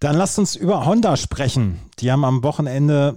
Dann 0.00 0.16
lasst 0.16 0.38
uns 0.38 0.56
über 0.56 0.86
Honda 0.86 1.16
sprechen. 1.18 1.78
Die 1.98 2.10
haben 2.10 2.24
am 2.24 2.42
Wochenende 2.42 3.16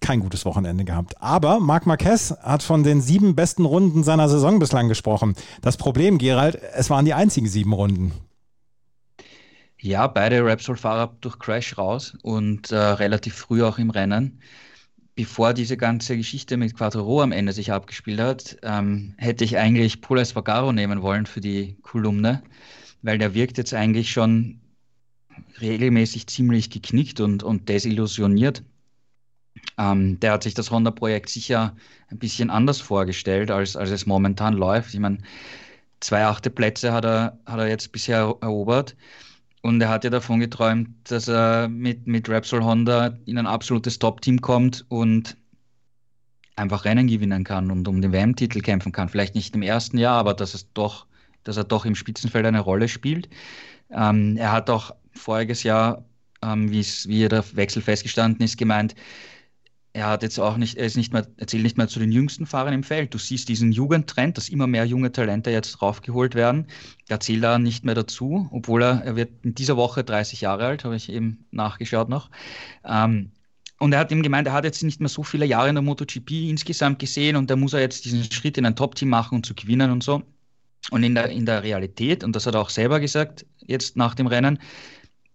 kein 0.00 0.20
gutes 0.20 0.44
Wochenende 0.44 0.84
gehabt. 0.84 1.20
Aber 1.22 1.60
Marc 1.60 1.86
Marquez 1.86 2.34
hat 2.42 2.64
von 2.64 2.82
den 2.82 3.00
sieben 3.00 3.36
besten 3.36 3.64
Runden 3.64 4.02
seiner 4.02 4.28
Saison 4.28 4.58
bislang 4.58 4.88
gesprochen. 4.88 5.36
Das 5.62 5.76
Problem, 5.76 6.18
Gerald, 6.18 6.58
es 6.74 6.90
waren 6.90 7.04
die 7.04 7.14
einzigen 7.14 7.46
sieben 7.46 7.72
Runden. 7.72 8.12
Ja, 9.78 10.08
beide 10.08 10.44
Repsol-Fahrer 10.44 11.16
durch 11.20 11.38
Crash 11.38 11.78
raus 11.78 12.16
und 12.22 12.72
äh, 12.72 12.76
relativ 12.76 13.34
früh 13.34 13.62
auch 13.62 13.78
im 13.78 13.90
Rennen. 13.90 14.40
Bevor 15.14 15.54
diese 15.54 15.76
ganze 15.76 16.16
Geschichte 16.16 16.56
mit 16.56 16.76
Quattro 16.76 17.22
am 17.22 17.32
Ende 17.32 17.52
sich 17.52 17.72
abgespielt 17.72 18.20
hat, 18.20 18.56
ähm, 18.62 19.14
hätte 19.16 19.44
ich 19.44 19.58
eigentlich 19.58 20.00
Paul 20.00 20.18
Espargaro 20.18 20.72
nehmen 20.72 21.02
wollen 21.02 21.26
für 21.26 21.40
die 21.40 21.76
Kolumne, 21.82 22.42
weil 23.02 23.18
der 23.18 23.32
wirkt 23.32 23.58
jetzt 23.58 23.74
eigentlich 23.74 24.10
schon 24.10 24.60
regelmäßig 25.60 26.26
ziemlich 26.26 26.70
geknickt 26.70 27.20
und, 27.20 27.42
und 27.42 27.68
desillusioniert. 27.68 28.62
Ähm, 29.78 30.20
der 30.20 30.32
hat 30.32 30.42
sich 30.42 30.54
das 30.54 30.70
Honda-Projekt 30.70 31.28
sicher 31.28 31.76
ein 32.08 32.18
bisschen 32.18 32.50
anders 32.50 32.80
vorgestellt, 32.80 33.50
als, 33.50 33.76
als 33.76 33.90
es 33.90 34.06
momentan 34.06 34.54
läuft. 34.54 34.94
Ich 34.94 35.00
meine, 35.00 35.18
zwei 36.00 36.24
achte 36.24 36.50
Plätze 36.50 36.92
hat 36.92 37.04
er, 37.04 37.38
hat 37.46 37.58
er 37.58 37.68
jetzt 37.68 37.92
bisher 37.92 38.34
erobert. 38.40 38.96
Und 39.62 39.80
er 39.80 39.90
hat 39.90 40.04
ja 40.04 40.10
davon 40.10 40.40
geträumt, 40.40 40.88
dass 41.04 41.28
er 41.28 41.68
mit, 41.68 42.06
mit 42.06 42.28
Repsol 42.28 42.64
Honda 42.64 43.18
in 43.26 43.36
ein 43.36 43.46
absolutes 43.46 43.98
Top-Team 43.98 44.40
kommt 44.40 44.86
und 44.88 45.36
einfach 46.56 46.84
Rennen 46.84 47.08
gewinnen 47.08 47.44
kann 47.44 47.70
und 47.70 47.86
um 47.86 48.00
den 48.00 48.12
WM-Titel 48.12 48.60
kämpfen 48.60 48.92
kann. 48.92 49.08
Vielleicht 49.08 49.34
nicht 49.34 49.54
im 49.54 49.62
ersten 49.62 49.98
Jahr, 49.98 50.18
aber 50.18 50.34
dass, 50.34 50.54
es 50.54 50.72
doch, 50.72 51.06
dass 51.44 51.58
er 51.58 51.64
doch 51.64 51.84
im 51.84 51.94
Spitzenfeld 51.94 52.46
eine 52.46 52.60
Rolle 52.60 52.88
spielt. 52.88 53.28
Ähm, 53.90 54.36
er 54.36 54.52
hat 54.52 54.70
auch 54.70 54.94
voriges 55.20 55.62
Jahr, 55.62 56.04
ähm, 56.42 56.70
wie 56.70 57.28
der 57.28 57.44
Wechsel 57.54 57.82
festgestanden 57.82 58.44
ist, 58.44 58.56
gemeint, 58.56 58.94
er 59.92 60.06
hat 60.06 60.22
jetzt 60.22 60.38
auch 60.38 60.56
nicht, 60.56 60.76
er 60.76 60.86
ist 60.86 60.96
nicht 60.96 61.12
mehr, 61.12 61.26
er 61.36 61.46
zählt 61.46 61.64
nicht 61.64 61.76
mehr 61.76 61.88
zu 61.88 61.98
den 61.98 62.12
jüngsten 62.12 62.46
Fahrern 62.46 62.74
im 62.74 62.84
Feld. 62.84 63.12
Du 63.12 63.18
siehst 63.18 63.48
diesen 63.48 63.72
Jugendtrend, 63.72 64.36
dass 64.36 64.48
immer 64.48 64.68
mehr 64.68 64.84
junge 64.84 65.10
Talente 65.10 65.50
jetzt 65.50 65.72
draufgeholt 65.72 66.34
werden. 66.36 66.66
Er 67.08 67.18
zählt 67.18 67.42
da 67.42 67.58
nicht 67.58 67.84
mehr 67.84 67.96
dazu, 67.96 68.48
obwohl 68.52 68.82
er, 68.82 69.02
er 69.04 69.16
wird 69.16 69.30
in 69.44 69.54
dieser 69.54 69.76
Woche 69.76 70.04
30 70.04 70.42
Jahre 70.42 70.66
alt, 70.66 70.84
habe 70.84 70.94
ich 70.94 71.10
eben 71.10 71.44
nachgeschaut 71.50 72.08
noch. 72.08 72.30
Ähm, 72.84 73.32
und 73.80 73.92
er 73.92 73.98
hat 73.98 74.12
ihm 74.12 74.22
gemeint, 74.22 74.46
er 74.46 74.52
hat 74.52 74.64
jetzt 74.64 74.82
nicht 74.82 75.00
mehr 75.00 75.08
so 75.08 75.22
viele 75.24 75.46
Jahre 75.46 75.70
in 75.70 75.74
der 75.74 75.82
MotoGP 75.82 76.30
insgesamt 76.50 76.98
gesehen 76.98 77.34
und 77.34 77.50
da 77.50 77.56
muss 77.56 77.72
er 77.72 77.80
jetzt 77.80 78.04
diesen 78.04 78.30
Schritt 78.30 78.58
in 78.58 78.66
ein 78.66 78.76
Top-Team 78.76 79.08
machen 79.08 79.36
und 79.36 79.46
zu 79.46 79.54
gewinnen 79.54 79.90
und 79.90 80.04
so. 80.04 80.22
Und 80.90 81.02
in 81.02 81.14
der, 81.14 81.30
in 81.30 81.46
der 81.46 81.62
Realität, 81.62 82.22
und 82.22 82.36
das 82.36 82.46
hat 82.46 82.54
er 82.54 82.60
auch 82.60 82.70
selber 82.70 83.00
gesagt, 83.00 83.44
jetzt 83.58 83.96
nach 83.96 84.14
dem 84.14 84.26
Rennen, 84.26 84.58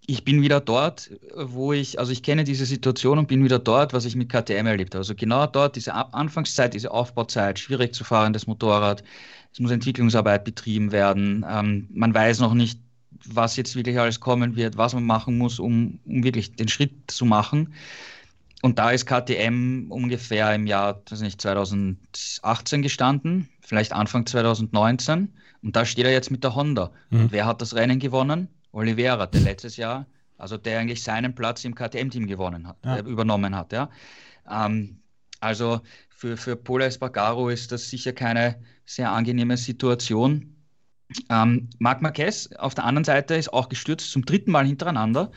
ich 0.07 0.23
bin 0.23 0.41
wieder 0.41 0.59
dort, 0.59 1.11
wo 1.35 1.73
ich, 1.73 1.99
also 1.99 2.11
ich 2.11 2.23
kenne 2.23 2.43
diese 2.43 2.65
Situation 2.65 3.17
und 3.17 3.27
bin 3.27 3.43
wieder 3.43 3.59
dort, 3.59 3.93
was 3.93 4.05
ich 4.05 4.15
mit 4.15 4.29
KTM 4.29 4.67
erlebt 4.67 4.93
habe. 4.93 4.99
Also 4.99 5.15
genau 5.15 5.47
dort, 5.47 5.75
diese 5.75 5.93
Anfangszeit, 5.93 6.73
diese 6.73 6.91
Aufbauzeit, 6.91 7.59
schwierig 7.59 7.93
zu 7.93 8.03
fahren, 8.03 8.33
das 8.33 8.47
Motorrad, 8.47 9.03
es 9.51 9.59
muss 9.59 9.71
Entwicklungsarbeit 9.71 10.43
betrieben 10.43 10.91
werden. 10.91 11.45
Ähm, 11.49 11.87
man 11.93 12.13
weiß 12.13 12.39
noch 12.39 12.53
nicht, 12.53 12.79
was 13.25 13.55
jetzt 13.55 13.75
wirklich 13.75 13.99
alles 13.99 14.19
kommen 14.19 14.55
wird, 14.55 14.77
was 14.77 14.93
man 14.93 15.05
machen 15.05 15.37
muss, 15.37 15.59
um, 15.59 15.99
um 16.05 16.23
wirklich 16.23 16.55
den 16.55 16.67
Schritt 16.67 16.91
zu 17.07 17.25
machen. 17.25 17.73
Und 18.61 18.79
da 18.79 18.91
ist 18.91 19.05
KTM 19.05 19.87
ungefähr 19.89 20.53
im 20.53 20.67
Jahr 20.67 21.01
weiß 21.09 21.21
nicht, 21.21 21.41
2018 21.41 22.81
gestanden, 22.81 23.49
vielleicht 23.61 23.93
Anfang 23.93 24.25
2019. 24.25 25.29
Und 25.61 25.75
da 25.75 25.85
steht 25.85 26.05
er 26.05 26.11
jetzt 26.11 26.31
mit 26.31 26.43
der 26.43 26.55
Honda. 26.55 26.91
Mhm. 27.09 27.21
Und 27.21 27.31
wer 27.31 27.45
hat 27.45 27.61
das 27.61 27.75
Rennen 27.75 27.99
gewonnen? 27.99 28.49
Oliveira, 28.75 29.25
der 29.25 29.41
letztes 29.41 29.77
Jahr, 29.77 30.05
also 30.37 30.57
der 30.57 30.79
eigentlich 30.79 31.01
seinen 31.01 31.33
Platz 31.33 31.63
im 31.63 31.75
KTM-Team 31.75 32.27
gewonnen 32.27 32.67
hat, 32.67 32.77
ja. 32.83 32.97
äh, 32.97 32.99
übernommen 32.99 33.55
hat. 33.55 33.71
Ja. 33.71 33.89
Ähm, 34.49 34.99
also 35.39 35.81
für, 36.09 36.37
für 36.37 36.55
Pola 36.55 36.85
Espargaro 36.85 37.49
ist 37.49 37.71
das 37.71 37.89
sicher 37.89 38.13
keine 38.13 38.61
sehr 38.85 39.11
angenehme 39.11 39.57
Situation. 39.57 40.55
Ähm, 41.29 41.69
Marc 41.79 42.01
Marquez 42.01 42.49
auf 42.57 42.75
der 42.75 42.83
anderen 42.83 43.05
Seite 43.05 43.35
ist 43.35 43.53
auch 43.53 43.69
gestürzt 43.69 44.11
zum 44.11 44.25
dritten 44.25 44.51
Mal 44.51 44.65
hintereinander. 44.65 45.31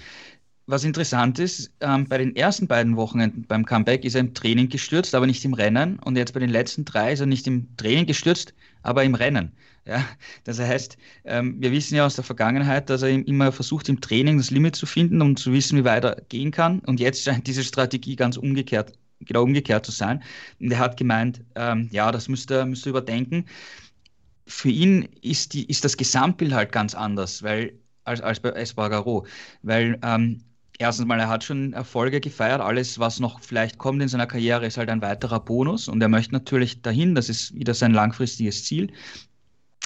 Was 0.66 0.84
interessant 0.84 1.38
ist, 1.38 1.72
ähm, 1.80 2.08
bei 2.08 2.18
den 2.18 2.36
ersten 2.36 2.66
beiden 2.66 2.96
Wochenenden 2.96 3.46
beim 3.46 3.64
Comeback 3.64 4.04
ist 4.04 4.14
er 4.14 4.20
im 4.20 4.34
Training 4.34 4.68
gestürzt, 4.68 5.14
aber 5.14 5.26
nicht 5.26 5.44
im 5.44 5.54
Rennen. 5.54 5.98
Und 6.00 6.16
jetzt 6.16 6.34
bei 6.34 6.40
den 6.40 6.50
letzten 6.50 6.84
drei 6.84 7.12
ist 7.12 7.20
er 7.20 7.26
nicht 7.26 7.46
im 7.46 7.74
Training 7.76 8.06
gestürzt, 8.06 8.52
aber 8.82 9.04
im 9.04 9.14
Rennen. 9.14 9.52
Ja, 9.84 10.04
das 10.44 10.58
heißt, 10.58 10.98
ähm, 11.24 11.56
wir 11.60 11.72
wissen 11.72 11.94
ja 11.94 12.04
aus 12.04 12.14
der 12.14 12.24
Vergangenheit, 12.24 12.90
dass 12.90 13.00
er 13.00 13.08
immer 13.08 13.52
versucht, 13.52 13.88
im 13.88 14.02
Training 14.02 14.36
das 14.36 14.50
Limit 14.50 14.76
zu 14.76 14.84
finden, 14.84 15.22
um 15.22 15.34
zu 15.34 15.50
wissen, 15.52 15.78
wie 15.78 15.84
weit 15.84 16.04
er 16.04 16.20
gehen 16.28 16.50
kann. 16.50 16.80
Und 16.80 17.00
jetzt 17.00 17.22
scheint 17.24 17.46
diese 17.46 17.64
Strategie 17.64 18.14
ganz 18.14 18.36
umgekehrt, 18.36 18.92
genau 19.20 19.44
umgekehrt 19.44 19.86
zu 19.86 19.92
sein. 19.92 20.22
Und 20.60 20.70
er 20.70 20.78
hat 20.78 20.98
gemeint, 20.98 21.42
ähm, 21.54 21.88
ja, 21.90 22.12
das 22.12 22.28
müsste 22.28 22.56
er 22.56 22.66
müsste 22.66 22.90
überdenken. 22.90 23.46
Für 24.46 24.68
ihn 24.70 25.08
ist, 25.22 25.54
die, 25.54 25.64
ist 25.64 25.84
das 25.84 25.96
Gesamtbild 25.96 26.52
halt 26.52 26.70
ganz 26.72 26.94
anders, 26.94 27.42
weil 27.42 27.72
als, 28.04 28.20
als 28.20 28.40
bei 28.40 28.50
Espargaro, 28.50 29.26
weil 29.62 29.98
ähm, 30.02 30.42
erstens 30.78 31.06
mal, 31.06 31.20
er 31.20 31.28
hat 31.28 31.44
schon 31.44 31.72
Erfolge 31.72 32.20
gefeiert. 32.20 32.60
Alles, 32.60 32.98
was 32.98 33.20
noch 33.20 33.40
vielleicht 33.40 33.78
kommt 33.78 34.02
in 34.02 34.08
seiner 34.08 34.26
Karriere, 34.26 34.66
ist 34.66 34.78
halt 34.78 34.90
ein 34.90 35.02
weiterer 35.02 35.40
Bonus. 35.40 35.88
Und 35.88 36.00
er 36.00 36.08
möchte 36.08 36.32
natürlich 36.32 36.82
dahin, 36.82 37.14
das 37.14 37.28
ist 37.28 37.54
wieder 37.54 37.74
sein 37.74 37.92
langfristiges 37.92 38.64
Ziel 38.64 38.92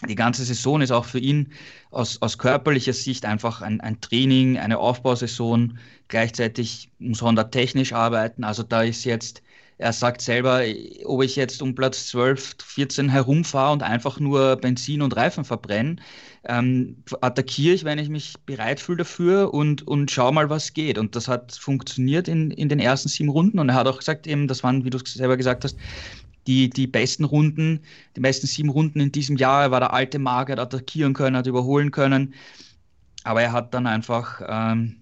die 0.09 0.14
ganze 0.14 0.44
Saison 0.44 0.81
ist 0.81 0.90
auch 0.90 1.05
für 1.05 1.18
ihn 1.18 1.52
aus, 1.90 2.20
aus 2.22 2.38
körperlicher 2.38 2.92
Sicht 2.92 3.24
einfach 3.24 3.62
ein, 3.62 3.81
ein 3.81 4.00
Training, 4.00 4.59
eine 4.59 4.78
Aufbausaison. 4.78 5.78
Gleichzeitig 6.09 6.90
muss 6.98 7.22
Honda 7.22 7.44
technisch 7.44 7.92
arbeiten. 7.92 8.44
Also 8.44 8.62
da 8.62 8.83
ist 8.83 9.05
jetzt 9.05 9.42
er 9.78 9.92
sagt 9.92 10.20
selber, 10.20 10.62
ob 11.04 11.22
ich 11.22 11.37
jetzt 11.37 11.62
um 11.62 11.74
Platz 11.74 12.06
12, 12.08 12.56
14 12.64 13.08
herumfahre 13.08 13.72
und 13.72 13.82
einfach 13.82 14.20
nur 14.20 14.56
Benzin 14.56 15.02
und 15.02 15.16
Reifen 15.16 15.44
verbrenne, 15.44 15.96
ähm, 16.44 17.02
attackiere 17.20 17.74
ich, 17.74 17.85
wenn 17.85 17.98
ich 17.98 18.08
mich 18.08 18.35
bereit 18.46 18.80
fühle 18.80 18.98
dafür 18.98 19.52
und, 19.54 19.87
und 19.87 20.11
schau 20.11 20.32
mal, 20.32 20.50
was 20.50 20.72
geht. 20.72 20.98
Und 20.98 21.16
das 21.16 21.28
hat 21.28 21.52
funktioniert 21.52 22.28
in, 22.28 22.50
in 22.50 22.68
den 22.68 22.80
ersten 22.80 23.08
sieben 23.08 23.28
Runden. 23.28 23.58
Und 23.58 23.68
er 23.68 23.74
hat 23.74 23.87
auch 23.87 23.98
gesagt, 23.98 24.26
eben, 24.26 24.48
das 24.48 24.62
waren, 24.62 24.85
wie 24.85 24.90
du 24.90 24.98
es 24.98 25.14
selber 25.14 25.37
gesagt 25.37 25.64
hast, 25.64 25.76
die, 26.46 26.68
die 26.70 26.87
besten 26.87 27.24
Runden, 27.24 27.80
die 28.16 28.20
besten 28.20 28.46
sieben 28.46 28.70
Runden 28.70 29.00
in 29.00 29.12
diesem 29.12 29.37
Jahr. 29.37 29.62
Er 29.62 29.70
war 29.70 29.80
der 29.80 29.92
alte 29.92 30.18
Marke, 30.18 30.52
hat 30.52 30.58
attackieren 30.58 31.14
können, 31.14 31.37
hat 31.37 31.46
überholen 31.46 31.90
können. 31.90 32.35
Aber 33.24 33.42
er 33.42 33.52
hat 33.52 33.72
dann 33.74 33.87
einfach 33.87 34.42
ähm, 34.46 35.01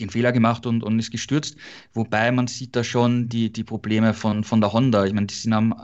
den 0.00 0.10
Fehler 0.10 0.32
gemacht 0.32 0.66
und, 0.66 0.82
und 0.82 0.98
ist 0.98 1.10
gestürzt. 1.10 1.56
Wobei 1.92 2.30
man 2.32 2.46
sieht 2.46 2.74
da 2.76 2.84
schon 2.84 3.28
die, 3.28 3.52
die 3.52 3.64
Probleme 3.64 4.14
von, 4.14 4.44
von 4.44 4.60
der 4.60 4.72
Honda. 4.72 5.04
Ich 5.04 5.12
meine, 5.12 5.26
die 5.26 5.34
sind 5.34 5.52
am, 5.52 5.74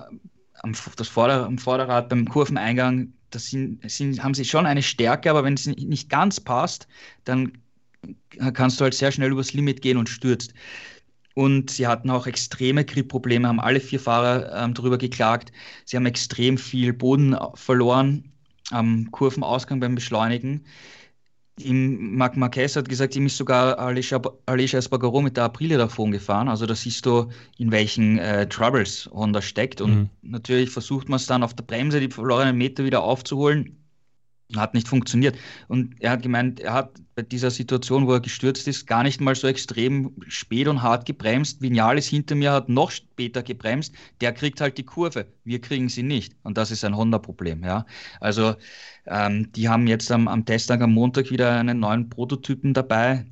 am, 0.63 0.75
das 0.97 1.09
Vorder-, 1.09 1.47
am 1.47 1.59
Vorderrad 1.59 2.09
beim 2.09 2.29
Kurveneingang, 2.29 3.13
das 3.31 3.47
sind, 3.47 3.89
sind, 3.91 4.23
haben 4.23 4.35
sie 4.35 4.45
schon 4.45 4.67
eine 4.67 4.83
Stärke, 4.83 5.31
aber 5.31 5.45
wenn 5.45 5.55
es 5.55 5.67
nicht 5.67 6.09
ganz 6.09 6.41
passt, 6.41 6.89
dann 7.25 7.53
kannst 8.55 8.81
du 8.81 8.85
halt 8.85 8.95
sehr 8.95 9.13
schnell 9.13 9.31
übers 9.31 9.53
Limit 9.53 9.83
gehen 9.83 9.97
und 9.97 10.09
stürzt. 10.09 10.55
Und 11.35 11.71
sie 11.71 11.87
hatten 11.87 12.11
auch 12.11 12.27
extreme 12.27 12.85
Grip-Probleme, 12.85 13.47
haben 13.47 13.61
alle 13.61 13.81
vier 13.81 14.01
Fahrer 14.01 14.65
ähm, 14.65 14.75
darüber 14.75 14.99
geklagt. 14.99 15.53
Sie 15.85 15.97
haben 15.97 16.07
extrem 16.07 16.59
viel 16.59 16.93
Boden 16.93 17.37
verloren 17.55 18.33
am 18.71 19.11
Kurvenausgang 19.11 19.81
beim 19.81 19.95
Beschleunigen. 19.95 20.65
Im 21.59 22.17
Marc 22.17 22.37
Marquez 22.37 22.77
hat 22.77 22.89
gesagt, 22.89 23.17
ihm 23.17 23.27
ist 23.27 23.37
sogar 23.37 23.79
Alicia, 23.79 24.21
Alicia 24.47 24.79
Espargaro 24.79 25.21
mit 25.21 25.37
der 25.37 25.45
Aprilia 25.45 25.77
davon 25.79 26.11
gefahren. 26.11 26.49
Also 26.49 26.65
da 26.65 26.75
siehst 26.75 27.05
du, 27.05 27.29
in 27.59 27.71
welchen 27.71 28.19
äh, 28.19 28.49
Troubles 28.49 29.11
Honda 29.13 29.43
steckt. 29.43 29.81
Und 29.81 29.95
mhm. 29.95 30.11
natürlich 30.23 30.71
versucht 30.71 31.09
man 31.09 31.17
es 31.17 31.27
dann 31.27 31.43
auf 31.43 31.55
der 31.55 31.65
Bremse, 31.65 32.01
die 32.01 32.09
verlorenen 32.09 32.57
Meter 32.57 32.85
wieder 32.85 33.03
aufzuholen. 33.03 33.80
Hat 34.57 34.75
nicht 34.75 34.89
funktioniert. 34.89 35.37
Und 35.69 35.95
er 36.01 36.13
hat 36.13 36.23
gemeint, 36.23 36.61
er 36.61 36.73
hat 36.73 36.93
bei 37.15 37.23
dieser 37.23 37.51
Situation, 37.51 38.07
wo 38.07 38.15
er 38.15 38.21
gestürzt 38.21 38.67
ist, 38.67 38.87
gar 38.87 39.03
nicht 39.03 39.21
mal 39.21 39.35
so 39.35 39.47
extrem 39.47 40.15
spät 40.29 40.69
und 40.69 40.83
hart 40.83 41.07
gebremst. 41.07 41.61
Vinales 41.63 42.07
hinter 42.07 42.35
mir 42.35 42.53
hat 42.53 42.69
noch 42.69 42.91
später 42.91 43.43
gebremst. 43.43 43.95
Der 44.21 44.33
kriegt 44.33 44.61
halt 44.61 44.79
die 44.79 44.85
Kurve. 44.85 45.27
Wir 45.45 45.61
kriegen 45.61 45.89
sie 45.89 46.03
nicht. 46.03 46.35
Und 46.43 46.59
das 46.59 46.71
ist 46.71 46.85
ein 46.85 46.97
Honda-Problem. 46.97 47.63
Ja? 47.63 47.87
Also 48.21 48.55
ähm, 49.07 49.53
die 49.53 49.69
haben 49.69 49.87
jetzt 49.87 50.11
am, 50.11 50.29
am 50.29 50.45
Testtag 50.45 50.81
am 50.81 50.93
Montag 50.93 51.31
wieder 51.31 51.57
einen 51.57 51.81
neuen 51.81 52.09
Prototypen 52.09 52.75
dabei. 52.75 53.27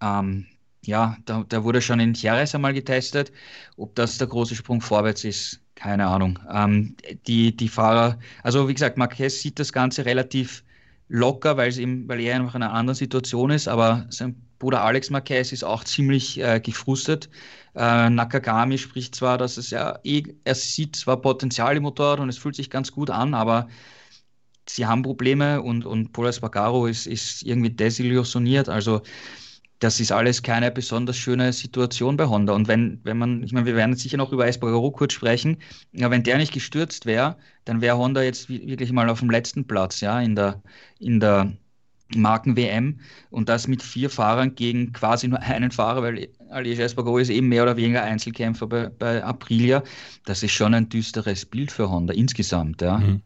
Ähm, 0.00 0.46
ja, 0.84 1.16
da, 1.26 1.44
der 1.44 1.64
wurde 1.64 1.82
schon 1.82 2.00
in 2.00 2.14
Jerez 2.14 2.54
einmal 2.54 2.72
getestet. 2.72 3.32
Ob 3.76 3.94
das 3.94 4.18
der 4.18 4.26
große 4.28 4.54
Sprung 4.54 4.80
vorwärts 4.80 5.24
ist, 5.24 5.60
keine 5.80 6.06
Ahnung. 6.06 6.38
Ähm, 6.52 6.94
die, 7.26 7.56
die 7.56 7.68
Fahrer, 7.68 8.18
also 8.42 8.68
wie 8.68 8.74
gesagt, 8.74 8.98
Marquez 8.98 9.40
sieht 9.40 9.58
das 9.58 9.72
Ganze 9.72 10.04
relativ 10.04 10.62
locker, 11.08 11.56
weil, 11.56 11.76
ihm, 11.78 12.06
weil 12.08 12.20
er 12.20 12.38
noch 12.38 12.54
in 12.54 12.62
einer 12.62 12.72
anderen 12.72 12.94
Situation 12.94 13.50
ist, 13.50 13.66
aber 13.66 14.06
sein 14.10 14.36
Bruder 14.58 14.84
Alex 14.84 15.08
Marquez 15.08 15.52
ist 15.52 15.64
auch 15.64 15.84
ziemlich 15.84 16.38
äh, 16.38 16.60
gefrustet. 16.60 17.30
Äh, 17.74 18.10
Nakagami 18.10 18.76
spricht 18.76 19.14
zwar, 19.14 19.38
dass 19.38 19.56
es 19.56 19.70
ja 19.70 19.98
eh, 20.04 20.22
er 20.44 20.54
sieht 20.54 20.96
zwar 20.96 21.16
Potenzial 21.16 21.76
im 21.76 21.84
Motorrad 21.84 22.20
und 22.20 22.28
es 22.28 22.36
fühlt 22.36 22.56
sich 22.56 22.68
ganz 22.68 22.92
gut 22.92 23.08
an, 23.08 23.32
aber 23.32 23.68
sie 24.68 24.86
haben 24.86 25.02
Probleme 25.02 25.62
und, 25.62 25.86
und 25.86 26.12
Paul 26.12 26.28
Espargaro 26.28 26.86
ist, 26.86 27.06
ist 27.06 27.42
irgendwie 27.42 27.70
desillusioniert. 27.70 28.68
Also 28.68 29.00
das 29.80 29.98
ist 29.98 30.12
alles 30.12 30.42
keine 30.42 30.70
besonders 30.70 31.16
schöne 31.16 31.52
Situation 31.52 32.16
bei 32.16 32.26
Honda. 32.26 32.52
Und 32.52 32.68
wenn, 32.68 33.00
wenn 33.02 33.16
man, 33.18 33.42
ich 33.42 33.52
meine, 33.52 33.66
wir 33.66 33.76
werden 33.76 33.96
sicher 33.96 34.18
noch 34.18 34.30
über 34.30 34.46
Espargaro 34.46 34.90
kurz 34.90 35.14
sprechen, 35.14 35.56
ja, 35.92 36.10
wenn 36.10 36.22
der 36.22 36.36
nicht 36.36 36.52
gestürzt 36.52 37.06
wäre, 37.06 37.36
dann 37.64 37.80
wäre 37.80 37.96
Honda 37.96 38.22
jetzt 38.22 38.50
wirklich 38.50 38.92
mal 38.92 39.08
auf 39.08 39.20
dem 39.20 39.30
letzten 39.30 39.66
Platz, 39.66 40.02
ja, 40.02 40.20
in 40.20 40.36
der, 40.36 40.62
in 40.98 41.18
der 41.18 41.52
Marken-WM 42.14 43.00
und 43.30 43.48
das 43.48 43.68
mit 43.68 43.82
vier 43.82 44.10
Fahrern 44.10 44.54
gegen 44.54 44.92
quasi 44.92 45.28
nur 45.28 45.40
einen 45.40 45.70
Fahrer, 45.70 46.02
weil 46.02 46.28
Aleix 46.50 46.78
Espargaro 46.78 47.18
ist 47.18 47.30
eben 47.30 47.48
mehr 47.48 47.62
oder 47.62 47.76
weniger 47.76 48.02
Einzelkämpfer 48.02 48.66
bei, 48.66 48.88
bei 48.90 49.24
Aprilia. 49.24 49.82
Das 50.26 50.42
ist 50.42 50.52
schon 50.52 50.74
ein 50.74 50.90
düsteres 50.90 51.46
Bild 51.46 51.72
für 51.72 51.90
Honda 51.90 52.12
insgesamt, 52.12 52.82
ja. 52.82 52.98
Mhm. 52.98 53.22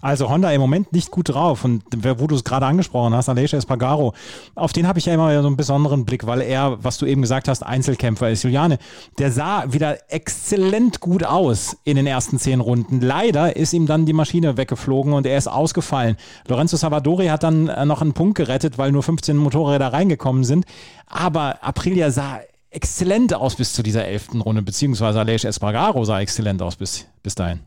Also 0.00 0.28
Honda 0.28 0.50
im 0.52 0.60
Moment 0.60 0.92
nicht 0.92 1.10
gut 1.10 1.30
drauf 1.30 1.64
und 1.64 1.82
wo 2.18 2.26
du 2.26 2.34
es 2.34 2.44
gerade 2.44 2.66
angesprochen 2.66 3.14
hast, 3.14 3.28
Aleix 3.28 3.52
Espargaro, 3.52 4.12
auf 4.54 4.72
den 4.72 4.86
habe 4.86 4.98
ich 4.98 5.06
ja 5.06 5.14
immer 5.14 5.40
so 5.40 5.46
einen 5.46 5.56
besonderen 5.56 6.04
Blick, 6.04 6.26
weil 6.26 6.42
er, 6.42 6.82
was 6.84 6.98
du 6.98 7.06
eben 7.06 7.22
gesagt 7.22 7.48
hast, 7.48 7.62
Einzelkämpfer 7.62 8.30
ist. 8.30 8.42
Juliane, 8.42 8.78
der 9.18 9.32
sah 9.32 9.72
wieder 9.72 9.98
exzellent 10.10 11.00
gut 11.00 11.24
aus 11.24 11.76
in 11.84 11.96
den 11.96 12.06
ersten 12.06 12.38
zehn 12.38 12.60
Runden. 12.60 13.00
Leider 13.00 13.56
ist 13.56 13.72
ihm 13.72 13.86
dann 13.86 14.04
die 14.04 14.12
Maschine 14.12 14.56
weggeflogen 14.56 15.14
und 15.14 15.26
er 15.26 15.38
ist 15.38 15.48
ausgefallen. 15.48 16.16
Lorenzo 16.48 16.76
Savadori 16.76 17.28
hat 17.28 17.42
dann 17.42 17.68
äh, 17.68 17.86
noch 17.86 18.02
einen 18.02 18.12
Punkt 18.12 18.36
gerettet, 18.36 18.76
weil 18.76 18.92
nur 18.92 19.02
15 19.02 19.36
Motorräder 19.36 19.92
reingekommen 19.92 20.44
sind. 20.44 20.66
Aber 21.06 21.62
Aprilia 21.62 22.10
sah 22.10 22.40
exzellent 22.70 23.34
aus 23.34 23.56
bis 23.56 23.72
zu 23.72 23.82
dieser 23.82 24.04
elften 24.04 24.40
Runde, 24.40 24.62
beziehungsweise 24.62 25.20
Aleix 25.20 25.44
Espargaro 25.44 26.04
sah 26.04 26.20
exzellent 26.20 26.60
aus 26.62 26.76
bis, 26.76 27.06
bis 27.22 27.34
dahin. 27.34 27.60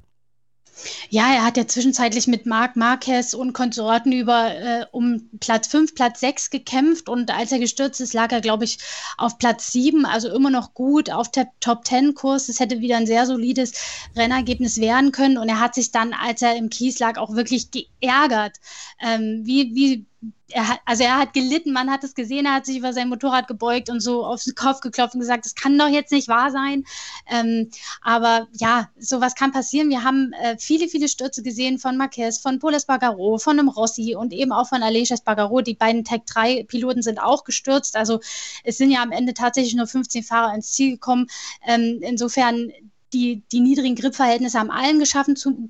Ja, 1.10 1.34
er 1.34 1.46
hat 1.46 1.58
ja 1.58 1.68
zwischenzeitlich 1.68 2.28
mit 2.28 2.46
Marc 2.46 2.76
Marquez 2.76 3.34
und 3.34 3.54
Konsorten 3.54 4.12
über 4.12 4.56
äh, 4.56 4.86
um 4.92 5.30
Platz 5.40 5.68
5, 5.68 5.96
Platz 5.96 6.20
6 6.20 6.50
gekämpft. 6.50 7.10
Und 7.10 7.32
als 7.32 7.52
er 7.52 7.60
gestürzt 7.60 8.02
ist, 8.02 8.14
lag 8.14 8.32
er, 8.32 8.42
glaube 8.42 8.66
ich, 8.66 8.80
auf 9.18 9.38
Platz 9.38 9.72
7, 9.72 10.06
also 10.06 10.30
immer 10.34 10.50
noch 10.50 10.74
gut 10.74 11.10
auf 11.10 11.32
der 11.32 11.48
Top 11.60 11.86
10 11.86 12.14
Kurs. 12.16 12.50
Es 12.50 12.60
hätte 12.60 12.82
wieder 12.82 12.98
ein 12.98 13.08
sehr 13.08 13.26
solides 13.26 13.74
Rennergebnis 14.16 14.80
werden 14.80 15.12
können. 15.12 15.38
Und 15.38 15.50
er 15.50 15.60
hat 15.60 15.76
sich 15.76 15.92
dann, 15.92 16.14
als 16.14 16.42
er 16.42 16.56
im 16.56 16.70
Kies 16.70 17.00
lag, 17.00 17.18
auch 17.18 17.36
wirklich 17.36 17.70
geärgert, 17.72 18.58
ähm, 19.02 19.42
wie, 19.46 19.76
wie 19.76 20.06
er 20.50 20.68
hat, 20.68 20.80
also 20.86 21.04
er 21.04 21.18
hat 21.18 21.34
gelitten, 21.34 21.74
man 21.74 21.90
hat 21.90 22.04
es 22.04 22.14
gesehen, 22.14 22.46
er 22.46 22.56
hat 22.56 22.66
sich 22.66 22.78
über 22.78 22.94
sein 22.94 23.10
Motorrad 23.10 23.48
gebeugt 23.48 23.90
und 23.90 24.00
so 24.00 24.24
auf 24.24 24.44
den 24.44 24.54
Kopf 24.54 24.80
geklopft 24.80 25.16
und 25.16 25.22
gesagt, 25.22 25.46
das 25.46 25.56
kann 25.56 25.78
doch 25.78 25.88
jetzt 25.88 26.12
nicht 26.12 26.28
wahr 26.28 26.52
sein. 26.52 26.86
Ähm, 27.28 27.72
aber 28.02 28.48
ja, 28.54 28.90
sowas 28.98 29.36
kann 29.36 29.52
passieren. 29.52 29.90
Wir 29.90 30.04
haben 30.04 30.34
äh, 30.34 30.58
viele, 30.60 30.88
viele 30.88 31.08
Stürze 31.08 31.42
gesehen 31.42 31.80
von 31.80 31.98
Marquez, 31.98 32.38
von 32.38 32.60
Poles 32.60 32.86
Bagaro, 32.86 33.38
von 33.40 33.60
einem 33.60 33.70
Rossi 33.70 34.16
und 34.16 34.34
eben 34.34 34.52
auch 34.52 34.70
von 34.70 34.84
Aleix 34.84 35.20
Bagaro. 35.22 35.62
Die 35.62 35.74
beiden 35.74 36.04
Tech 36.04 36.22
3 36.28 36.64
Piloten 36.64 37.02
sind 37.02 37.20
auch 37.20 37.44
gestürzt. 37.44 37.96
Also 37.96 38.20
es 38.64 38.78
sind 38.78 38.92
ja 38.92 39.02
am 39.02 39.12
Ende 39.12 39.34
tatsächlich 39.34 39.76
nur 39.76 39.88
15 39.88 40.24
Fahrer 40.24 40.54
ins 40.54 40.74
Ziel 40.74 40.92
gekommen. 40.92 41.28
Ähm, 41.66 42.00
insofern 42.02 42.72
die, 43.14 43.44
die 43.52 43.62
niedrigen 43.62 43.96
Gripverhältnisse 43.96 44.60
haben 44.60 44.72
allen 44.72 45.00
geschaffen 45.00 45.36
zu, 45.36 45.70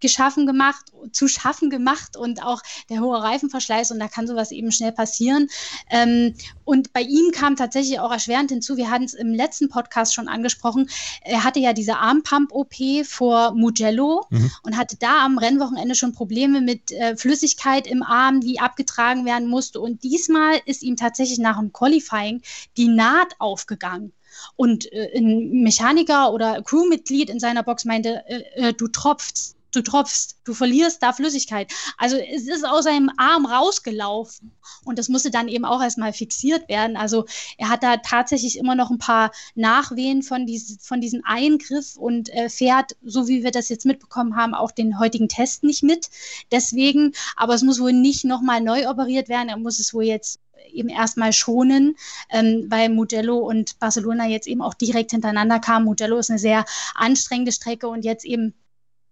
geschaffen 0.00 0.46
gemacht, 0.46 0.86
zu 1.12 1.28
schaffen 1.28 1.70
gemacht 1.70 2.16
und 2.16 2.42
auch 2.42 2.62
der 2.88 3.00
hohe 3.00 3.22
Reifenverschleiß 3.22 3.90
und 3.90 3.98
da 3.98 4.08
kann 4.08 4.26
sowas 4.26 4.50
eben 4.50 4.72
schnell 4.72 4.92
passieren. 4.92 5.48
Ähm, 5.90 6.34
und 6.64 6.92
bei 6.92 7.02
ihm 7.02 7.32
kam 7.32 7.56
tatsächlich 7.56 8.00
auch 8.00 8.12
erschwerend 8.12 8.50
hinzu, 8.50 8.76
wir 8.76 8.90
hatten 8.90 9.04
es 9.04 9.14
im 9.14 9.34
letzten 9.34 9.68
Podcast 9.68 10.14
schon 10.14 10.28
angesprochen, 10.28 10.88
er 11.22 11.44
hatte 11.44 11.60
ja 11.60 11.72
diese 11.72 11.96
Armpump-OP 11.96 13.04
vor 13.04 13.52
Mugello 13.54 14.26
mhm. 14.30 14.50
und 14.62 14.76
hatte 14.76 14.96
da 14.96 15.24
am 15.24 15.38
Rennwochenende 15.38 15.94
schon 15.94 16.12
Probleme 16.12 16.60
mit 16.60 16.92
äh, 16.92 17.16
Flüssigkeit 17.16 17.86
im 17.86 18.02
Arm, 18.02 18.40
die 18.40 18.60
abgetragen 18.60 19.24
werden 19.24 19.48
musste. 19.48 19.80
Und 19.80 20.02
diesmal 20.02 20.60
ist 20.66 20.82
ihm 20.82 20.96
tatsächlich 20.96 21.38
nach 21.38 21.58
dem 21.58 21.72
Qualifying 21.72 22.42
die 22.76 22.88
Naht 22.88 23.34
aufgegangen. 23.38 24.12
Und 24.56 24.90
äh, 24.92 25.10
ein 25.16 25.62
Mechaniker 25.62 26.32
oder 26.32 26.62
Crewmitglied 26.62 27.30
in 27.30 27.40
seiner 27.40 27.62
Box 27.62 27.84
meinte, 27.84 28.22
äh, 28.26 28.68
äh 28.68 28.72
du 28.72 28.88
tropfst 28.88 29.56
du 29.72 29.82
tropfst, 29.82 30.36
du 30.44 30.54
verlierst 30.54 31.02
da 31.02 31.12
Flüssigkeit. 31.12 31.72
Also 31.96 32.16
es 32.16 32.46
ist 32.46 32.66
aus 32.66 32.84
seinem 32.84 33.10
Arm 33.16 33.46
rausgelaufen 33.46 34.52
und 34.84 34.98
das 34.98 35.08
musste 35.08 35.30
dann 35.30 35.48
eben 35.48 35.64
auch 35.64 35.82
erstmal 35.82 36.12
fixiert 36.12 36.68
werden. 36.68 36.96
Also 36.96 37.26
er 37.58 37.68
hat 37.68 37.82
da 37.82 37.98
tatsächlich 37.98 38.58
immer 38.58 38.74
noch 38.74 38.90
ein 38.90 38.98
paar 38.98 39.32
Nachwehen 39.54 40.22
von, 40.22 40.46
dies, 40.46 40.78
von 40.80 41.00
diesem 41.00 41.22
Eingriff 41.24 41.96
und 41.96 42.30
äh, 42.30 42.48
fährt, 42.48 42.96
so 43.02 43.28
wie 43.28 43.44
wir 43.44 43.50
das 43.50 43.68
jetzt 43.68 43.86
mitbekommen 43.86 44.36
haben, 44.36 44.54
auch 44.54 44.70
den 44.70 44.98
heutigen 44.98 45.28
Test 45.28 45.62
nicht 45.62 45.82
mit. 45.82 46.10
Deswegen, 46.50 47.12
aber 47.36 47.54
es 47.54 47.62
muss 47.62 47.80
wohl 47.80 47.92
nicht 47.92 48.24
nochmal 48.24 48.60
neu 48.60 48.88
operiert 48.88 49.28
werden. 49.28 49.48
Er 49.48 49.56
muss 49.56 49.78
es 49.78 49.94
wohl 49.94 50.04
jetzt 50.04 50.40
eben 50.72 50.88
erstmal 50.88 51.32
schonen, 51.32 51.96
ähm, 52.30 52.66
weil 52.68 52.88
Mugello 52.88 53.38
und 53.38 53.78
Barcelona 53.78 54.26
jetzt 54.26 54.46
eben 54.46 54.62
auch 54.62 54.74
direkt 54.74 55.10
hintereinander 55.10 55.58
kamen. 55.58 55.86
Mugello 55.86 56.18
ist 56.18 56.30
eine 56.30 56.38
sehr 56.38 56.64
anstrengende 56.94 57.52
Strecke 57.52 57.88
und 57.88 58.04
jetzt 58.04 58.24
eben 58.24 58.54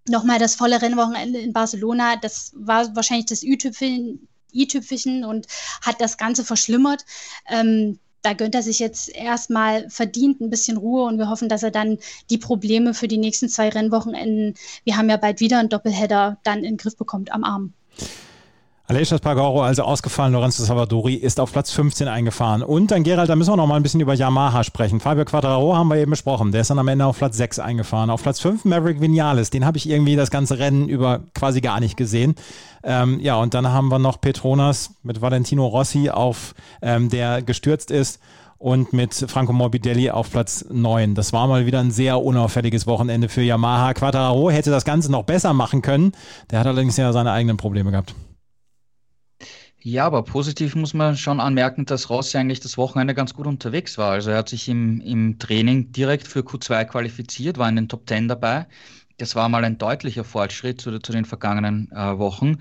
nochmal 0.09 0.39
das 0.39 0.55
volle 0.55 0.81
Rennwochenende 0.81 1.39
in 1.39 1.53
Barcelona, 1.53 2.17
das 2.17 2.53
war 2.55 2.95
wahrscheinlich 2.95 3.27
das 3.27 3.43
i-Tüpfelchen 3.43 5.25
und 5.25 5.47
hat 5.83 6.01
das 6.01 6.17
Ganze 6.17 6.45
verschlimmert. 6.45 7.05
Ähm, 7.49 7.99
da 8.23 8.33
gönnt 8.33 8.55
er 8.55 8.63
sich 8.63 8.79
jetzt 8.79 9.09
erstmal 9.09 9.89
verdient 9.89 10.41
ein 10.41 10.51
bisschen 10.51 10.77
Ruhe 10.77 11.05
und 11.05 11.19
wir 11.19 11.31
hoffen, 11.31 11.49
dass 11.49 11.63
er 11.63 11.71
dann 11.71 11.99
die 12.31 12.39
Probleme 12.39 12.93
für 12.93 13.09
die 13.09 13.19
nächsten 13.19 13.49
zwei 13.49 13.69
Rennwochenenden, 13.69 14.55
wir 14.85 14.97
haben 14.97 15.09
ja 15.09 15.17
bald 15.17 15.41
wieder 15.41 15.59
einen 15.59 15.69
Doppelheader, 15.69 16.39
dann 16.43 16.59
in 16.59 16.65
den 16.65 16.77
Griff 16.77 16.97
bekommt 16.97 17.33
am 17.33 17.45
Arm. 17.45 17.73
Aleix 18.91 19.11
Pagoro 19.21 19.61
also 19.63 19.83
ausgefallen, 19.83 20.33
Lorenzo 20.33 20.65
Savadori 20.65 21.13
ist 21.13 21.41
auf 21.41 21.53
Platz 21.53 21.71
15 21.73 22.09
eingefahren. 22.09 22.63
Und 22.63 22.91
dann 22.91 23.03
Gerald, 23.03 23.29
da 23.29 23.37
müssen 23.37 23.53
wir 23.53 23.57
noch 23.59 23.67
mal 23.67 23.77
ein 23.77 23.83
bisschen 23.83 24.01
über 24.01 24.15
Yamaha 24.15 24.65
sprechen. 24.65 24.99
Fabio 24.99 25.27
Quattraro 25.27 25.77
haben 25.77 25.89
wir 25.89 25.97
eben 25.97 26.13
besprochen, 26.13 26.53
der 26.53 26.63
ist 26.63 26.71
dann 26.71 26.79
am 26.79 26.89
Ende 26.89 27.05
auf 27.05 27.19
Platz 27.19 27.37
6 27.37 27.59
eingefahren. 27.59 28.09
Auf 28.09 28.23
Platz 28.23 28.41
5 28.41 28.65
Maverick 28.65 29.03
Vinales, 29.03 29.51
den 29.51 29.67
habe 29.67 29.77
ich 29.77 29.91
irgendwie 29.91 30.17
das 30.17 30.31
ganze 30.31 30.59
Rennen 30.59 30.89
über 30.89 31.21
quasi 31.35 31.61
gar 31.61 31.81
nicht 31.81 31.99
gesehen. 31.99 32.35
Ähm, 32.83 33.21
ja, 33.21 33.37
und 33.37 33.53
dann 33.53 33.69
haben 33.69 33.91
wir 33.91 33.99
noch 33.99 34.23
Petronas 34.23 34.95
mit 35.03 35.21
Valentino 35.21 35.67
Rossi 35.67 36.09
auf, 36.09 36.55
ähm, 36.81 37.11
der 37.11 37.43
gestürzt 37.43 37.91
ist 37.91 38.21
und 38.57 38.95
mit 38.95 39.13
Franco 39.13 39.53
Morbidelli 39.53 40.09
auf 40.09 40.31
Platz 40.31 40.65
9. 40.71 41.15
Das 41.15 41.35
war 41.35 41.47
mal 41.47 41.67
wieder 41.67 41.81
ein 41.81 41.91
sehr 41.91 42.23
unauffälliges 42.23 42.87
Wochenende 42.87 43.29
für 43.29 43.43
Yamaha. 43.43 43.93
Quattraro 43.93 44.51
hätte 44.51 44.71
das 44.71 44.87
Ganze 44.87 45.13
noch 45.13 45.25
besser 45.25 45.53
machen 45.53 45.83
können. 45.83 46.13
Der 46.51 46.61
hat 46.61 46.67
allerdings 46.67 46.97
ja 46.97 47.13
seine 47.13 47.33
eigenen 47.33 47.59
Probleme 47.59 47.91
gehabt. 47.91 48.15
Ja, 49.81 50.07
aber 50.07 50.23
positiv 50.25 50.75
muss 50.75 50.93
man 50.93 51.17
schon 51.17 51.39
anmerken, 51.41 51.85
dass 51.85 52.11
Rossi 52.11 52.37
eigentlich 52.37 52.61
das 52.61 52.77
Wochenende 52.77 53.15
ganz 53.15 53.33
gut 53.35 53.47
unterwegs 53.47 53.97
war. 53.97 54.11
Also 54.13 54.31
er 54.31 54.39
hat 54.39 54.49
sich 54.49 54.69
im, 54.69 55.01
im 55.01 55.39
Training 55.39 55.93
direkt 55.93 56.27
für 56.27 56.41
Q2 56.41 56.85
qualifiziert, 56.85 57.59
war 57.59 57.69
in 57.69 57.77
den 57.77 57.89
Top 57.89 58.09
10 58.09 58.27
dabei. 58.29 58.67
Das 59.19 59.37
war 59.37 59.49
mal 59.49 59.65
ein 59.65 59.79
deutlicher 59.79 60.25
Fortschritt 60.25 60.81
zu, 60.81 60.99
zu 60.99 61.13
den 61.13 61.25
vergangenen 61.25 61.91
äh, 61.93 62.19
Wochen. 62.19 62.59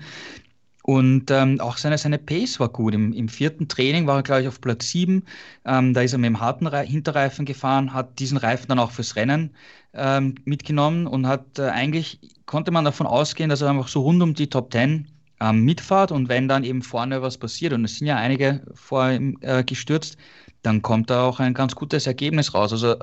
Und 0.84 1.30
ähm, 1.30 1.60
auch 1.60 1.76
seine, 1.76 1.98
seine 1.98 2.18
Pace 2.18 2.60
war 2.60 2.70
gut. 2.70 2.94
Im, 2.94 3.12
Im, 3.12 3.28
vierten 3.28 3.68
Training 3.68 4.06
war 4.06 4.16
er, 4.20 4.22
glaube 4.22 4.42
ich, 4.42 4.48
auf 4.48 4.60
Platz 4.60 4.88
7. 4.90 5.24
Ähm, 5.66 5.94
da 5.94 6.02
ist 6.02 6.12
er 6.12 6.18
mit 6.18 6.28
dem 6.28 6.40
harten 6.40 6.66
Re 6.66 6.82
Hinterreifen 6.82 7.44
gefahren, 7.44 7.92
hat 7.94 8.18
diesen 8.20 8.38
Reifen 8.38 8.68
dann 8.68 8.78
auch 8.78 8.92
fürs 8.92 9.16
Rennen 9.16 9.54
ähm, 9.92 10.36
mitgenommen 10.44 11.06
und 11.06 11.26
hat 11.26 11.58
äh, 11.58 11.68
eigentlich, 11.68 12.20
konnte 12.46 12.70
man 12.70 12.84
davon 12.84 13.06
ausgehen, 13.06 13.50
dass 13.50 13.60
er 13.60 13.70
einfach 13.70 13.88
so 13.88 14.02
rund 14.02 14.22
um 14.22 14.34
die 14.34 14.48
Top 14.48 14.72
10 14.72 15.08
ähm, 15.40 15.64
mitfahrt 15.64 16.12
und 16.12 16.28
wenn 16.28 16.48
dann 16.48 16.64
eben 16.64 16.82
vorne 16.82 17.22
was 17.22 17.38
passiert, 17.38 17.72
und 17.72 17.84
es 17.84 17.96
sind 17.98 18.06
ja 18.06 18.16
einige 18.16 18.62
vor 18.74 19.10
ihm 19.10 19.38
äh, 19.40 19.62
gestürzt, 19.64 20.16
dann 20.62 20.82
kommt 20.82 21.10
da 21.10 21.22
auch 21.22 21.40
ein 21.40 21.54
ganz 21.54 21.74
gutes 21.74 22.06
Ergebnis 22.06 22.54
raus. 22.54 22.72
Also 22.72 22.96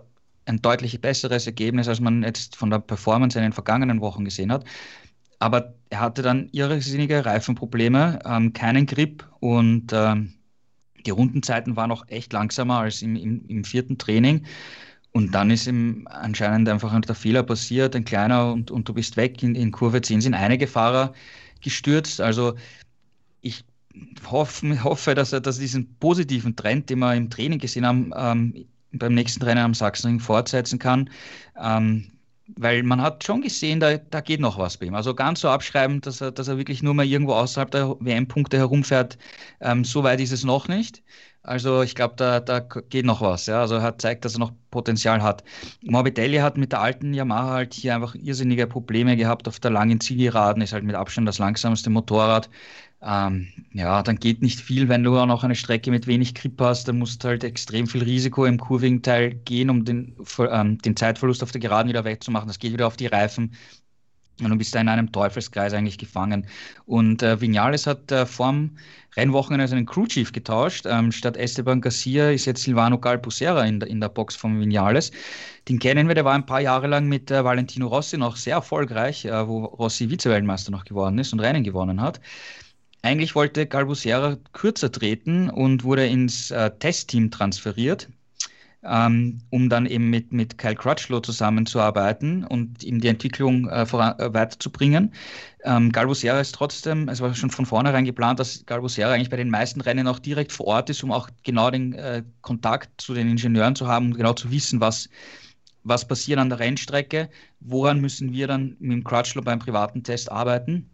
ein 0.46 0.62
deutlich 0.62 1.00
besseres 1.02 1.48
Ergebnis, 1.48 1.88
als 1.88 2.00
man 2.00 2.24
jetzt 2.24 2.56
von 2.56 2.70
der 2.70 2.80
Performance 2.80 3.38
in 3.38 3.44
den 3.44 3.54
vergangenen 3.54 4.02
Wochen 4.02 4.26
gesehen 4.26 4.52
hat. 4.52 4.66
Aber 5.40 5.74
er 5.90 6.00
hatte 6.00 6.22
dann 6.22 6.50
irrsinnige 6.52 7.26
Reifenprobleme, 7.26 8.20
ähm, 8.26 8.54
keinen 8.54 8.86
Grip 8.86 9.28
und 9.40 9.92
ähm, 9.94 10.34
die 11.06 11.12
Rundenzeiten 11.12 11.76
waren 11.76 11.92
auch 11.92 12.08
echt 12.08 12.34
langsamer 12.34 12.80
als 12.80 13.02
im, 13.02 13.16
im, 13.16 13.46
im 13.48 13.64
vierten 13.64 13.98
Training. 13.98 14.46
Und 15.12 15.34
dann 15.34 15.50
ist 15.50 15.68
ihm 15.68 16.08
anscheinend 16.10 16.68
einfach 16.68 17.00
der 17.00 17.16
Fehler 17.16 17.44
passiert, 17.44 17.96
ein 17.96 18.06
kleiner 18.06 18.52
und, 18.52 18.70
und 18.70 18.90
du 18.90 18.94
bist 18.94 19.16
weg. 19.18 19.42
In, 19.44 19.56
in 19.56 19.72
Kurve 19.72 20.02
10 20.02 20.22
sind 20.22 20.34
einige 20.34 20.68
Fahrer 20.68 21.14
gestürzt. 21.66 22.22
Also 22.22 22.56
ich 23.42 23.66
hoffe, 24.26 24.84
hoffe 24.84 25.16
dass 25.16 25.34
er 25.34 25.42
dass 25.42 25.60
diesen 25.60 25.96
positiven 26.00 26.56
Trend, 26.56 26.90
den 26.90 27.00
wir 27.00 27.14
im 27.16 27.30
Training 27.30 27.60
gesehen 27.60 27.86
haben, 27.86 28.12
ähm, 28.16 28.66
beim 28.94 29.14
nächsten 29.14 29.44
Rennen 29.44 29.66
am 29.66 29.74
Sachsenring 29.74 30.20
fortsetzen 30.20 30.80
kann. 30.80 31.10
Ähm, 31.62 32.12
weil 32.58 32.84
man 32.84 33.02
hat 33.02 33.24
schon 33.24 33.42
gesehen, 33.42 33.80
da, 33.80 33.98
da 33.98 34.22
geht 34.22 34.40
noch 34.40 34.58
was 34.58 34.78
bei 34.78 34.86
ihm. 34.86 34.96
Also 34.96 35.16
ganz 35.16 35.42
so 35.42 35.50
abschreiben, 35.50 36.02
dass 36.02 36.22
er, 36.22 36.32
dass 36.32 36.48
er 36.48 36.58
wirklich 36.58 36.84
nur 36.84 36.94
mal 36.94 37.06
irgendwo 37.06 37.34
außerhalb 37.34 37.72
der 37.72 37.96
WM-Punkte 38.00 38.58
herumfährt, 38.58 39.18
ähm, 39.62 39.84
so 39.84 40.04
weit 40.04 40.20
ist 40.22 40.32
es 40.32 40.44
noch 40.44 40.68
nicht. 40.68 41.04
Also 41.46 41.84
ich 41.84 41.94
glaube, 41.94 42.16
da, 42.18 42.40
da 42.40 42.60
geht 42.60 43.06
noch 43.06 43.22
was. 43.22 43.46
Ja? 43.46 43.62
Also 43.62 43.76
er 43.76 43.98
zeigt, 44.00 44.26
dass 44.26 44.36
er 44.36 44.40
noch 44.40 44.52
Potenzial 44.72 45.22
hat. 45.22 45.44
Morbidelli 45.84 46.38
hat 46.38 46.58
mit 46.58 46.72
der 46.72 46.82
alten 46.82 47.14
Yamaha 47.14 47.52
halt 47.52 47.74
hier 47.76 47.94
einfach 47.96 48.16
irrsinnige 48.16 48.68
Probleme 48.68 49.16
gehabt 49.16 49.48
auf 49.48 49.60
der 49.60 49.72
langen 49.72 50.00
Zielgeraden, 50.00 50.62
ist 50.64 50.74
halt 50.74 50.84
mit 50.84 50.96
Abstand 50.96 51.28
das 51.28 51.38
langsamste 51.38 51.90
Motorrad. 51.92 52.50
Ähm, 53.02 53.48
ja, 53.74 54.02
dann 54.02 54.18
geht 54.18 54.42
nicht 54.42 54.60
viel, 54.60 54.90
wenn 54.90 55.04
du 55.04 55.18
auch 55.18 55.26
noch 55.26 55.44
eine 55.44 55.56
Strecke 55.56 55.92
mit 55.92 56.08
wenig 56.08 56.34
Grip 56.34 56.60
hast, 56.60 56.88
dann 56.88 56.98
musst 56.98 57.24
du 57.24 57.28
halt 57.28 57.44
extrem 57.44 57.88
viel 57.88 58.04
Risiko 58.04 58.46
im 58.46 58.58
Kurving-Teil 58.58 59.36
gehen, 59.36 59.70
um 59.70 59.86
den, 59.86 60.16
ähm, 60.40 60.78
den 60.80 60.96
Zeitverlust 60.96 61.44
auf 61.44 61.52
der 61.52 61.62
Geraden 61.62 61.90
wieder 61.90 62.06
wegzumachen. 62.06 62.48
Das 62.48 62.60
geht 62.60 62.74
wieder 62.74 62.88
auf 62.88 62.98
die 62.98 63.08
Reifen. 63.08 63.56
Und 64.42 64.50
du 64.50 64.58
bist 64.58 64.76
da 64.76 64.82
in 64.82 64.90
einem 64.90 65.12
Teufelskreis 65.14 65.74
eigentlich 65.74 65.98
gefangen. 65.98 66.48
Und 66.86 67.24
äh, 67.24 67.40
Vinales 67.40 67.88
hat 67.88 68.12
äh, 68.12 68.26
vorm 68.26 68.78
Rennwochenende 69.16 69.68
seinen 69.68 69.86
Crew 69.86 70.08
Chief 70.08 70.32
getauscht. 70.34 70.86
Ähm, 70.86 71.14
statt 71.14 71.38
Esteban 71.38 71.80
Garcia 71.80 72.32
ist 72.32 72.46
jetzt 72.46 72.64
Silvano 72.64 73.00
Galpusera 73.00 73.64
in, 73.64 73.80
in 73.82 74.02
der 74.02 74.10
Box 74.10 74.36
von 74.36 74.60
Vinales. 74.60 75.12
Den 75.70 75.80
kennen 75.80 76.10
wir, 76.10 76.16
der 76.16 76.26
war 76.26 76.34
ein 76.34 76.46
paar 76.46 76.60
Jahre 76.60 76.88
lang 76.88 77.08
mit 77.08 77.32
äh, 77.32 77.46
Valentino 77.46 77.88
Rossi 77.88 78.18
noch 78.18 78.36
sehr 78.36 78.56
erfolgreich, 78.56 79.24
äh, 79.24 79.48
wo 79.48 79.64
Rossi 79.66 80.10
Vize-Weltmeister 80.10 80.72
noch 80.72 80.84
geworden 80.84 81.18
ist 81.18 81.32
und 81.32 81.40
Rennen 81.40 81.64
gewonnen 81.64 82.02
hat. 82.02 82.20
Eigentlich 83.06 83.36
wollte 83.36 83.68
Galbusera 83.68 84.36
kürzer 84.54 84.92
treten 84.92 85.52
und 85.52 85.84
wurde 85.84 86.08
ins 86.08 86.50
äh, 86.50 86.72
Testteam 86.72 87.30
transferiert, 87.30 88.10
ähm, 88.84 89.42
um 89.52 89.70
dann 89.70 89.86
eben 89.86 90.10
mit, 90.10 90.34
mit 90.34 90.58
Kyle 90.58 90.74
Crutchlow 90.74 91.20
zusammenzuarbeiten 91.20 92.44
und 92.46 92.84
ihm 92.84 93.00
die 93.00 93.10
Entwicklung 93.10 93.70
äh, 93.70 93.86
voran, 93.86 94.18
äh, 94.18 94.34
weiterzubringen. 94.34 95.14
Ähm, 95.64 95.92
Galbusera 95.92 96.40
ist 96.40 96.56
trotzdem, 96.56 97.08
es 97.08 97.22
war 97.22 97.36
schon 97.36 97.52
von 97.52 97.68
vornherein 97.68 98.06
geplant, 98.06 98.40
dass 98.40 98.66
Galbusera 98.66 99.12
eigentlich 99.12 99.30
bei 99.30 99.38
den 99.38 99.52
meisten 99.52 99.82
Rennen 99.82 100.08
auch 100.08 100.18
direkt 100.18 100.52
vor 100.52 100.66
Ort 100.66 100.90
ist, 100.90 101.04
um 101.04 101.12
auch 101.12 101.30
genau 101.44 101.70
den 101.70 101.94
äh, 101.94 102.24
Kontakt 102.42 102.90
zu 103.00 103.14
den 103.14 103.30
Ingenieuren 103.30 103.76
zu 103.76 103.86
haben 103.86 104.08
und 104.08 104.18
genau 104.18 104.34
zu 104.34 104.50
wissen, 104.50 104.80
was 104.82 105.10
was 105.84 106.08
passiert 106.08 106.40
an 106.40 106.50
der 106.50 106.58
Rennstrecke, 106.58 107.30
woran 107.60 108.02
müssen 108.02 108.34
wir 108.34 108.48
dann 108.48 108.76
mit 108.80 108.94
dem 108.94 109.04
Crutchlow 109.04 109.44
beim 109.44 109.60
privaten 109.60 110.02
Test 110.02 110.32
arbeiten. 110.32 110.90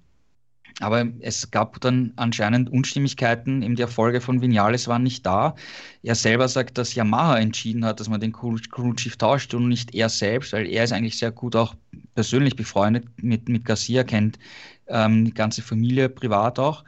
Aber 0.80 1.06
es 1.20 1.52
gab 1.52 1.80
dann 1.82 2.14
anscheinend 2.16 2.72
Unstimmigkeiten. 2.72 3.62
Eben 3.62 3.76
die 3.76 3.82
Erfolge 3.82 4.22
von 4.22 4.42
Vinales 4.42 4.88
waren 4.88 5.04
nicht 5.04 5.26
da. 5.26 5.56
Er 6.04 6.16
selber 6.16 6.48
sagt, 6.48 6.78
dass 6.78 6.96
Yamaha 6.96 7.38
entschieden 7.38 7.86
hat, 7.86 8.00
dass 8.00 8.10
man 8.10 8.22
den 8.22 8.32
Crew 8.32 8.58
Chief 8.96 9.18
tauscht 9.18 9.54
und 9.54 9.68
nicht 9.68 9.94
er 9.94 10.10
selbst, 10.10 10.54
weil 10.54 10.68
er 10.68 10.84
ist 10.84 10.94
eigentlich 10.94 11.18
sehr 11.18 11.32
gut 11.32 11.56
auch 11.56 11.76
persönlich 12.16 12.56
befreundet 12.56 13.06
mit, 13.18 13.50
mit 13.50 13.66
Garcia, 13.66 14.04
kennt 14.04 14.40
ähm, 14.88 15.26
die 15.26 15.34
ganze 15.34 15.62
Familie 15.62 16.10
privat 16.10 16.60
auch. 16.60 16.84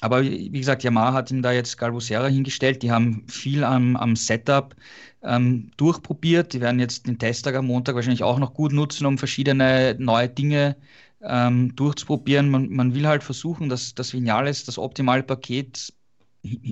Aber 0.00 0.22
wie 0.22 0.50
gesagt, 0.50 0.82
Yamaha 0.82 1.14
hat 1.14 1.30
ihm 1.30 1.40
da 1.40 1.52
jetzt 1.52 1.78
Galbusera 1.78 2.26
hingestellt. 2.26 2.82
Die 2.82 2.90
haben 2.90 3.24
viel 3.28 3.64
am, 3.64 3.96
am 3.96 4.16
Setup 4.16 4.76
ähm, 5.22 5.70
durchprobiert. 5.78 6.52
Die 6.52 6.60
werden 6.60 6.78
jetzt 6.78 7.06
den 7.06 7.18
Testtag 7.18 7.54
am 7.54 7.66
Montag 7.66 7.94
wahrscheinlich 7.94 8.22
auch 8.22 8.38
noch 8.38 8.52
gut 8.52 8.72
nutzen, 8.72 9.06
um 9.06 9.16
verschiedene 9.16 9.96
neue 9.98 10.28
Dinge 10.28 10.76
zu 10.76 11.03
ähm, 11.26 11.74
durchzuprobieren. 11.76 12.50
Man, 12.50 12.70
man 12.70 12.94
will 12.94 13.06
halt 13.06 13.22
versuchen, 13.22 13.68
dass 13.68 13.94
das 13.94 14.12
Vinales 14.12 14.64
das 14.64 14.78
optimale 14.78 15.22
Paket 15.22 15.92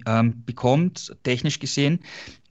ähm, 0.06 0.44
bekommt, 0.44 1.14
technisch 1.22 1.58
gesehen, 1.58 2.00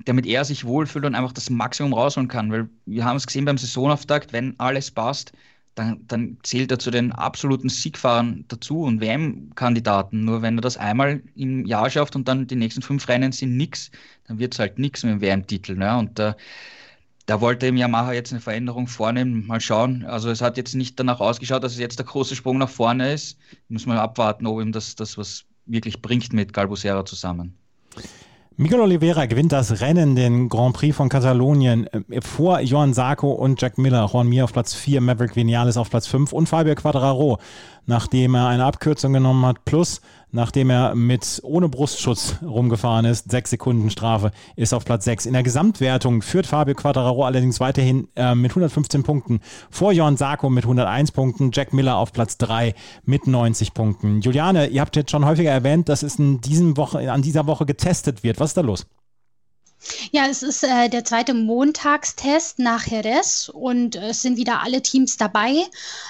damit 0.05 0.25
er 0.25 0.43
sich 0.43 0.65
wohlfühlt 0.65 1.05
und 1.05 1.15
einfach 1.15 1.33
das 1.33 1.49
Maximum 1.49 1.93
rausholen 1.93 2.27
kann. 2.27 2.51
Weil 2.51 2.69
wir 2.85 3.05
haben 3.05 3.17
es 3.17 3.27
gesehen 3.27 3.45
beim 3.45 3.57
Saisonauftakt, 3.57 4.33
wenn 4.33 4.59
alles 4.59 4.91
passt, 4.91 5.31
dann, 5.75 6.05
dann 6.07 6.37
zählt 6.43 6.71
er 6.71 6.79
zu 6.79 6.91
den 6.91 7.11
absoluten 7.13 7.69
Siegfahrern 7.69 8.45
dazu 8.49 8.81
und 8.81 8.99
WM-Kandidaten. 8.99 10.25
Nur 10.25 10.41
wenn 10.41 10.57
er 10.57 10.61
das 10.61 10.77
einmal 10.77 11.21
im 11.35 11.65
Jahr 11.65 11.89
schafft 11.89 12.15
und 12.15 12.27
dann 12.27 12.47
die 12.47 12.55
nächsten 12.55 12.81
fünf 12.81 13.07
Rennen 13.07 13.31
sind 13.31 13.55
nichts, 13.55 13.91
dann 14.27 14.39
wird 14.39 14.53
es 14.53 14.59
halt 14.59 14.79
nichts 14.79 15.03
mit 15.03 15.13
dem 15.13 15.21
WM-Titel. 15.21 15.75
Ne? 15.75 15.97
Und 15.97 16.19
äh, 16.19 16.33
da 17.25 17.41
wollte 17.41 17.67
im 17.67 17.77
Yamaha 17.77 18.13
jetzt 18.13 18.31
eine 18.31 18.41
Veränderung 18.41 18.87
vornehmen. 18.87 19.45
Mal 19.47 19.61
schauen. 19.61 20.05
Also 20.05 20.29
es 20.29 20.41
hat 20.41 20.57
jetzt 20.57 20.75
nicht 20.75 20.99
danach 20.99 21.19
ausgeschaut, 21.19 21.63
dass 21.63 21.73
es 21.73 21.79
jetzt 21.79 21.99
der 21.99 22.05
große 22.05 22.35
Sprung 22.35 22.57
nach 22.57 22.69
vorne 22.69 23.13
ist. 23.13 23.37
Muss 23.69 23.85
man 23.85 23.97
abwarten, 23.97 24.45
ob 24.47 24.61
ihm 24.61 24.71
das, 24.71 24.95
das 24.95 25.17
was 25.17 25.45
wirklich 25.65 26.01
bringt 26.01 26.33
mit 26.33 26.53
Galbusera 26.53 27.05
zusammen. 27.05 27.55
Miguel 28.57 28.81
Oliveira 28.81 29.25
gewinnt 29.25 29.53
das 29.53 29.81
Rennen, 29.81 30.15
den 30.15 30.49
Grand 30.49 30.75
Prix 30.75 30.95
von 30.95 31.09
Katalonien, 31.09 31.87
äh, 31.87 32.21
vor 32.21 32.59
Johann 32.59 32.93
Sarko 32.93 33.31
und 33.31 33.61
Jack 33.61 33.77
Miller. 33.77 34.07
Juan 34.11 34.27
Mir 34.27 34.43
auf 34.43 34.53
Platz 34.53 34.73
4, 34.73 35.01
Maverick 35.01 35.35
Vinales 35.35 35.77
auf 35.77 35.89
Platz 35.89 36.05
5 36.07 36.33
und 36.33 36.47
Fabio 36.47 36.75
Quadraro, 36.75 37.39
nachdem 37.85 38.35
er 38.35 38.47
eine 38.47 38.65
Abkürzung 38.65 39.13
genommen 39.13 39.45
hat, 39.45 39.65
plus 39.65 40.01
nachdem 40.31 40.69
er 40.69 40.95
mit 40.95 41.41
ohne 41.43 41.69
Brustschutz 41.69 42.35
rumgefahren 42.41 43.05
ist. 43.05 43.29
Sechs 43.31 43.49
Sekunden 43.49 43.89
Strafe 43.89 44.31
ist 44.55 44.73
auf 44.73 44.85
Platz 44.85 45.05
6. 45.05 45.25
In 45.25 45.33
der 45.33 45.43
Gesamtwertung 45.43 46.21
führt 46.21 46.47
Fabio 46.47 46.75
Quattararo 46.75 47.25
allerdings 47.25 47.59
weiterhin 47.59 48.07
äh, 48.15 48.35
mit 48.35 48.51
115 48.51 49.03
Punkten 49.03 49.39
vor 49.69 49.91
Johann 49.91 50.17
Sarko 50.17 50.49
mit 50.49 50.63
101 50.63 51.11
Punkten, 51.11 51.51
Jack 51.53 51.73
Miller 51.73 51.97
auf 51.97 52.13
Platz 52.13 52.37
3 52.37 52.73
mit 53.03 53.27
90 53.27 53.73
Punkten. 53.73 54.21
Juliane, 54.21 54.67
ihr 54.67 54.81
habt 54.81 54.95
jetzt 54.95 55.11
schon 55.11 55.25
häufiger 55.25 55.51
erwähnt, 55.51 55.89
dass 55.89 56.03
es 56.03 56.15
in 56.19 56.41
diesem 56.41 56.77
Woche, 56.77 57.11
an 57.11 57.21
dieser 57.21 57.47
Woche 57.47 57.65
getestet 57.65 58.23
wird. 58.23 58.39
Was 58.39 58.51
ist 58.51 58.57
da 58.57 58.61
los? 58.61 58.87
Ja, 60.11 60.27
es 60.27 60.43
ist 60.43 60.63
äh, 60.63 60.89
der 60.89 61.03
zweite 61.05 61.33
Montagstest 61.33 62.59
nach 62.59 62.85
Jerez 62.85 63.49
und 63.51 63.95
äh, 63.95 64.09
es 64.09 64.21
sind 64.21 64.37
wieder 64.37 64.61
alle 64.61 64.81
Teams 64.81 65.17
dabei, 65.17 65.63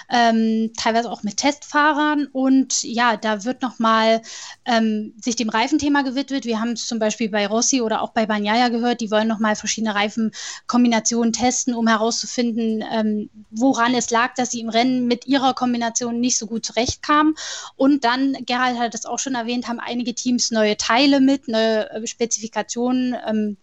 ähm, 0.09 0.71
teilweise 0.77 1.09
auch 1.09 1.23
mit 1.23 1.37
Testfahrern. 1.37 2.27
Und 2.33 2.83
ja, 2.83 3.15
da 3.15 3.45
wird 3.45 3.61
nochmal 3.61 4.21
ähm, 4.65 5.13
sich 5.21 5.37
dem 5.37 5.49
Reifenthema 5.49 6.01
gewidmet. 6.01 6.45
Wir 6.45 6.59
haben 6.59 6.73
es 6.73 6.85
zum 6.85 6.99
Beispiel 6.99 7.29
bei 7.29 7.47
Rossi 7.47 7.81
oder 7.81 8.01
auch 8.01 8.09
bei 8.09 8.25
Banyaya 8.25 8.67
gehört, 8.69 8.99
die 8.99 9.09
wollen 9.09 9.27
nochmal 9.27 9.55
verschiedene 9.55 9.95
Reifenkombinationen 9.95 11.31
testen, 11.31 11.73
um 11.73 11.87
herauszufinden, 11.87 12.83
ähm, 12.91 13.29
woran 13.51 13.95
es 13.95 14.09
lag, 14.09 14.33
dass 14.35 14.51
sie 14.51 14.59
im 14.59 14.69
Rennen 14.69 15.07
mit 15.07 15.27
ihrer 15.27 15.53
Kombination 15.53 16.19
nicht 16.19 16.37
so 16.37 16.45
gut 16.45 16.65
zurechtkamen. 16.65 17.35
Und 17.77 18.03
dann, 18.03 18.33
Gerald 18.45 18.79
hat 18.79 18.95
es 18.95 19.05
auch 19.05 19.19
schon 19.19 19.35
erwähnt, 19.35 19.69
haben 19.69 19.79
einige 19.79 20.13
Teams 20.13 20.51
neue 20.51 20.75
Teile 20.75 21.21
mit, 21.21 21.47
neue 21.47 21.89
äh, 21.89 22.07
Spezifikationen 22.07 23.15
ähm, 23.25 23.57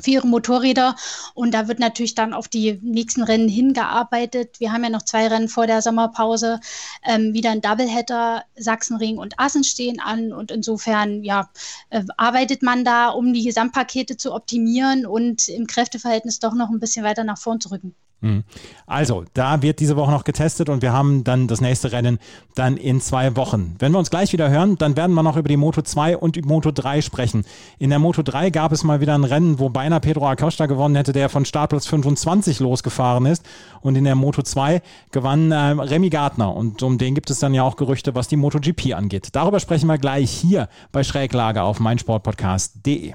für 0.00 0.10
ihre 0.10 0.26
Motorräder. 0.26 0.96
Und 1.34 1.52
da 1.52 1.68
wird 1.68 1.78
natürlich 1.78 2.14
dann 2.14 2.32
auf 2.32 2.48
die 2.48 2.78
nächsten 2.82 3.22
Rennen 3.22 3.48
hingearbeitet. 3.48 4.60
Wir 4.60 4.72
haben 4.72 4.84
ja 4.84 4.90
noch 4.90 5.02
zwei 5.02 5.26
Rennen 5.28 5.48
vor 5.48 5.66
der 5.66 5.82
Sommerpause. 5.82 6.60
Ähm, 7.04 7.32
wieder 7.34 7.50
ein 7.50 7.60
Doubleheader, 7.60 8.44
Sachsenring 8.56 9.18
und 9.18 9.38
Assen 9.38 9.64
stehen 9.64 10.00
an. 10.00 10.32
Und 10.32 10.50
insofern, 10.50 11.24
ja, 11.24 11.50
äh, 11.90 12.02
arbeitet 12.16 12.62
man 12.62 12.84
da, 12.84 13.08
um 13.08 13.32
die 13.32 13.44
Gesamtpakete 13.44 14.16
zu 14.16 14.32
optimieren 14.34 15.06
und 15.06 15.48
im 15.48 15.66
Kräfteverhältnis 15.66 16.38
doch 16.38 16.54
noch 16.54 16.70
ein 16.70 16.80
bisschen 16.80 17.04
weiter 17.04 17.24
nach 17.24 17.38
vorn 17.38 17.60
zu 17.60 17.70
rücken. 17.70 17.94
Hm. 18.20 18.42
Also, 18.86 19.24
da 19.32 19.62
wird 19.62 19.78
diese 19.78 19.94
Woche 19.96 20.10
noch 20.10 20.24
getestet 20.24 20.68
und 20.68 20.82
wir 20.82 20.92
haben 20.92 21.22
dann 21.22 21.46
das 21.46 21.60
nächste 21.60 21.92
Rennen 21.92 22.18
dann 22.56 22.76
in 22.76 23.00
zwei 23.00 23.36
Wochen. 23.36 23.76
Wenn 23.78 23.92
wir 23.92 23.98
uns 24.00 24.10
gleich 24.10 24.32
wieder 24.32 24.50
hören, 24.50 24.76
dann 24.76 24.96
werden 24.96 25.14
wir 25.14 25.22
noch 25.22 25.36
über 25.36 25.48
die 25.48 25.56
Moto 25.56 25.82
2 25.82 26.16
und 26.16 26.34
die 26.34 26.42
Moto 26.42 26.72
3 26.72 27.00
sprechen. 27.00 27.44
In 27.78 27.90
der 27.90 28.00
Moto 28.00 28.22
3 28.22 28.50
gab 28.50 28.72
es 28.72 28.82
mal 28.82 29.00
wieder 29.00 29.14
ein 29.14 29.22
Rennen, 29.22 29.60
wo 29.60 29.68
beinahe 29.68 30.00
Pedro 30.00 30.26
Acosta 30.26 30.66
gewonnen 30.66 30.96
hätte, 30.96 31.12
der 31.12 31.28
von 31.28 31.44
Startplatz 31.44 31.86
25 31.86 32.58
losgefahren 32.58 33.26
ist. 33.26 33.44
Und 33.82 33.94
in 33.94 34.02
der 34.02 34.16
Moto 34.16 34.42
2 34.42 34.82
gewann 35.12 35.52
äh, 35.52 35.56
Remy 35.56 36.10
Gardner. 36.10 36.52
Und 36.52 36.82
um 36.82 36.98
den 36.98 37.14
gibt 37.14 37.30
es 37.30 37.38
dann 37.38 37.54
ja 37.54 37.62
auch 37.62 37.76
Gerüchte, 37.76 38.16
was 38.16 38.26
die 38.26 38.36
MotoGP 38.36 38.94
angeht. 38.94 39.28
Darüber 39.32 39.60
sprechen 39.60 39.86
wir 39.86 39.98
gleich 39.98 40.30
hier 40.32 40.68
bei 40.90 41.04
Schräglage 41.04 41.62
auf 41.62 41.78
meinsportpodcast.de. 41.78 43.14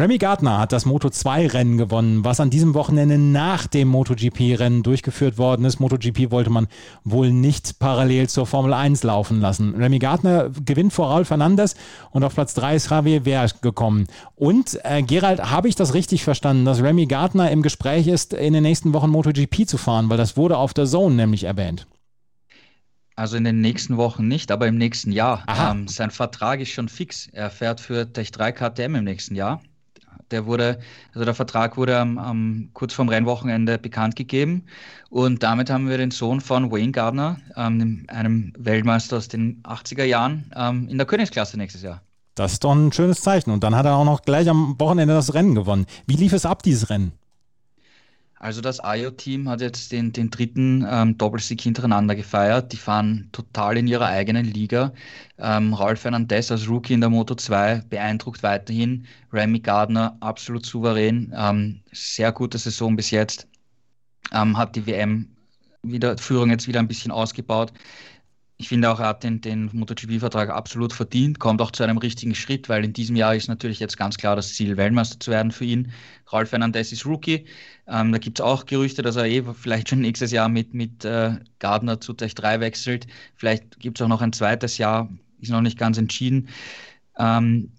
Remy 0.00 0.16
Gardner 0.16 0.56
hat 0.56 0.72
das 0.72 0.86
Moto 0.86 1.10
2 1.10 1.48
Rennen 1.48 1.76
gewonnen, 1.76 2.24
was 2.24 2.40
an 2.40 2.48
diesem 2.48 2.72
Wochenende 2.72 3.18
nach 3.18 3.66
dem 3.66 3.88
MotoGP 3.88 4.58
Rennen 4.58 4.82
durchgeführt 4.82 5.36
worden 5.36 5.66
ist. 5.66 5.78
MotoGP 5.78 6.30
wollte 6.30 6.48
man 6.48 6.68
wohl 7.04 7.30
nicht 7.30 7.78
parallel 7.80 8.26
zur 8.26 8.46
Formel 8.46 8.72
1 8.72 9.02
laufen 9.02 9.42
lassen. 9.42 9.74
Remy 9.74 9.98
Gardner 9.98 10.48
gewinnt 10.64 10.94
vor 10.94 11.10
Raul 11.10 11.26
Fernandes 11.26 11.74
und 12.12 12.24
auf 12.24 12.34
Platz 12.34 12.54
3 12.54 12.76
ist 12.76 12.90
Javier 12.90 13.24
Ver 13.24 13.50
gekommen. 13.60 14.06
Und 14.36 14.80
äh, 14.84 15.02
Gerald, 15.02 15.50
habe 15.50 15.68
ich 15.68 15.74
das 15.74 15.92
richtig 15.92 16.24
verstanden, 16.24 16.64
dass 16.64 16.82
Remy 16.82 17.04
Gardner 17.04 17.50
im 17.50 17.60
Gespräch 17.60 18.06
ist, 18.06 18.32
in 18.32 18.54
den 18.54 18.62
nächsten 18.62 18.94
Wochen 18.94 19.10
MotoGP 19.10 19.68
zu 19.68 19.76
fahren, 19.76 20.08
weil 20.08 20.16
das 20.16 20.34
wurde 20.34 20.56
auf 20.56 20.72
der 20.72 20.86
Zone 20.86 21.14
nämlich 21.14 21.44
erwähnt. 21.44 21.86
Also 23.16 23.36
in 23.36 23.44
den 23.44 23.60
nächsten 23.60 23.98
Wochen 23.98 24.28
nicht, 24.28 24.50
aber 24.50 24.66
im 24.66 24.78
nächsten 24.78 25.12
Jahr. 25.12 25.44
Ähm, 25.46 25.88
sein 25.88 26.10
Vertrag 26.10 26.60
ist 26.60 26.70
schon 26.70 26.88
fix. 26.88 27.28
Er 27.32 27.50
fährt 27.50 27.82
für 27.82 28.10
Tech 28.10 28.30
3 28.30 28.52
KTM 28.52 28.94
im 28.94 29.04
nächsten 29.04 29.34
Jahr. 29.34 29.60
Der 30.30 30.46
wurde, 30.46 30.78
also 31.12 31.24
der 31.24 31.34
Vertrag 31.34 31.76
wurde 31.76 31.98
am, 31.98 32.18
am, 32.18 32.70
kurz 32.72 32.94
vorm 32.94 33.08
Rennwochenende 33.08 33.78
bekannt 33.78 34.16
gegeben. 34.16 34.64
Und 35.08 35.42
damit 35.42 35.70
haben 35.70 35.88
wir 35.88 35.98
den 35.98 36.10
Sohn 36.10 36.40
von 36.40 36.70
Wayne 36.70 36.92
Gardner, 36.92 37.38
ähm, 37.56 38.04
einem 38.08 38.52
Weltmeister 38.58 39.16
aus 39.16 39.28
den 39.28 39.62
80er 39.62 40.04
Jahren, 40.04 40.50
ähm, 40.54 40.88
in 40.88 40.98
der 40.98 41.06
Königsklasse 41.06 41.56
nächstes 41.56 41.82
Jahr. 41.82 42.02
Das 42.34 42.52
ist 42.52 42.64
doch 42.64 42.72
ein 42.72 42.92
schönes 42.92 43.20
Zeichen. 43.20 43.50
Und 43.50 43.64
dann 43.64 43.74
hat 43.74 43.86
er 43.86 43.96
auch 43.96 44.04
noch 44.04 44.22
gleich 44.22 44.48
am 44.48 44.78
Wochenende 44.78 45.14
das 45.14 45.34
Rennen 45.34 45.54
gewonnen. 45.54 45.86
Wie 46.06 46.16
lief 46.16 46.32
es 46.32 46.46
ab, 46.46 46.62
dieses 46.62 46.88
Rennen? 46.90 47.12
Also 48.40 48.62
das 48.62 48.80
IO-Team 48.82 49.50
hat 49.50 49.60
jetzt 49.60 49.92
den, 49.92 50.14
den 50.14 50.30
dritten 50.30 50.86
ähm, 50.90 51.18
Doppelsieg 51.18 51.60
hintereinander 51.60 52.14
gefeiert. 52.16 52.72
Die 52.72 52.78
fahren 52.78 53.28
total 53.32 53.76
in 53.76 53.86
ihrer 53.86 54.06
eigenen 54.06 54.46
Liga. 54.46 54.94
Ähm, 55.36 55.74
Ralf 55.74 56.00
Fernandez 56.00 56.50
als 56.50 56.66
Rookie 56.66 56.94
in 56.94 57.02
der 57.02 57.10
Moto 57.10 57.34
2 57.34 57.82
beeindruckt 57.90 58.42
weiterhin. 58.42 59.06
Remy 59.30 59.60
Gardner 59.60 60.16
absolut 60.20 60.64
souverän. 60.64 61.34
Ähm, 61.36 61.82
sehr 61.92 62.32
gute 62.32 62.56
Saison 62.56 62.96
bis 62.96 63.10
jetzt. 63.10 63.46
Ähm, 64.32 64.56
hat 64.56 64.74
die 64.74 64.86
WM 64.86 65.36
wieder, 65.82 66.16
Führung 66.16 66.48
jetzt 66.48 66.66
wieder 66.66 66.80
ein 66.80 66.88
bisschen 66.88 67.12
ausgebaut 67.12 67.74
ich 68.60 68.68
finde 68.68 68.90
auch, 68.90 69.00
er 69.00 69.06
hat 69.06 69.24
den, 69.24 69.40
den 69.40 69.70
MotoGP-Vertrag 69.72 70.50
absolut 70.50 70.92
verdient, 70.92 71.38
kommt 71.38 71.62
auch 71.62 71.70
zu 71.70 71.82
einem 71.82 71.96
richtigen 71.96 72.34
Schritt, 72.34 72.68
weil 72.68 72.84
in 72.84 72.92
diesem 72.92 73.16
Jahr 73.16 73.34
ist 73.34 73.48
natürlich 73.48 73.80
jetzt 73.80 73.96
ganz 73.96 74.18
klar 74.18 74.36
das 74.36 74.52
Ziel, 74.52 74.76
Weltmeister 74.76 75.18
zu 75.18 75.30
werden 75.30 75.50
für 75.50 75.64
ihn. 75.64 75.92
Ralf 76.26 76.50
Fernandez 76.50 76.92
ist 76.92 77.06
Rookie. 77.06 77.46
Ähm, 77.86 78.12
da 78.12 78.18
gibt 78.18 78.38
es 78.38 78.44
auch 78.44 78.66
Gerüchte, 78.66 79.00
dass 79.00 79.16
er 79.16 79.24
eh 79.24 79.42
vielleicht 79.54 79.88
schon 79.88 80.00
nächstes 80.00 80.30
Jahr 80.30 80.50
mit, 80.50 80.74
mit 80.74 81.06
äh, 81.06 81.38
Gardner 81.58 82.02
zu 82.02 82.12
Tech 82.12 82.34
3 82.34 82.60
wechselt. 82.60 83.06
Vielleicht 83.34 83.80
gibt 83.80 83.98
es 83.98 84.04
auch 84.04 84.08
noch 84.08 84.20
ein 84.20 84.34
zweites 84.34 84.76
Jahr, 84.76 85.08
ist 85.38 85.50
noch 85.50 85.62
nicht 85.62 85.78
ganz 85.78 85.96
entschieden. 85.96 86.50
Ähm, 87.18 87.72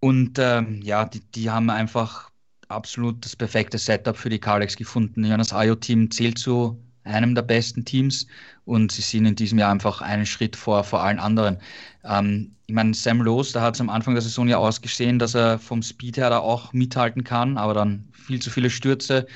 und 0.00 0.38
ähm, 0.38 0.82
ja, 0.82 1.06
die, 1.06 1.20
die 1.20 1.48
haben 1.48 1.70
einfach 1.70 2.30
absolut 2.68 3.24
das 3.24 3.34
perfekte 3.34 3.78
Setup 3.78 4.14
für 4.14 4.28
die 4.28 4.38
Kalex 4.38 4.76
gefunden. 4.76 5.22
Das 5.22 5.52
IO-Team 5.52 6.10
zählt 6.10 6.36
zu 6.36 6.78
einem 7.08 7.34
der 7.34 7.42
besten 7.42 7.84
Teams 7.84 8.26
und 8.64 8.92
sie 8.92 9.02
sind 9.02 9.26
in 9.26 9.34
diesem 9.34 9.58
Jahr 9.58 9.72
einfach 9.72 10.00
einen 10.00 10.26
Schritt 10.26 10.56
vor, 10.56 10.84
vor 10.84 11.02
allen 11.02 11.18
anderen. 11.18 11.58
Ähm, 12.04 12.54
ich 12.66 12.74
meine, 12.74 12.92
Sam 12.94 13.22
Lowe, 13.22 13.46
da 13.52 13.62
hat 13.62 13.74
es 13.74 13.80
am 13.80 13.88
Anfang 13.88 14.14
der 14.14 14.22
Saison 14.22 14.46
ja 14.46 14.58
ausgesehen, 14.58 15.18
dass 15.18 15.34
er 15.34 15.58
vom 15.58 15.82
Speed 15.82 16.18
her 16.18 16.30
da 16.30 16.38
auch 16.38 16.72
mithalten 16.72 17.24
kann, 17.24 17.56
aber 17.56 17.72
dann 17.72 18.08
viel 18.12 18.40
zu 18.40 18.50
viele 18.50 18.68
Stürze. 18.68 19.26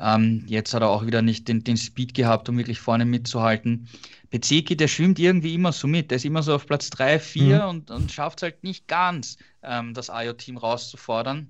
Ähm, 0.00 0.44
jetzt 0.46 0.72
hat 0.72 0.82
er 0.82 0.88
auch 0.88 1.04
wieder 1.04 1.22
nicht 1.22 1.48
den, 1.48 1.64
den 1.64 1.76
Speed 1.76 2.14
gehabt, 2.14 2.48
um 2.48 2.56
wirklich 2.56 2.80
vorne 2.80 3.04
mitzuhalten. 3.04 3.88
Bezeki, 4.30 4.76
der 4.76 4.88
schwimmt 4.88 5.18
irgendwie 5.18 5.54
immer 5.54 5.72
so 5.72 5.88
mit. 5.88 6.10
Der 6.10 6.16
ist 6.16 6.24
immer 6.24 6.42
so 6.42 6.54
auf 6.54 6.66
Platz 6.66 6.88
3, 6.90 7.18
4 7.18 7.62
mhm. 7.62 7.68
und, 7.68 7.90
und 7.90 8.12
schafft 8.12 8.38
es 8.38 8.42
halt 8.44 8.64
nicht 8.64 8.86
ganz, 8.86 9.36
ähm, 9.62 9.94
das 9.94 10.10
IO-Team 10.12 10.56
rauszufordern 10.56 11.48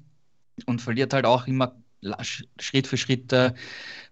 und 0.67 0.81
verliert 0.81 1.13
halt 1.13 1.27
auch 1.27 1.47
immer 1.47 1.77
Schritt 2.23 2.87
für 2.87 2.97
Schritt 2.97 3.33
äh, 3.33 3.53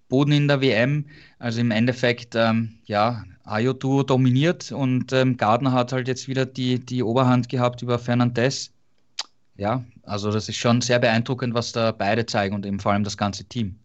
Boden 0.08 0.32
in 0.32 0.48
der 0.48 0.60
WM. 0.60 1.06
Also 1.38 1.60
im 1.60 1.70
Endeffekt, 1.70 2.34
ähm, 2.34 2.78
ja, 2.84 3.24
Ayotu 3.44 4.02
dominiert 4.02 4.72
und 4.72 5.12
ähm, 5.12 5.36
Gardner 5.36 5.72
hat 5.72 5.92
halt 5.92 6.08
jetzt 6.08 6.26
wieder 6.26 6.46
die, 6.46 6.80
die 6.84 7.02
Oberhand 7.02 7.48
gehabt 7.48 7.80
über 7.82 7.98
Fernandez. 7.98 8.72
Ja, 9.56 9.84
also 10.02 10.30
das 10.30 10.48
ist 10.48 10.56
schon 10.56 10.80
sehr 10.80 10.98
beeindruckend, 10.98 11.54
was 11.54 11.72
da 11.72 11.92
beide 11.92 12.26
zeigen 12.26 12.54
und 12.54 12.66
eben 12.66 12.80
vor 12.80 12.92
allem 12.92 13.04
das 13.04 13.16
ganze 13.16 13.44
Team. 13.44 13.76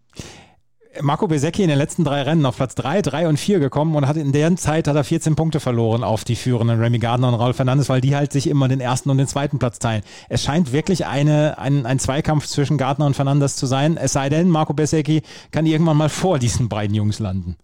Marco 1.00 1.28
Besecchi 1.28 1.64
in 1.64 1.70
den 1.70 1.78
letzten 1.78 2.04
drei 2.04 2.24
Rennen 2.24 2.46
auf 2.46 2.58
Platz 2.58 2.76
3, 2.76 3.02
3 3.02 3.28
und 3.30 3.38
4 3.38 3.60
gekommen 3.60 3.96
und 3.96 4.08
hat 4.08 4.18
in 4.18 4.34
der 4.34 4.54
Zeit 4.58 4.88
hat 4.89 4.96
er 4.96 5.06
14 5.06 5.36
Punkte 5.36 5.62
verloren 5.62 6.04
auf 6.04 6.26
die 6.26 6.36
führenden 6.36 6.80
Remy 6.80 7.00
Gardner 7.00 7.30
und 7.30 7.36
Raul 7.36 7.54
Fernandes, 7.54 7.88
weil 7.88 8.02
die 8.02 8.16
halt 8.16 8.34
sich 8.34 8.48
immer 8.48 8.68
den 8.68 8.82
ersten 8.82 9.10
und 9.10 9.18
den 9.18 9.28
zweiten 9.28 9.58
Platz 9.58 9.80
teilen. 9.80 10.04
Es 10.28 10.44
scheint 10.44 10.74
wirklich 10.74 11.06
eine, 11.06 11.58
ein, 11.58 11.86
ein 11.86 11.98
Zweikampf 11.98 12.46
zwischen 12.46 12.78
Gardner 12.78 13.06
und 13.06 13.16
Fernandes 13.16 13.56
zu 13.56 13.68
sein, 13.68 13.96
es 13.96 14.12
sei 14.12 14.28
denn, 14.28 14.50
Marco 14.50 14.74
Besecchi 14.74 15.22
kann 15.52 15.66
irgendwann 15.66 15.98
mal 15.98 16.10
vor 16.10 16.39
diesen 16.39 16.68
beiden 16.68 16.94
Jungs 16.94 17.20
landen. 17.20 17.56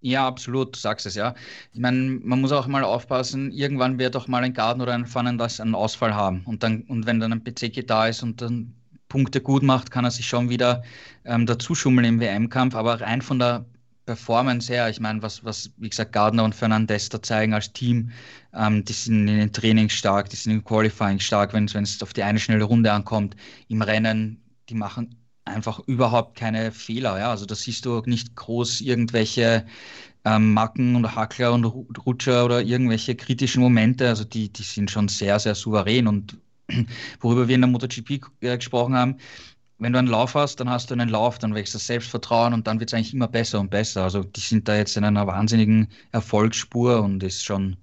Ja, 0.00 0.28
absolut, 0.28 0.76
du 0.76 0.78
sagst 0.78 1.06
es 1.06 1.16
ja. 1.16 1.34
Ich 1.72 1.80
meine, 1.80 2.20
man 2.22 2.40
muss 2.40 2.52
auch 2.52 2.68
mal 2.68 2.84
aufpassen, 2.84 3.50
irgendwann 3.50 3.98
wird 3.98 4.14
auch 4.14 4.28
mal 4.28 4.44
ein 4.44 4.54
Garten 4.54 4.80
oder 4.80 4.94
ein 4.94 5.06
Fernandes 5.06 5.58
einen 5.58 5.74
Ausfall 5.74 6.14
haben. 6.14 6.42
Und 6.44 6.62
dann, 6.62 6.82
und 6.82 7.06
wenn 7.06 7.18
dann 7.18 7.32
ein 7.32 7.42
Bezeki 7.42 7.84
da 7.84 8.06
ist 8.06 8.22
und 8.22 8.40
dann 8.40 8.77
Punkte 9.08 9.40
gut 9.40 9.62
macht, 9.62 9.90
kann 9.90 10.04
er 10.04 10.10
sich 10.10 10.26
schon 10.26 10.50
wieder 10.50 10.82
ähm, 11.24 11.46
dazu 11.46 11.74
schummeln 11.74 12.06
im 12.06 12.20
WM-Kampf. 12.20 12.74
Aber 12.74 13.00
rein 13.00 13.22
von 13.22 13.38
der 13.38 13.64
Performance 14.06 14.72
her, 14.72 14.88
ich 14.88 15.00
meine, 15.00 15.22
was, 15.22 15.44
was, 15.44 15.70
wie 15.76 15.90
gesagt, 15.90 16.12
Gardner 16.12 16.44
und 16.44 16.54
Fernandez 16.54 17.08
da 17.10 17.22
zeigen 17.22 17.52
als 17.52 17.72
Team, 17.72 18.10
ähm, 18.54 18.84
die 18.84 18.92
sind 18.92 19.28
in 19.28 19.38
den 19.38 19.52
Trainings 19.52 19.92
stark, 19.92 20.30
die 20.30 20.36
sind 20.36 20.52
im 20.52 20.64
Qualifying 20.64 21.20
stark, 21.20 21.52
wenn 21.52 21.66
es 21.66 22.02
auf 22.02 22.12
die 22.12 22.22
eine 22.22 22.38
schnelle 22.38 22.64
Runde 22.64 22.92
ankommt. 22.92 23.36
Im 23.68 23.82
Rennen, 23.82 24.42
die 24.68 24.74
machen 24.74 25.14
einfach 25.44 25.80
überhaupt 25.80 26.38
keine 26.38 26.72
Fehler. 26.72 27.18
Ja? 27.18 27.30
Also 27.30 27.46
da 27.46 27.54
siehst 27.54 27.84
du 27.84 28.02
nicht 28.06 28.36
groß 28.36 28.80
irgendwelche 28.80 29.66
ähm, 30.24 30.52
Macken 30.52 30.96
und 30.96 31.14
Hackler 31.14 31.52
und 31.52 31.64
Rutscher 31.64 32.44
oder 32.44 32.62
irgendwelche 32.62 33.14
kritischen 33.14 33.62
Momente. 33.62 34.08
Also 34.08 34.24
die, 34.24 34.52
die 34.52 34.62
sind 34.62 34.90
schon 34.90 35.08
sehr, 35.08 35.38
sehr 35.38 35.54
souverän 35.54 36.06
und 36.06 36.38
worüber 37.20 37.48
wir 37.48 37.54
in 37.54 37.62
der 37.62 37.70
MotoGP 37.70 38.20
äh, 38.40 38.56
gesprochen 38.56 38.94
haben, 38.94 39.16
wenn 39.78 39.92
du 39.92 39.98
einen 39.98 40.08
Lauf 40.08 40.34
hast, 40.34 40.60
dann 40.60 40.68
hast 40.68 40.90
du 40.90 40.94
einen 40.94 41.08
Lauf, 41.08 41.38
dann 41.38 41.54
wächst 41.54 41.74
das 41.74 41.86
Selbstvertrauen 41.86 42.52
und 42.52 42.66
dann 42.66 42.80
wird 42.80 42.90
es 42.90 42.94
eigentlich 42.94 43.14
immer 43.14 43.28
besser 43.28 43.60
und 43.60 43.70
besser. 43.70 44.02
Also 44.02 44.24
die 44.24 44.40
sind 44.40 44.68
da 44.68 44.76
jetzt 44.76 44.96
in 44.96 45.04
einer 45.04 45.26
wahnsinnigen 45.26 45.88
Erfolgsspur 46.10 47.00
und 47.00 47.22
ist 47.22 47.44
schon, 47.44 47.76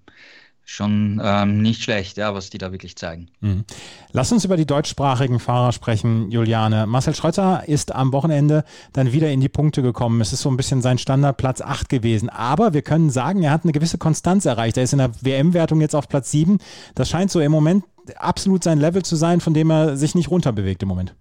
schon 0.65 1.21
ähm, 1.23 1.61
nicht 1.61 1.83
schlecht, 1.83 2.17
ja, 2.17 2.33
was 2.33 2.49
die 2.49 2.57
da 2.57 2.73
wirklich 2.73 2.97
zeigen. 2.97 3.29
Mhm. 3.39 3.63
Lass 4.11 4.31
uns 4.33 4.43
über 4.43 4.57
die 4.57 4.65
deutschsprachigen 4.65 5.39
Fahrer 5.39 5.71
sprechen, 5.71 6.31
Juliane. 6.31 6.85
Marcel 6.85 7.15
Schröter 7.15 7.63
ist 7.65 7.95
am 7.95 8.11
Wochenende 8.11 8.65
dann 8.91 9.13
wieder 9.13 9.31
in 9.31 9.39
die 9.39 9.49
Punkte 9.49 9.81
gekommen. 9.81 10.19
Es 10.19 10.33
ist 10.33 10.41
so 10.41 10.49
ein 10.49 10.57
bisschen 10.57 10.81
sein 10.81 10.97
Standardplatz 10.97 11.61
8 11.61 11.87
gewesen. 11.87 12.27
Aber 12.27 12.73
wir 12.73 12.81
können 12.81 13.09
sagen, 13.09 13.41
er 13.43 13.51
hat 13.51 13.63
eine 13.63 13.71
gewisse 13.71 13.97
Konstanz 13.97 14.45
erreicht. 14.45 14.75
Er 14.75 14.83
ist 14.83 14.91
in 14.91 14.99
der 14.99 15.11
WM-Wertung 15.21 15.79
jetzt 15.79 15.95
auf 15.95 16.09
Platz 16.09 16.29
7. 16.31 16.57
Das 16.93 17.09
scheint 17.09 17.31
so 17.31 17.39
im 17.39 17.53
Moment 17.53 17.85
absolut 18.17 18.63
sein 18.63 18.79
Level 18.79 19.03
zu 19.03 19.15
sein, 19.15 19.41
von 19.41 19.53
dem 19.53 19.69
er 19.71 19.97
sich 19.97 20.15
nicht 20.15 20.31
runterbewegt 20.31 20.83
im 20.83 20.89
Moment. 20.89 21.15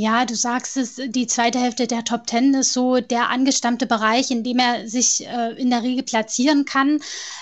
Ja, 0.00 0.24
du 0.26 0.36
sagst 0.36 0.76
es, 0.76 1.00
die 1.08 1.26
zweite 1.26 1.58
Hälfte 1.58 1.88
der 1.88 2.04
Top 2.04 2.26
Ten 2.28 2.54
ist 2.54 2.72
so 2.72 3.00
der 3.00 3.30
angestammte 3.30 3.84
Bereich, 3.84 4.30
in 4.30 4.44
dem 4.44 4.60
er 4.60 4.86
sich 4.86 5.26
äh, 5.26 5.54
in 5.60 5.70
der 5.70 5.82
Regel 5.82 6.04
platzieren 6.04 6.64
kann. 6.64 7.00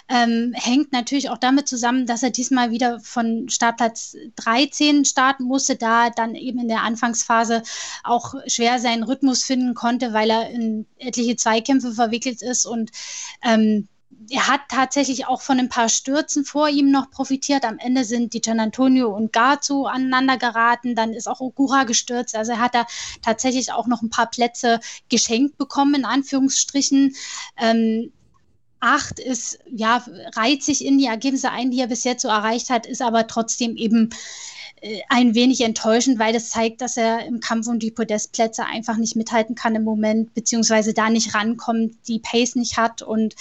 Ähm, 0.09 0.55
hängt 0.55 0.91
natürlich 0.91 1.29
auch 1.29 1.37
damit 1.37 1.69
zusammen, 1.69 2.07
dass 2.07 2.23
er 2.23 2.31
diesmal 2.31 2.71
wieder 2.71 2.99
von 3.01 3.51
Startplatz 3.51 4.17
13 4.37 5.05
starten 5.05 5.45
musste, 5.45 5.77
da 5.77 6.09
dann 6.09 6.35
eben 6.35 6.61
in 6.61 6.69
der 6.69 6.83
Anfangsphase 6.83 7.63
auch 8.05 8.35
schwer 8.47 8.79
seinen 8.79 9.03
Rhythmus 9.03 9.43
finden 9.45 9.75
konnte, 9.75 10.15
weil 10.15 10.31
er 10.31 10.49
in 10.49 10.87
etliche 10.97 11.37
Zweikämpfe 11.37 11.93
verwickelt 11.93 12.41
ist 12.41 12.65
und 12.65 12.91
ähm, 13.43 13.87
er 14.31 14.49
hat 14.49 14.63
tatsächlich 14.69 15.27
auch 15.27 15.41
von 15.41 15.59
ein 15.59 15.69
paar 15.69 15.89
Stürzen 15.89 16.45
vor 16.45 16.69
ihm 16.69 16.91
noch 16.91 17.11
profitiert. 17.11 17.65
Am 17.65 17.79
Ende 17.79 18.05
sind 18.05 18.33
die 18.33 18.41
Gian 18.41 18.61
Antonio 18.61 19.15
und 19.15 19.33
Garzu 19.33 19.87
aneinander 19.87 20.37
geraten. 20.37 20.95
Dann 20.95 21.13
ist 21.13 21.29
auch 21.29 21.41
Ogura 21.41 21.85
gestürzt. 21.85 22.35
Also 22.35 22.53
er 22.53 22.61
hat 22.61 22.75
da 22.75 22.87
tatsächlich 23.23 23.73
auch 23.73 23.87
noch 23.87 24.03
ein 24.03 24.11
paar 24.11 24.31
Plätze 24.31 24.81
geschenkt 25.09 25.59
bekommen, 25.59 25.95
in 25.95 26.05
Anführungsstrichen. 26.05 27.15
Ähm, 27.57 28.13
acht 28.81 29.19
ist, 29.19 29.59
ja, 29.71 30.05
reiht 30.35 30.63
sich 30.63 30.85
in 30.85 30.99
die 30.99 31.07
Ergebnisse 31.07 31.51
ein, 31.51 31.71
die 31.71 31.81
er 31.81 31.89
bis 31.89 32.05
jetzt 32.05 32.23
so 32.23 32.29
erreicht 32.29 32.71
hat, 32.71 32.87
ist 32.87 33.03
aber 33.03 33.27
trotzdem 33.27 33.77
eben 33.77 34.11
ein 35.09 35.35
wenig 35.35 35.61
enttäuschend, 35.63 36.19
weil 36.19 36.33
das 36.33 36.51
zeigt, 36.51 36.81
dass 36.81 36.97
er 36.97 37.25
im 37.27 37.41
Kampf 37.41 37.67
um 37.67 37.79
die 37.79 37.91
Podestplätze 37.91 38.65
einfach 38.65 38.97
nicht 38.97 39.17
mithalten 39.17 39.55
kann 39.55 39.75
im 39.75 39.85
Moment, 39.85 40.35
beziehungsweise 40.35 40.95
da 40.95 41.11
nicht 41.11 41.35
rankommt, 41.35 41.95
die 42.09 42.19
Pace 42.21 42.57
nicht 42.57 42.77
hat 42.77 43.03
und 43.03 43.35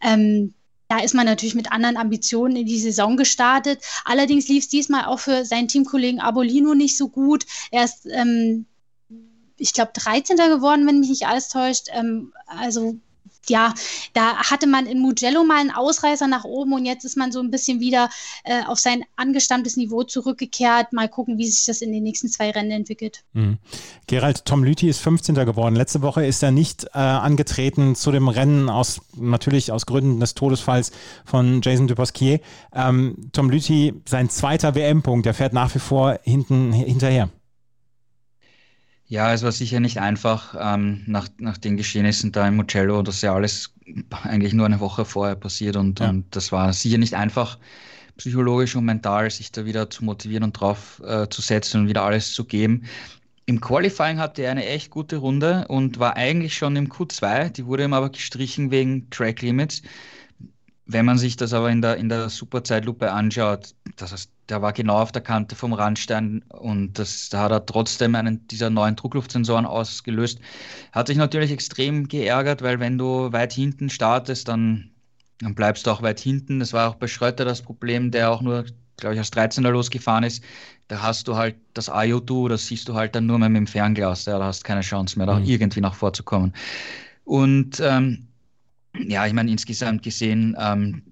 ähm, 0.00 0.54
da 0.92 0.98
ist 0.98 1.14
man 1.14 1.24
natürlich 1.24 1.54
mit 1.54 1.72
anderen 1.72 1.96
Ambitionen 1.96 2.54
in 2.54 2.66
die 2.66 2.78
Saison 2.78 3.16
gestartet. 3.16 3.82
Allerdings 4.04 4.48
lief 4.48 4.64
es 4.64 4.68
diesmal 4.68 5.06
auch 5.06 5.20
für 5.20 5.46
seinen 5.46 5.66
Teamkollegen 5.66 6.20
Abolino 6.20 6.74
nicht 6.74 6.98
so 6.98 7.08
gut. 7.08 7.46
Er 7.70 7.84
ist, 7.84 8.06
ähm, 8.12 8.66
ich 9.56 9.72
glaube, 9.72 9.92
13. 9.94 10.36
geworden, 10.36 10.86
wenn 10.86 11.00
mich 11.00 11.08
nicht 11.08 11.26
alles 11.26 11.48
täuscht. 11.48 11.86
Ähm, 11.94 12.34
also 12.46 12.96
ja, 13.48 13.74
da 14.12 14.36
hatte 14.36 14.66
man 14.66 14.86
in 14.86 15.00
Mugello 15.00 15.44
mal 15.44 15.60
einen 15.60 15.70
Ausreißer 15.70 16.26
nach 16.26 16.44
oben 16.44 16.72
und 16.72 16.84
jetzt 16.84 17.04
ist 17.04 17.16
man 17.16 17.32
so 17.32 17.40
ein 17.40 17.50
bisschen 17.50 17.80
wieder 17.80 18.08
äh, 18.44 18.64
auf 18.64 18.78
sein 18.78 19.04
angestammtes 19.16 19.76
Niveau 19.76 20.04
zurückgekehrt. 20.04 20.92
Mal 20.92 21.08
gucken, 21.08 21.38
wie 21.38 21.46
sich 21.46 21.64
das 21.66 21.82
in 21.82 21.92
den 21.92 22.02
nächsten 22.02 22.28
zwei 22.28 22.50
Rennen 22.50 22.70
entwickelt. 22.70 23.24
Mhm. 23.32 23.58
Gerald, 24.06 24.44
Tom 24.44 24.64
Lüthi 24.64 24.88
ist 24.88 25.00
15. 25.00 25.34
geworden. 25.34 25.74
Letzte 25.74 26.02
Woche 26.02 26.24
ist 26.24 26.42
er 26.42 26.50
nicht 26.50 26.84
äh, 26.94 26.98
angetreten 26.98 27.94
zu 27.94 28.12
dem 28.12 28.28
Rennen 28.28 28.68
aus, 28.68 29.00
natürlich 29.16 29.72
aus 29.72 29.86
Gründen 29.86 30.20
des 30.20 30.34
Todesfalls 30.34 30.92
von 31.24 31.60
Jason 31.62 31.88
Dupasquier. 31.88 32.40
Ähm, 32.74 33.30
Tom 33.32 33.50
Lüthi, 33.50 33.94
sein 34.06 34.30
zweiter 34.30 34.74
WM-Punkt, 34.74 35.26
der 35.26 35.34
fährt 35.34 35.52
nach 35.52 35.74
wie 35.74 35.80
vor 35.80 36.18
hinten 36.22 36.72
hinterher. 36.72 37.28
Ja, 39.12 39.34
es 39.34 39.42
war 39.42 39.52
sicher 39.52 39.78
nicht 39.78 40.00
einfach 40.00 40.54
ähm, 40.58 41.02
nach, 41.06 41.28
nach 41.36 41.58
den 41.58 41.76
Geschehnissen 41.76 42.32
da 42.32 42.48
in 42.48 42.56
Mugello. 42.56 43.02
Das 43.02 43.16
ist 43.16 43.20
ja 43.20 43.34
alles 43.34 43.74
eigentlich 44.22 44.54
nur 44.54 44.64
eine 44.64 44.80
Woche 44.80 45.04
vorher 45.04 45.36
passiert 45.36 45.76
und, 45.76 46.00
ja. 46.00 46.08
und 46.08 46.34
das 46.34 46.50
war 46.50 46.72
sicher 46.72 46.96
nicht 46.96 47.12
einfach, 47.12 47.58
psychologisch 48.16 48.74
und 48.74 48.86
mental 48.86 49.30
sich 49.30 49.52
da 49.52 49.66
wieder 49.66 49.90
zu 49.90 50.06
motivieren 50.06 50.44
und 50.44 50.54
drauf 50.54 51.02
äh, 51.04 51.28
zu 51.28 51.42
setzen 51.42 51.82
und 51.82 51.88
wieder 51.88 52.04
alles 52.04 52.32
zu 52.32 52.46
geben. 52.46 52.84
Im 53.44 53.60
Qualifying 53.60 54.18
hatte 54.18 54.44
er 54.44 54.52
eine 54.52 54.64
echt 54.64 54.88
gute 54.88 55.18
Runde 55.18 55.66
und 55.68 55.98
war 55.98 56.16
eigentlich 56.16 56.56
schon 56.56 56.74
im 56.74 56.88
Q2. 56.88 57.50
Die 57.50 57.66
wurde 57.66 57.84
ihm 57.84 57.92
aber 57.92 58.08
gestrichen 58.08 58.70
wegen 58.70 59.10
Track 59.10 59.42
Limits. 59.42 59.82
Wenn 60.86 61.06
man 61.06 61.16
sich 61.16 61.36
das 61.36 61.52
aber 61.52 61.70
in 61.70 61.80
der, 61.80 61.96
in 61.96 62.08
der 62.08 62.28
Superzeitlupe 62.28 63.12
anschaut, 63.12 63.74
das 63.96 64.12
heißt, 64.12 64.30
der 64.48 64.62
war 64.62 64.72
genau 64.72 64.98
auf 64.98 65.12
der 65.12 65.22
Kante 65.22 65.54
vom 65.54 65.72
Randstein 65.72 66.42
und 66.48 66.98
das, 66.98 67.28
da 67.28 67.42
hat 67.42 67.52
er 67.52 67.64
trotzdem 67.64 68.14
einen 68.14 68.46
dieser 68.48 68.68
neuen 68.68 68.96
Druckluftsensoren 68.96 69.64
ausgelöst. 69.64 70.40
Hat 70.90 71.06
sich 71.06 71.16
natürlich 71.16 71.52
extrem 71.52 72.08
geärgert, 72.08 72.62
weil 72.62 72.80
wenn 72.80 72.98
du 72.98 73.32
weit 73.32 73.52
hinten 73.52 73.90
startest, 73.90 74.48
dann, 74.48 74.90
dann 75.38 75.54
bleibst 75.54 75.86
du 75.86 75.90
auch 75.90 76.02
weit 76.02 76.20
hinten. 76.20 76.58
Das 76.58 76.72
war 76.72 76.90
auch 76.90 76.96
bei 76.96 77.06
Schröter 77.06 77.44
das 77.44 77.62
Problem, 77.62 78.10
der 78.10 78.30
auch 78.30 78.42
nur, 78.42 78.64
glaube 78.96 79.14
ich, 79.14 79.20
als 79.20 79.32
13er 79.32 79.70
losgefahren 79.70 80.24
ist. 80.24 80.42
Da 80.88 81.00
hast 81.00 81.28
du 81.28 81.36
halt 81.36 81.54
das 81.74 81.88
IO2, 81.90 82.48
das 82.48 82.66
siehst 82.66 82.88
du 82.88 82.94
halt 82.94 83.14
dann 83.14 83.26
nur 83.26 83.38
mehr 83.38 83.48
mit 83.48 83.60
dem 83.60 83.66
Fernglas. 83.68 84.24
Ja, 84.24 84.38
da 84.38 84.46
hast 84.46 84.64
keine 84.64 84.82
Chance 84.82 85.16
mehr, 85.16 85.26
da 85.26 85.38
mhm. 85.38 85.44
irgendwie 85.44 85.80
nach 85.80 85.94
vorzukommen. 85.94 86.52
Und 87.24 87.80
ähm, 87.80 88.26
ja, 88.98 89.26
ich 89.26 89.32
meine, 89.32 89.50
insgesamt 89.50 90.02
gesehen, 90.02 90.56
ähm, 90.58 91.02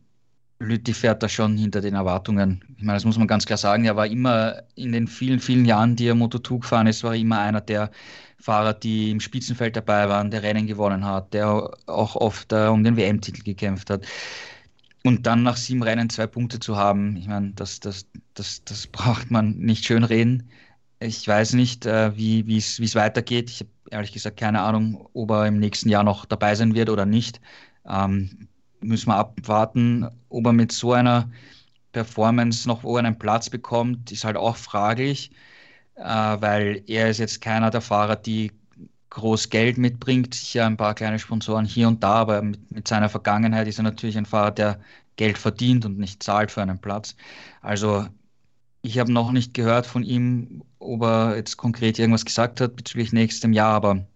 Lütti 0.61 0.93
fährt 0.93 1.23
da 1.23 1.29
schon 1.29 1.57
hinter 1.57 1.81
den 1.81 1.95
Erwartungen. 1.95 2.63
Ich 2.77 2.85
meine, 2.85 2.97
das 2.97 3.07
muss 3.07 3.17
man 3.17 3.27
ganz 3.27 3.47
klar 3.47 3.57
sagen. 3.57 3.87
Er 3.87 3.97
war 3.97 4.07
immer 4.07 4.63
in 4.75 4.93
den 4.93 5.07
vielen, 5.09 5.41
vielen 5.41 5.65
Jahren, 5.65 5.97
die 5.97 6.07
er 6.07 6.15
Moto2 6.15 6.61
gefahren 6.61 6.87
ist, 6.87 7.03
war 7.03 7.15
er 7.15 7.21
immer 7.21 7.41
einer 7.41 7.63
der 7.63 7.91
Fahrer, 8.39 8.75
die 8.75 9.11
im 9.11 9.21
Spitzenfeld 9.21 9.77
dabei 9.77 10.09
waren, 10.09 10.31
der 10.31 10.43
Rennen 10.43 10.67
gewonnen 10.67 11.05
hat, 11.05 11.33
der 11.33 11.71
auch 11.87 12.17
oft 12.17 12.53
äh, 12.53 12.67
um 12.67 12.85
den 12.85 12.97
WM-Titel 12.97 13.43
gekämpft 13.43 13.89
hat. 13.89 14.07
Und 15.03 15.27
dann 15.27 15.43
nach 15.43 15.57
sieben 15.57 15.83
Rennen 15.83 16.11
zwei 16.11 16.27
Punkte 16.27 16.61
zu 16.61 16.77
haben, 16.77 17.17
ich 17.17 17.27
meine, 17.27 17.53
das, 17.53 17.81
das, 17.81 18.07
das, 18.35 18.63
das 18.65 18.87
braucht 18.87 19.31
man 19.31 19.57
nicht 19.59 19.87
schön 19.87 20.05
reden. 20.05 20.51
Ich 21.01 21.27
weiß 21.27 21.55
nicht, 21.55 21.87
äh, 21.87 22.15
wie 22.17 22.57
es 22.59 22.95
weitergeht. 22.95 23.49
Ich 23.49 23.61
habe 23.61 23.71
ehrlich 23.91 24.13
gesagt 24.13 24.39
keine 24.39 24.61
Ahnung, 24.61 25.09
ob 25.15 25.31
er 25.31 25.47
im 25.47 25.59
nächsten 25.59 25.89
Jahr 25.89 26.05
noch 26.05 26.27
dabei 26.27 26.55
sein 26.55 26.75
wird 26.75 26.91
oder 26.91 27.07
nicht. 27.07 27.41
Ähm, 27.91 28.49
müssen 28.81 29.09
wir 29.09 29.17
abwarten, 29.17 30.09
ob 30.29 30.47
er 30.47 30.53
mit 30.53 30.73
so 30.73 30.93
einer 30.93 31.31
Performance 31.93 32.69
noch 32.69 32.85
einen 32.85 33.19
Platz 33.19 33.51
bekommt, 33.51 34.13
ist 34.13 34.25
halt 34.25 34.37
auch 34.37 34.57
fraglich, 34.57 35.33
äh, 35.97 36.03
weil 36.05 36.83
er 36.87 37.11
ist 37.11 37.19
jetzt 37.19 37.41
keiner 37.41 37.71
der 37.71 37.81
Fahrer, 37.81 38.17
die 38.17 38.53
groß 39.11 39.51
Geld 39.51 39.77
mitbringt, 39.77 40.35
sicher 40.35 40.67
ein 40.67 40.77
paar 40.77 40.95
kleine 40.95 41.19
Sponsoren 41.19 41.65
hier 41.65 41.89
und 41.89 42.03
da, 42.03 42.15
aber 42.15 42.43
mit, 42.43 42.71
mit 42.71 42.89
seiner 42.89 43.09
Vergangenheit 43.09 43.67
ist 43.67 43.79
er 43.79 43.83
natürlich 43.83 44.17
ein 44.17 44.27
Fahrer, 44.27 44.53
der 44.53 44.81
Geld 45.17 45.37
verdient 45.37 45.85
und 45.85 45.99
nicht 45.99 46.23
zahlt 46.23 46.51
für 46.51 46.63
einen 46.63 46.79
Platz. 46.79 47.17
Also 47.61 48.07
ich 48.83 48.99
habe 48.99 49.13
noch 49.13 49.33
nicht 49.33 49.53
gehört 49.53 49.87
von 49.87 50.05
ihm, 50.05 50.63
ob 50.79 51.03
er 51.03 51.37
jetzt 51.37 51.57
konkret 51.57 51.99
irgendwas 51.99 52.25
gesagt 52.25 52.61
hat 52.61 52.77
bezüglich 52.77 53.13
nächstem 53.13 53.53
Jahr, 53.53 53.75
aber 53.75 54.07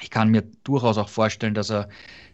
ich 0.00 0.10
kann 0.10 0.28
mir 0.30 0.42
durchaus 0.62 0.98
auch 0.98 1.08
vorstellen, 1.08 1.54
dass 1.54 1.70
er 1.70 1.88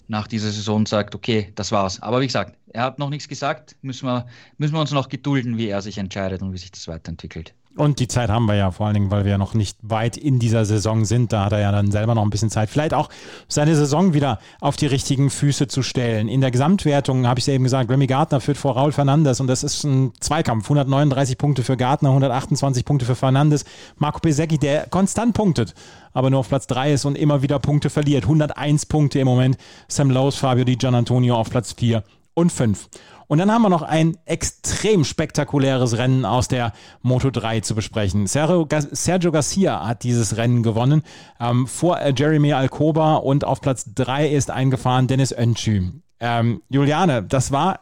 nach 0.09 0.27
dieser 0.27 0.51
Saison 0.51 0.87
sagt, 0.87 1.15
okay, 1.15 1.53
das 1.55 1.73
war's. 1.73 2.01
Aber 2.01 2.21
wie 2.21 2.27
gesagt, 2.27 2.57
er 2.69 2.83
hat 2.83 2.99
noch 2.99 3.11
nichts 3.11 3.29
gesagt. 3.29 3.77
Müssen 3.83 4.07
wir, 4.07 4.27
müssen 4.59 4.75
wir 4.75 4.81
uns 4.81 4.93
noch 4.93 5.09
gedulden, 5.09 5.57
wie 5.57 5.69
er 5.69 5.83
sich 5.83 5.99
entscheidet 5.99 6.43
und 6.43 6.53
wie 6.53 6.59
sich 6.59 6.71
das 6.71 6.89
weiterentwickelt. 6.89 7.55
Und 7.77 7.99
die 7.99 8.07
Zeit 8.07 8.31
haben 8.31 8.47
wir 8.47 8.55
ja 8.55 8.71
vor 8.71 8.87
allen 8.87 8.95
Dingen, 8.95 9.11
weil 9.11 9.25
wir 9.25 9.33
ja 9.33 9.39
noch 9.39 9.55
nicht 9.55 9.77
weit 9.83 10.17
in 10.17 10.39
dieser 10.39 10.65
Saison 10.65 11.05
sind. 11.05 11.33
Da 11.33 11.47
hat 11.47 11.53
er 11.53 11.59
ja 11.59 11.73
dann 11.73 11.91
selber 11.91 12.15
noch 12.15 12.23
ein 12.23 12.31
bisschen 12.31 12.51
Zeit, 12.51 12.71
vielleicht 12.71 12.95
auch 12.95 13.09
seine 13.49 13.75
Saison 13.75 14.15
wieder 14.15 14.39
auf 14.61 14.77
die 14.77 14.87
richtigen 14.87 15.29
Füße 15.29 15.67
zu 15.67 15.83
stellen. 15.83 16.29
In 16.29 16.41
der 16.41 16.53
Gesamtwertung 16.53 17.27
habe 17.27 17.41
ich 17.41 17.43
es 17.43 17.47
ja 17.49 17.55
eben 17.55 17.65
gesagt, 17.65 17.91
Remy 17.91 18.07
Gardner 18.07 18.41
führt 18.41 18.59
vor 18.59 18.75
Raul 18.75 18.93
Fernandes 18.93 19.41
und 19.41 19.49
das 19.49 19.65
ist 19.65 19.83
ein 19.83 20.13
Zweikampf. 20.21 20.67
139 20.67 21.37
Punkte 21.37 21.65
für 21.65 21.77
Gardner, 21.77 22.11
128 22.11 22.85
Punkte 22.85 23.07
für 23.07 23.17
Fernandes. 23.17 23.65
Marco 23.97 24.21
Pesecki, 24.21 24.59
der 24.59 24.87
konstant 24.87 25.35
punktet, 25.35 25.75
aber 26.13 26.31
nur 26.31 26.41
auf 26.41 26.49
Platz 26.49 26.69
3 26.69 26.93
ist 26.93 27.05
und 27.05 27.19
immer 27.19 27.43
wieder 27.43 27.59
Punkte 27.59 27.91
verliert. 27.91 28.23
101 28.25 28.87
Punkte 28.87 29.19
im 29.19 29.27
Moment. 29.27 29.57
Sam 29.89 30.11
Lowe's, 30.11 30.37
Fabio 30.37 30.65
Di 30.65 30.77
Gian 30.77 30.95
Antonio 30.95 31.35
auf 31.35 31.51
Platz 31.51 31.73
4 31.73 32.05
und 32.35 32.53
5. 32.53 32.89
Und 33.27 33.39
dann 33.39 33.51
haben 33.51 33.63
wir 33.63 33.69
noch 33.69 33.83
ein 33.83 34.19
extrem 34.27 35.05
spektakuläres 35.05 35.97
Rennen 35.97 36.25
aus 36.25 36.49
der 36.49 36.73
Moto 37.03 37.31
3 37.31 37.61
zu 37.61 37.75
besprechen. 37.75 38.27
Sergio, 38.27 38.69
Sergio 38.91 39.33
Garcia 39.33 39.87
hat 39.87 40.03
dieses 40.03 40.37
Rennen 40.37 40.63
gewonnen 40.63 41.03
ähm, 41.41 41.67
vor 41.67 41.99
äh, 42.01 42.13
Jeremy 42.17 42.53
Alcoba 42.53 43.17
und 43.17 43.45
auf 43.45 43.61
Platz 43.61 43.87
3 43.95 44.29
ist 44.29 44.51
eingefahren 44.51 45.07
Dennis 45.07 45.33
Öncü. 45.33 45.93
Ähm, 46.21 46.63
Juliane, 46.69 47.23
das 47.23 47.51
war 47.51 47.81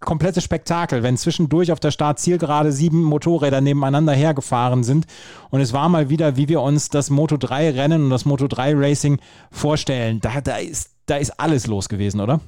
komplettes 0.00 0.44
Spektakel, 0.44 1.02
wenn 1.02 1.16
zwischendurch 1.16 1.72
auf 1.72 1.80
der 1.80 1.90
Startzielgerade 1.90 2.72
sieben 2.72 3.02
Motorräder 3.02 3.60
nebeneinander 3.60 4.12
hergefahren 4.12 4.84
sind. 4.84 5.06
Und 5.50 5.60
es 5.60 5.72
war 5.72 5.88
mal 5.88 6.08
wieder, 6.08 6.36
wie 6.36 6.48
wir 6.48 6.60
uns 6.60 6.88
das 6.88 7.10
Moto 7.10 7.36
3 7.36 7.70
Rennen 7.70 8.04
und 8.04 8.10
das 8.10 8.24
Moto 8.24 8.46
3 8.46 8.74
Racing 8.74 9.18
vorstellen. 9.50 10.20
Da, 10.20 10.40
da, 10.40 10.56
ist, 10.56 10.90
da 11.06 11.16
ist 11.16 11.40
alles 11.40 11.66
los 11.66 11.88
gewesen, 11.88 12.20
oder? 12.20 12.40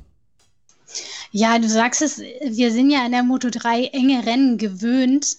Ja, 1.33 1.59
du 1.59 1.69
sagst 1.69 2.03
es, 2.03 2.19
wir 2.19 2.73
sind 2.73 2.91
ja 2.91 3.05
in 3.07 3.13
der 3.13 3.23
Moto 3.23 3.51
3 3.51 3.87
enge 3.87 4.25
Rennen 4.27 4.59
gewöhnt. 4.59 5.39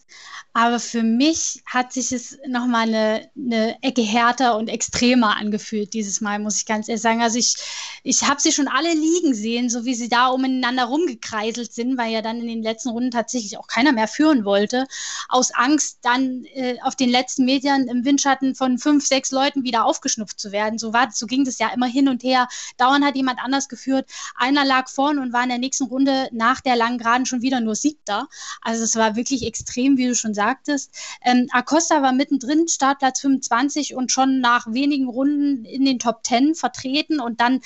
Aber 0.54 0.80
für 0.80 1.02
mich 1.02 1.64
hat 1.66 1.94
sich 1.94 2.12
es 2.12 2.38
nochmal 2.46 2.90
eine, 2.90 3.30
eine 3.38 3.82
Ecke 3.82 4.02
härter 4.02 4.58
und 4.58 4.68
extremer 4.68 5.38
angefühlt 5.38 5.94
dieses 5.94 6.20
Mal, 6.20 6.40
muss 6.40 6.58
ich 6.58 6.66
ganz 6.66 6.90
ehrlich 6.90 7.02
sagen. 7.02 7.22
Also 7.22 7.40
ich, 7.40 7.56
ich 8.04 8.24
habe 8.24 8.42
sie 8.42 8.52
schon 8.52 8.68
alle 8.68 8.94
liegen 8.94 9.34
sehen, 9.34 9.70
so 9.70 9.86
wie 9.86 9.96
sie 9.96 10.10
da 10.10 10.28
umeinander 10.28 10.86
rumgekreiselt 10.86 11.72
sind, 11.72 11.98
weil 11.98 12.12
ja 12.12 12.22
dann 12.22 12.42
in 12.42 12.48
den 12.48 12.64
letzten 12.64 12.90
Runden 12.90 13.12
tatsächlich 13.12 13.58
auch 13.58 13.68
keiner 13.68 13.94
mehr 13.94 14.10
führen 14.10 14.44
wollte. 14.44 14.88
Aus 15.30 15.52
Angst, 15.54 16.00
dann 16.02 16.44
äh, 16.54 16.76
auf 16.82 16.98
den 16.98 17.10
letzten 17.10 17.46
Metern 17.46 17.88
im 17.88 18.04
Windschatten 18.04 18.54
von 18.54 18.78
fünf, 18.78 19.06
sechs 19.08 19.32
Leuten 19.32 19.64
wieder 19.64 19.86
aufgeschnupft 19.86 20.38
zu 20.38 20.52
werden. 20.52 20.78
So, 20.78 20.92
war, 20.92 21.12
so 21.14 21.28
ging 21.28 21.46
das 21.46 21.60
ja 21.60 21.70
immer 21.74 21.88
hin 21.88 22.10
und 22.10 22.24
her. 22.24 22.50
Dauernd 22.76 23.06
hat 23.06 23.16
jemand 23.16 23.40
anders 23.42 23.70
geführt. 23.70 24.10
Einer 24.36 24.66
lag 24.66 24.90
vorn 24.90 25.18
und 25.18 25.32
war 25.32 25.44
in 25.44 25.50
der 25.50 25.60
nächsten 25.60 25.86
Runde 25.86 26.28
nach 26.34 26.60
der 26.60 26.76
langen 26.76 26.98
Geraden 26.98 27.26
schon 27.26 27.42
wieder 27.42 27.62
nur 27.62 27.76
Siebter. 27.76 28.28
Also 28.62 28.84
es 28.84 28.98
war 28.98 29.16
wirklich 29.16 29.46
extrem, 29.46 29.96
wie 29.96 30.08
du 30.08 30.14
schon 30.14 30.34
sagst 30.34 30.41
sagtest. 30.42 30.96
Ähm, 31.24 31.48
Acosta 31.52 32.02
war 32.02 32.14
mittendrin, 32.14 32.68
Startplatz 32.68 33.22
25 33.22 33.96
und 33.96 34.12
schon 34.12 34.40
nach 34.40 34.66
wenigen 34.68 35.08
Runden 35.08 35.66
in 35.66 35.86
den 35.86 36.00
Top 36.00 36.26
10 36.26 36.56
vertreten 36.56 37.20
und 37.20 37.40
dann 37.40 37.62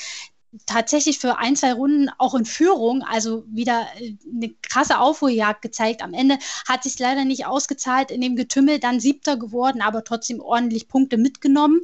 tatsächlich 0.66 1.20
für 1.20 1.38
ein, 1.38 1.56
zwei 1.56 1.74
Runden 1.74 2.10
auch 2.18 2.34
in 2.34 2.46
Führung, 2.46 3.04
also 3.04 3.44
wieder 3.48 3.88
äh, 4.00 4.16
eine 4.34 4.54
krasse 4.62 5.00
Aufholjagd 5.00 5.62
gezeigt. 5.62 6.02
Am 6.02 6.14
Ende 6.14 6.38
hat 6.68 6.84
sich 6.84 6.98
leider 7.00 7.26
nicht 7.26 7.46
ausgezahlt 7.46 8.12
in 8.12 8.22
dem 8.22 8.36
Getümmel, 8.36 8.80
dann 8.80 9.00
siebter 9.00 9.38
geworden, 9.38 9.82
aber 9.82 10.04
trotzdem 10.04 10.40
ordentlich 10.40 10.88
Punkte 10.88 11.18
mitgenommen. 11.18 11.82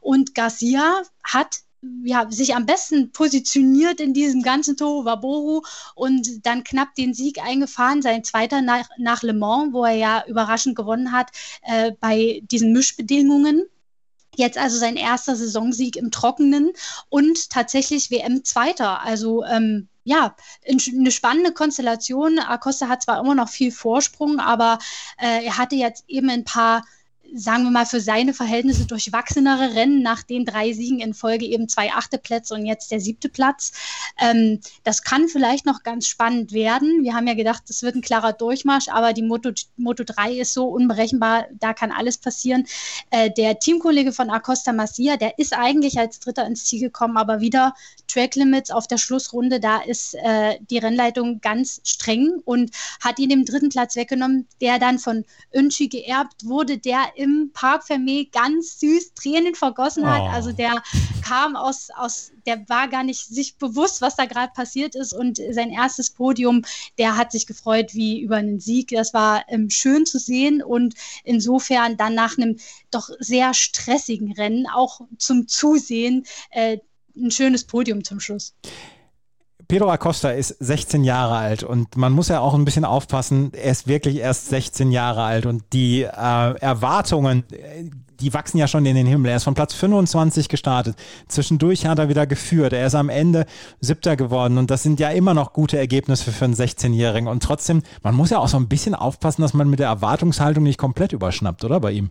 Und 0.00 0.34
Garcia 0.34 1.02
hat 1.24 1.60
ja, 2.04 2.30
sich 2.30 2.54
am 2.54 2.66
besten 2.66 3.12
positioniert 3.12 4.00
in 4.00 4.14
diesem 4.14 4.42
ganzen 4.42 4.76
Toro 4.76 5.04
Waboru 5.04 5.62
und 5.94 6.46
dann 6.46 6.62
knapp 6.64 6.94
den 6.94 7.12
Sieg 7.12 7.42
eingefahren, 7.42 8.02
sein 8.02 8.24
zweiter 8.24 8.62
nach, 8.62 8.88
nach 8.98 9.22
Le 9.22 9.32
Mans, 9.32 9.72
wo 9.72 9.84
er 9.84 9.94
ja 9.94 10.24
überraschend 10.26 10.76
gewonnen 10.76 11.12
hat 11.12 11.30
äh, 11.62 11.92
bei 12.00 12.40
diesen 12.44 12.72
Mischbedingungen. 12.72 13.64
Jetzt 14.36 14.58
also 14.58 14.78
sein 14.78 14.96
erster 14.96 15.36
Saisonsieg 15.36 15.96
im 15.96 16.10
Trockenen 16.10 16.72
und 17.10 17.50
tatsächlich 17.50 18.10
WM-Zweiter. 18.10 19.02
Also 19.02 19.44
ähm, 19.44 19.88
ja, 20.04 20.34
eine 20.66 21.10
spannende 21.10 21.52
Konstellation. 21.52 22.38
Acosta 22.38 22.88
hat 22.88 23.02
zwar 23.02 23.20
immer 23.20 23.34
noch 23.34 23.48
viel 23.48 23.72
Vorsprung, 23.72 24.38
aber 24.40 24.78
äh, 25.18 25.44
er 25.44 25.58
hatte 25.58 25.76
jetzt 25.76 26.04
eben 26.08 26.30
ein 26.30 26.44
paar 26.44 26.84
sagen 27.34 27.64
wir 27.64 27.70
mal, 27.70 27.86
für 27.86 28.00
seine 28.00 28.34
Verhältnisse 28.34 28.86
durchwachsenere 28.86 29.74
Rennen 29.74 30.02
nach 30.02 30.22
den 30.22 30.44
drei 30.44 30.72
Siegen 30.72 31.00
in 31.00 31.14
Folge 31.14 31.46
eben 31.46 31.68
zwei 31.68 31.90
achte 31.92 32.18
Plätze 32.18 32.54
und 32.54 32.66
jetzt 32.66 32.90
der 32.90 33.00
siebte 33.00 33.28
Platz. 33.28 33.72
Ähm, 34.20 34.60
das 34.84 35.02
kann 35.02 35.28
vielleicht 35.28 35.64
noch 35.64 35.82
ganz 35.82 36.06
spannend 36.06 36.52
werden. 36.52 37.02
Wir 37.02 37.14
haben 37.14 37.26
ja 37.26 37.34
gedacht, 37.34 37.62
es 37.68 37.82
wird 37.82 37.94
ein 37.94 38.02
klarer 38.02 38.32
Durchmarsch, 38.32 38.88
aber 38.88 39.12
die 39.12 39.22
Moto, 39.22 39.50
Moto 39.76 40.04
3 40.04 40.34
ist 40.40 40.52
so 40.52 40.66
unberechenbar, 40.66 41.46
da 41.58 41.72
kann 41.72 41.90
alles 41.90 42.18
passieren. 42.18 42.64
Äh, 43.10 43.30
der 43.30 43.58
Teamkollege 43.58 44.12
von 44.12 44.30
Acosta 44.30 44.72
Masia, 44.72 45.16
der 45.16 45.38
ist 45.38 45.54
eigentlich 45.56 45.98
als 45.98 46.20
Dritter 46.20 46.46
ins 46.46 46.66
Ziel 46.66 46.80
gekommen, 46.80 47.16
aber 47.16 47.40
wieder 47.40 47.74
Track 48.08 48.34
Limits 48.34 48.70
auf 48.70 48.86
der 48.86 48.98
Schlussrunde, 48.98 49.58
da 49.58 49.80
ist 49.80 50.14
äh, 50.14 50.58
die 50.70 50.78
Rennleitung 50.78 51.40
ganz 51.40 51.80
streng 51.84 52.40
und 52.44 52.70
hat 53.00 53.18
ihn 53.18 53.30
den 53.30 53.44
dritten 53.44 53.70
Platz 53.70 53.96
weggenommen, 53.96 54.46
der 54.60 54.78
dann 54.78 54.98
von 54.98 55.24
Önschi 55.54 55.88
geerbt 55.88 56.44
wurde, 56.44 56.78
der 56.78 57.00
im 57.22 57.50
Park 57.52 57.84
Fermé 57.84 58.28
ganz 58.30 58.80
süß 58.80 59.14
Tränen 59.14 59.54
vergossen 59.54 60.06
hat. 60.06 60.22
Oh. 60.22 60.28
Also 60.28 60.52
der 60.52 60.82
kam 61.24 61.56
aus, 61.56 61.88
aus, 61.94 62.32
der 62.46 62.68
war 62.68 62.88
gar 62.88 63.04
nicht 63.04 63.24
sich 63.26 63.56
bewusst, 63.56 64.02
was 64.02 64.16
da 64.16 64.26
gerade 64.26 64.52
passiert 64.52 64.94
ist. 64.94 65.12
Und 65.12 65.40
sein 65.50 65.70
erstes 65.70 66.10
Podium, 66.10 66.62
der 66.98 67.16
hat 67.16 67.32
sich 67.32 67.46
gefreut 67.46 67.94
wie 67.94 68.20
über 68.20 68.36
einen 68.36 68.60
Sieg. 68.60 68.88
Das 68.88 69.14
war 69.14 69.44
ähm, 69.48 69.70
schön 69.70 70.04
zu 70.04 70.18
sehen 70.18 70.62
und 70.62 70.94
insofern 71.24 71.96
dann 71.96 72.14
nach 72.14 72.36
einem 72.36 72.58
doch 72.90 73.08
sehr 73.20 73.54
stressigen 73.54 74.32
Rennen 74.32 74.66
auch 74.66 75.02
zum 75.18 75.46
Zusehen 75.46 76.26
äh, 76.50 76.78
ein 77.16 77.30
schönes 77.30 77.64
Podium 77.64 78.04
zum 78.04 78.20
Schluss. 78.20 78.54
Pedro 79.72 79.88
Acosta 79.88 80.28
ist 80.28 80.54
16 80.60 81.02
Jahre 81.02 81.34
alt 81.34 81.62
und 81.62 81.96
man 81.96 82.12
muss 82.12 82.28
ja 82.28 82.40
auch 82.40 82.52
ein 82.52 82.66
bisschen 82.66 82.84
aufpassen, 82.84 83.52
er 83.54 83.70
ist 83.70 83.88
wirklich 83.88 84.16
erst 84.16 84.50
16 84.50 84.92
Jahre 84.92 85.22
alt 85.22 85.46
und 85.46 85.64
die 85.72 86.02
äh, 86.02 86.08
Erwartungen, 86.10 87.44
die 88.20 88.34
wachsen 88.34 88.58
ja 88.58 88.68
schon 88.68 88.84
in 88.84 88.96
den 88.96 89.06
Himmel. 89.06 89.30
Er 89.30 89.36
ist 89.36 89.44
von 89.44 89.54
Platz 89.54 89.72
25 89.72 90.50
gestartet. 90.50 90.96
Zwischendurch 91.26 91.86
hat 91.86 91.98
er 91.98 92.10
wieder 92.10 92.26
geführt. 92.26 92.74
Er 92.74 92.86
ist 92.86 92.94
am 92.94 93.08
Ende 93.08 93.46
siebter 93.80 94.14
geworden 94.14 94.58
und 94.58 94.70
das 94.70 94.82
sind 94.82 95.00
ja 95.00 95.08
immer 95.08 95.32
noch 95.32 95.54
gute 95.54 95.78
Ergebnisse 95.78 96.30
für 96.32 96.44
einen 96.44 96.52
16-Jährigen. 96.52 97.26
Und 97.26 97.42
trotzdem, 97.42 97.82
man 98.02 98.14
muss 98.14 98.28
ja 98.28 98.40
auch 98.40 98.48
so 98.48 98.58
ein 98.58 98.68
bisschen 98.68 98.94
aufpassen, 98.94 99.40
dass 99.40 99.54
man 99.54 99.70
mit 99.70 99.78
der 99.78 99.86
Erwartungshaltung 99.86 100.64
nicht 100.64 100.76
komplett 100.76 101.14
überschnappt, 101.14 101.64
oder 101.64 101.80
bei 101.80 101.92
ihm? 101.92 102.10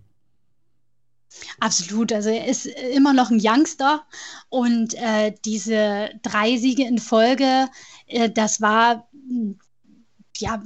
Absolut, 1.60 2.12
also 2.12 2.30
er 2.30 2.48
ist 2.48 2.66
immer 2.66 3.14
noch 3.14 3.32
ein 3.32 3.42
Youngster 3.42 4.06
und 4.50 4.94
äh, 4.96 5.34
diese 5.46 6.10
drei 6.22 6.58
Siege 6.58 6.84
in 6.84 7.00
Folge, 7.00 7.70
äh, 8.08 8.30
das 8.30 8.62
war 8.62 9.08
ja 10.38 10.62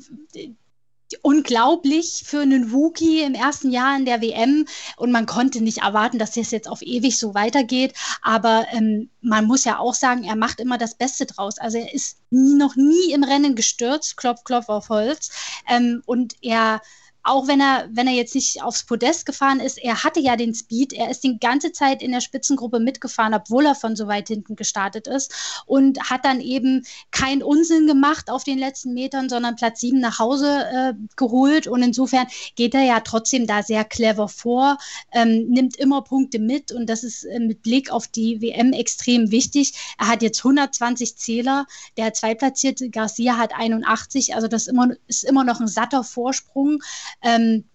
unglaublich 1.21 2.23
für 2.25 2.41
einen 2.41 2.71
Wookie 2.71 3.21
im 3.21 3.35
ersten 3.35 3.71
Jahr 3.71 3.95
in 3.95 4.05
der 4.05 4.21
WM 4.21 4.65
und 4.97 5.11
man 5.11 5.25
konnte 5.25 5.61
nicht 5.61 5.79
erwarten, 5.79 6.19
dass 6.19 6.31
das 6.31 6.51
jetzt 6.51 6.67
auf 6.67 6.81
ewig 6.81 7.17
so 7.17 7.33
weitergeht. 7.33 7.93
Aber 8.21 8.65
ähm, 8.71 9.09
man 9.21 9.45
muss 9.45 9.65
ja 9.65 9.79
auch 9.79 9.93
sagen, 9.93 10.23
er 10.23 10.35
macht 10.35 10.59
immer 10.59 10.77
das 10.77 10.95
Beste 10.95 11.25
draus. 11.25 11.57
Also 11.59 11.77
er 11.77 11.93
ist 11.93 12.17
nie, 12.31 12.55
noch 12.55 12.75
nie 12.75 13.11
im 13.13 13.23
Rennen 13.23 13.55
gestürzt, 13.55 14.17
klopf, 14.17 14.43
klopf 14.43 14.69
auf 14.69 14.89
Holz. 14.89 15.29
Ähm, 15.67 16.01
und 16.05 16.35
er 16.41 16.81
auch 17.25 17.47
wenn 17.47 17.59
er, 17.59 17.89
wenn 17.91 18.07
er 18.07 18.13
jetzt 18.13 18.35
nicht 18.35 18.61
aufs 18.61 18.83
Podest 18.83 19.25
gefahren 19.25 19.59
ist, 19.59 19.79
er 19.79 20.03
hatte 20.03 20.19
ja 20.19 20.35
den 20.35 20.53
Speed, 20.53 20.93
er 20.93 21.09
ist 21.09 21.23
die 21.23 21.39
ganze 21.39 21.71
Zeit 21.71 22.03
in 22.03 22.11
der 22.11 22.21
Spitzengruppe 22.21 22.79
mitgefahren, 22.79 23.33
obwohl 23.33 23.65
er 23.65 23.73
von 23.73 23.95
so 23.95 24.07
weit 24.07 24.27
hinten 24.27 24.55
gestartet 24.55 25.07
ist 25.07 25.63
und 25.65 25.99
hat 26.09 26.23
dann 26.23 26.39
eben 26.39 26.85
keinen 27.09 27.41
Unsinn 27.41 27.87
gemacht 27.87 28.29
auf 28.29 28.43
den 28.43 28.59
letzten 28.59 28.93
Metern, 28.93 29.27
sondern 29.27 29.55
Platz 29.55 29.79
sieben 29.79 29.99
nach 29.99 30.19
Hause 30.19 30.65
äh, 30.71 30.93
geholt. 31.15 31.65
Und 31.65 31.81
insofern 31.81 32.27
geht 32.55 32.75
er 32.75 32.83
ja 32.83 32.99
trotzdem 32.99 33.47
da 33.47 33.63
sehr 33.63 33.85
clever 33.85 34.27
vor, 34.27 34.77
ähm, 35.11 35.47
nimmt 35.47 35.77
immer 35.77 36.03
Punkte 36.03 36.37
mit. 36.37 36.71
Und 36.71 36.87
das 36.87 37.03
ist 37.03 37.23
äh, 37.23 37.39
mit 37.39 37.63
Blick 37.63 37.89
auf 37.89 38.07
die 38.07 38.39
WM 38.39 38.71
extrem 38.71 39.31
wichtig. 39.31 39.73
Er 39.97 40.09
hat 40.09 40.21
jetzt 40.21 40.45
120 40.45 41.17
Zähler, 41.17 41.65
der 41.97 42.13
zweitplatzierte 42.13 42.91
Garcia 42.91 43.37
hat 43.37 43.55
81, 43.55 44.35
also 44.35 44.47
das 44.47 44.67
immer, 44.67 44.89
ist 45.07 45.23
immer 45.23 45.43
noch 45.43 45.59
ein 45.59 45.67
satter 45.67 46.03
Vorsprung 46.03 46.83
ähm, 47.21 47.65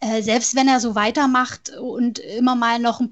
äh, 0.00 0.22
selbst 0.22 0.54
wenn 0.54 0.68
er 0.68 0.80
so 0.80 0.94
weitermacht 0.94 1.70
und 1.70 2.18
immer 2.18 2.54
mal 2.54 2.78
noch 2.78 3.00
ein 3.00 3.10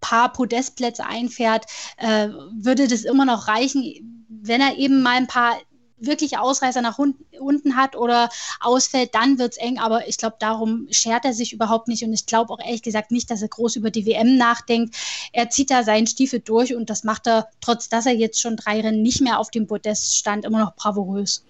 paar 0.00 0.32
Podestplätze 0.32 1.04
einfährt, 1.04 1.66
äh, 1.96 2.28
würde 2.52 2.88
das 2.88 3.04
immer 3.04 3.24
noch 3.24 3.48
reichen, 3.48 4.26
wenn 4.28 4.60
er 4.60 4.76
eben 4.76 5.02
mal 5.02 5.16
ein 5.16 5.26
paar 5.26 5.56
wirklich 5.98 6.38
Ausreißer 6.38 6.82
nach 6.82 6.98
unten 6.98 7.76
hat 7.76 7.96
oder 7.96 8.28
ausfällt, 8.60 9.14
dann 9.14 9.38
wird 9.38 9.52
es 9.52 9.58
eng. 9.58 9.78
Aber 9.78 10.08
ich 10.08 10.18
glaube, 10.18 10.36
darum 10.38 10.86
schert 10.90 11.24
er 11.24 11.32
sich 11.32 11.52
überhaupt 11.52 11.88
nicht. 11.88 12.02
Und 12.04 12.12
ich 12.12 12.26
glaube 12.26 12.52
auch 12.52 12.60
ehrlich 12.60 12.82
gesagt 12.82 13.10
nicht, 13.10 13.30
dass 13.30 13.42
er 13.42 13.48
groß 13.48 13.76
über 13.76 13.90
die 13.90 14.06
WM 14.06 14.36
nachdenkt. 14.36 14.96
Er 15.32 15.50
zieht 15.50 15.70
da 15.70 15.82
seinen 15.82 16.06
Stiefel 16.06 16.40
durch 16.40 16.74
und 16.74 16.90
das 16.90 17.04
macht 17.04 17.26
er, 17.26 17.48
trotz 17.60 17.88
dass 17.88 18.06
er 18.06 18.14
jetzt 18.14 18.40
schon 18.40 18.56
drei 18.56 18.80
Rennen 18.80 19.02
nicht 19.02 19.20
mehr 19.20 19.38
auf 19.38 19.50
dem 19.50 19.66
Podest 19.66 20.16
stand, 20.16 20.44
immer 20.44 20.60
noch 20.60 20.74
bravourös. 20.74 21.44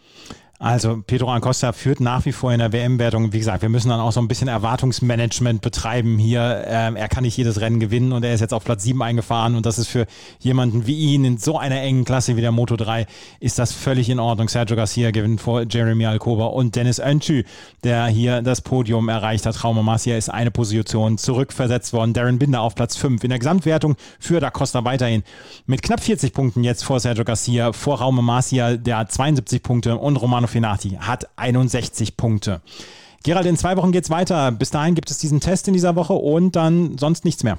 Also 0.61 1.03
Pedro 1.05 1.33
Acosta 1.33 1.73
führt 1.73 1.99
nach 1.99 2.25
wie 2.27 2.33
vor 2.33 2.53
in 2.53 2.61
der 2.61 2.73
WM-Wertung. 2.73 3.33
Wie 3.33 3.39
gesagt, 3.39 3.63
wir 3.63 3.69
müssen 3.69 3.89
dann 3.89 3.99
auch 3.99 4.13
so 4.13 4.21
ein 4.21 4.29
bisschen 4.29 4.47
Erwartungsmanagement 4.47 5.61
betreiben 5.61 6.17
hier. 6.17 6.65
Ähm, 6.67 6.95
er 6.95 7.09
kann 7.09 7.25
nicht 7.25 7.37
jedes 7.37 7.61
Rennen 7.61 7.81
gewinnen 7.81 8.13
und 8.13 8.25
er 8.25 8.35
ist 8.35 8.41
jetzt 8.41 8.55
auf 8.55 8.65
Platz 8.65 8.85
7 8.85 9.03
eingefahren 9.03 9.57
und 9.57 9.67
das 9.67 9.79
ist 9.79 9.89
für 9.89 10.07
jemanden 10.39 10.87
wie 10.87 10.97
ihn 10.97 11.25
in 11.25 11.39
so 11.39 11.59
einer 11.59 11.81
engen 11.81 12.05
Klasse 12.05 12.37
wie 12.37 12.41
der 12.41 12.53
Moto 12.53 12.77
3 12.77 13.07
ist 13.41 13.59
das 13.59 13.73
völlig 13.73 14.09
in 14.09 14.21
Ordnung. 14.21 14.49
Sergio 14.49 14.77
Garcia 14.77 15.11
gewinnt 15.11 15.41
vor 15.41 15.65
Jeremy 15.69 16.07
Alcoba 16.07 16.47
und 16.47 16.77
Dennis 16.77 17.01
Öncü, 17.01 17.43
der 17.83 18.07
hier 18.07 18.41
das 18.41 18.61
Podium 18.61 19.09
erreicht 19.09 19.47
hat. 19.47 19.57
Trauma 19.57 19.83
Marcia 19.83 20.17
ist 20.17 20.29
eine 20.29 20.53
Position 20.53 21.19
zurückversetzt 21.19 21.93
worden. 21.93 22.13
Darren 22.13 22.39
Binder 22.39 22.61
auf 22.61 22.77
Platz 22.77 22.97
5. 22.97 23.25
In 23.25 23.31
der 23.31 23.41
Gesamtwertung 23.41 23.97
führt 24.21 24.45
Acosta 24.45 24.85
weiterhin 24.85 25.25
mit 25.67 25.83
knapp 25.83 26.01
40 26.01 26.33
Punkten 26.33 26.63
jetzt 26.63 26.85
vor 26.85 27.01
Sergio 27.01 27.25
Garcia, 27.25 27.73
vor 27.73 27.99
Raume 27.99 28.23
Marcia, 28.23 28.77
der 28.77 28.99
hat 28.99 29.13
72 29.13 29.63
Punkte 29.63 29.97
und 29.97 30.17
Romano 30.17 30.44
Stefano 30.45 30.47
Finati 30.47 30.91
hat 31.01 31.29
61 31.37 32.17
Punkte. 32.17 32.61
Gerald, 33.23 33.47
in 33.47 33.57
zwei 33.57 33.77
Wochen 33.77 33.93
geht 33.93 34.05
es 34.05 34.11
weiter. 34.11 34.53
Bis 34.53 34.71
dahin 34.71 34.95
gibt 34.95 35.11
es 35.11 35.19
diesen 35.19 35.41
Test 35.41 35.67
in 35.69 35.75
dieser 35.75 35.97
Woche 35.97 36.13
und 36.13 36.57
dann 36.57 36.99
sonst 36.99 37.25
nichts 37.25 37.43
mehr. 37.43 37.59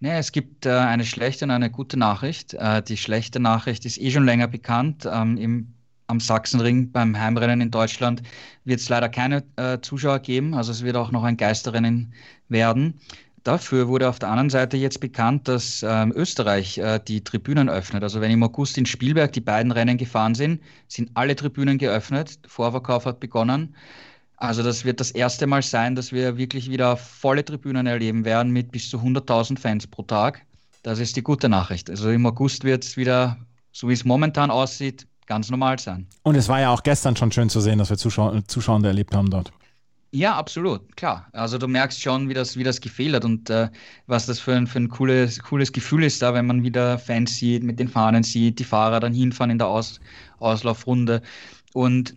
Nee, 0.00 0.18
es 0.18 0.32
gibt 0.32 0.66
äh, 0.66 0.70
eine 0.70 1.04
schlechte 1.04 1.44
und 1.44 1.50
eine 1.50 1.70
gute 1.70 1.98
Nachricht. 1.98 2.54
Äh, 2.54 2.82
die 2.82 2.96
schlechte 2.96 3.40
Nachricht 3.40 3.84
ist 3.84 4.00
eh 4.00 4.10
schon 4.10 4.24
länger 4.24 4.48
bekannt. 4.48 5.06
Ähm, 5.10 5.36
im, 5.36 5.74
am 6.06 6.20
Sachsenring 6.20 6.90
beim 6.90 7.18
Heimrennen 7.18 7.60
in 7.60 7.70
Deutschland 7.70 8.22
wird 8.64 8.80
es 8.80 8.88
leider 8.88 9.08
keine 9.08 9.44
äh, 9.56 9.78
Zuschauer 9.80 10.18
geben. 10.20 10.54
Also 10.54 10.72
es 10.72 10.82
wird 10.82 10.96
auch 10.96 11.10
noch 11.10 11.24
ein 11.24 11.36
Geisterrennen 11.36 12.14
werden. 12.48 13.00
Dafür 13.44 13.88
wurde 13.88 14.08
auf 14.08 14.18
der 14.18 14.28
anderen 14.28 14.50
Seite 14.50 14.76
jetzt 14.76 15.00
bekannt, 15.00 15.48
dass 15.48 15.82
ähm, 15.82 16.12
Österreich 16.14 16.76
äh, 16.78 17.00
die 17.06 17.24
Tribünen 17.24 17.70
öffnet. 17.70 18.02
Also 18.02 18.20
wenn 18.20 18.30
im 18.30 18.42
August 18.42 18.76
in 18.76 18.84
Spielberg 18.84 19.32
die 19.32 19.40
beiden 19.40 19.72
Rennen 19.72 19.96
gefahren 19.96 20.34
sind, 20.34 20.60
sind 20.88 21.10
alle 21.14 21.34
Tribünen 21.34 21.78
geöffnet. 21.78 22.38
Vorverkauf 22.46 23.06
hat 23.06 23.18
begonnen. 23.18 23.74
Also 24.36 24.62
das 24.62 24.84
wird 24.84 25.00
das 25.00 25.10
erste 25.10 25.46
Mal 25.46 25.62
sein, 25.62 25.94
dass 25.94 26.12
wir 26.12 26.36
wirklich 26.36 26.70
wieder 26.70 26.96
volle 26.96 27.44
Tribünen 27.44 27.86
erleben 27.86 28.24
werden 28.24 28.52
mit 28.52 28.72
bis 28.72 28.88
zu 28.90 28.98
100.000 28.98 29.58
Fans 29.58 29.86
pro 29.86 30.02
Tag. 30.02 30.42
Das 30.82 30.98
ist 30.98 31.16
die 31.16 31.22
gute 31.22 31.48
Nachricht. 31.48 31.90
Also 31.90 32.10
im 32.10 32.24
August 32.26 32.64
wird 32.64 32.84
es 32.84 32.96
wieder, 32.96 33.36
so 33.72 33.88
wie 33.88 33.92
es 33.92 34.04
momentan 34.04 34.50
aussieht, 34.50 35.06
ganz 35.26 35.50
normal 35.50 35.78
sein. 35.78 36.06
Und 36.22 36.36
es 36.36 36.48
war 36.48 36.60
ja 36.60 36.70
auch 36.70 36.82
gestern 36.82 37.16
schon 37.16 37.30
schön 37.32 37.50
zu 37.50 37.60
sehen, 37.60 37.78
dass 37.78 37.90
wir 37.90 37.98
Zuschauer, 37.98 38.42
Zuschauer 38.46 38.82
erlebt 38.84 39.14
haben 39.14 39.30
dort. 39.30 39.52
Ja, 40.12 40.36
absolut, 40.36 40.96
klar. 40.96 41.28
Also 41.32 41.56
du 41.56 41.68
merkst 41.68 42.00
schon, 42.02 42.28
wie 42.28 42.34
das, 42.34 42.56
wie 42.56 42.64
das 42.64 42.80
gefehlt 42.80 43.14
hat 43.14 43.24
und 43.24 43.48
äh, 43.48 43.70
was 44.06 44.26
das 44.26 44.40
für 44.40 44.54
ein, 44.54 44.66
für 44.66 44.80
ein 44.80 44.88
cooles, 44.88 45.40
cooles 45.40 45.70
Gefühl 45.70 46.02
ist 46.02 46.20
da, 46.20 46.34
wenn 46.34 46.46
man 46.46 46.64
wieder 46.64 46.98
Fans 46.98 47.36
sieht, 47.36 47.62
mit 47.62 47.78
den 47.78 47.86
Fahnen 47.88 48.24
sieht, 48.24 48.58
die 48.58 48.64
Fahrer 48.64 48.98
dann 48.98 49.14
hinfahren 49.14 49.52
in 49.52 49.58
der 49.58 49.68
Aus, 49.68 50.00
Auslaufrunde. 50.38 51.22
Und 51.74 52.16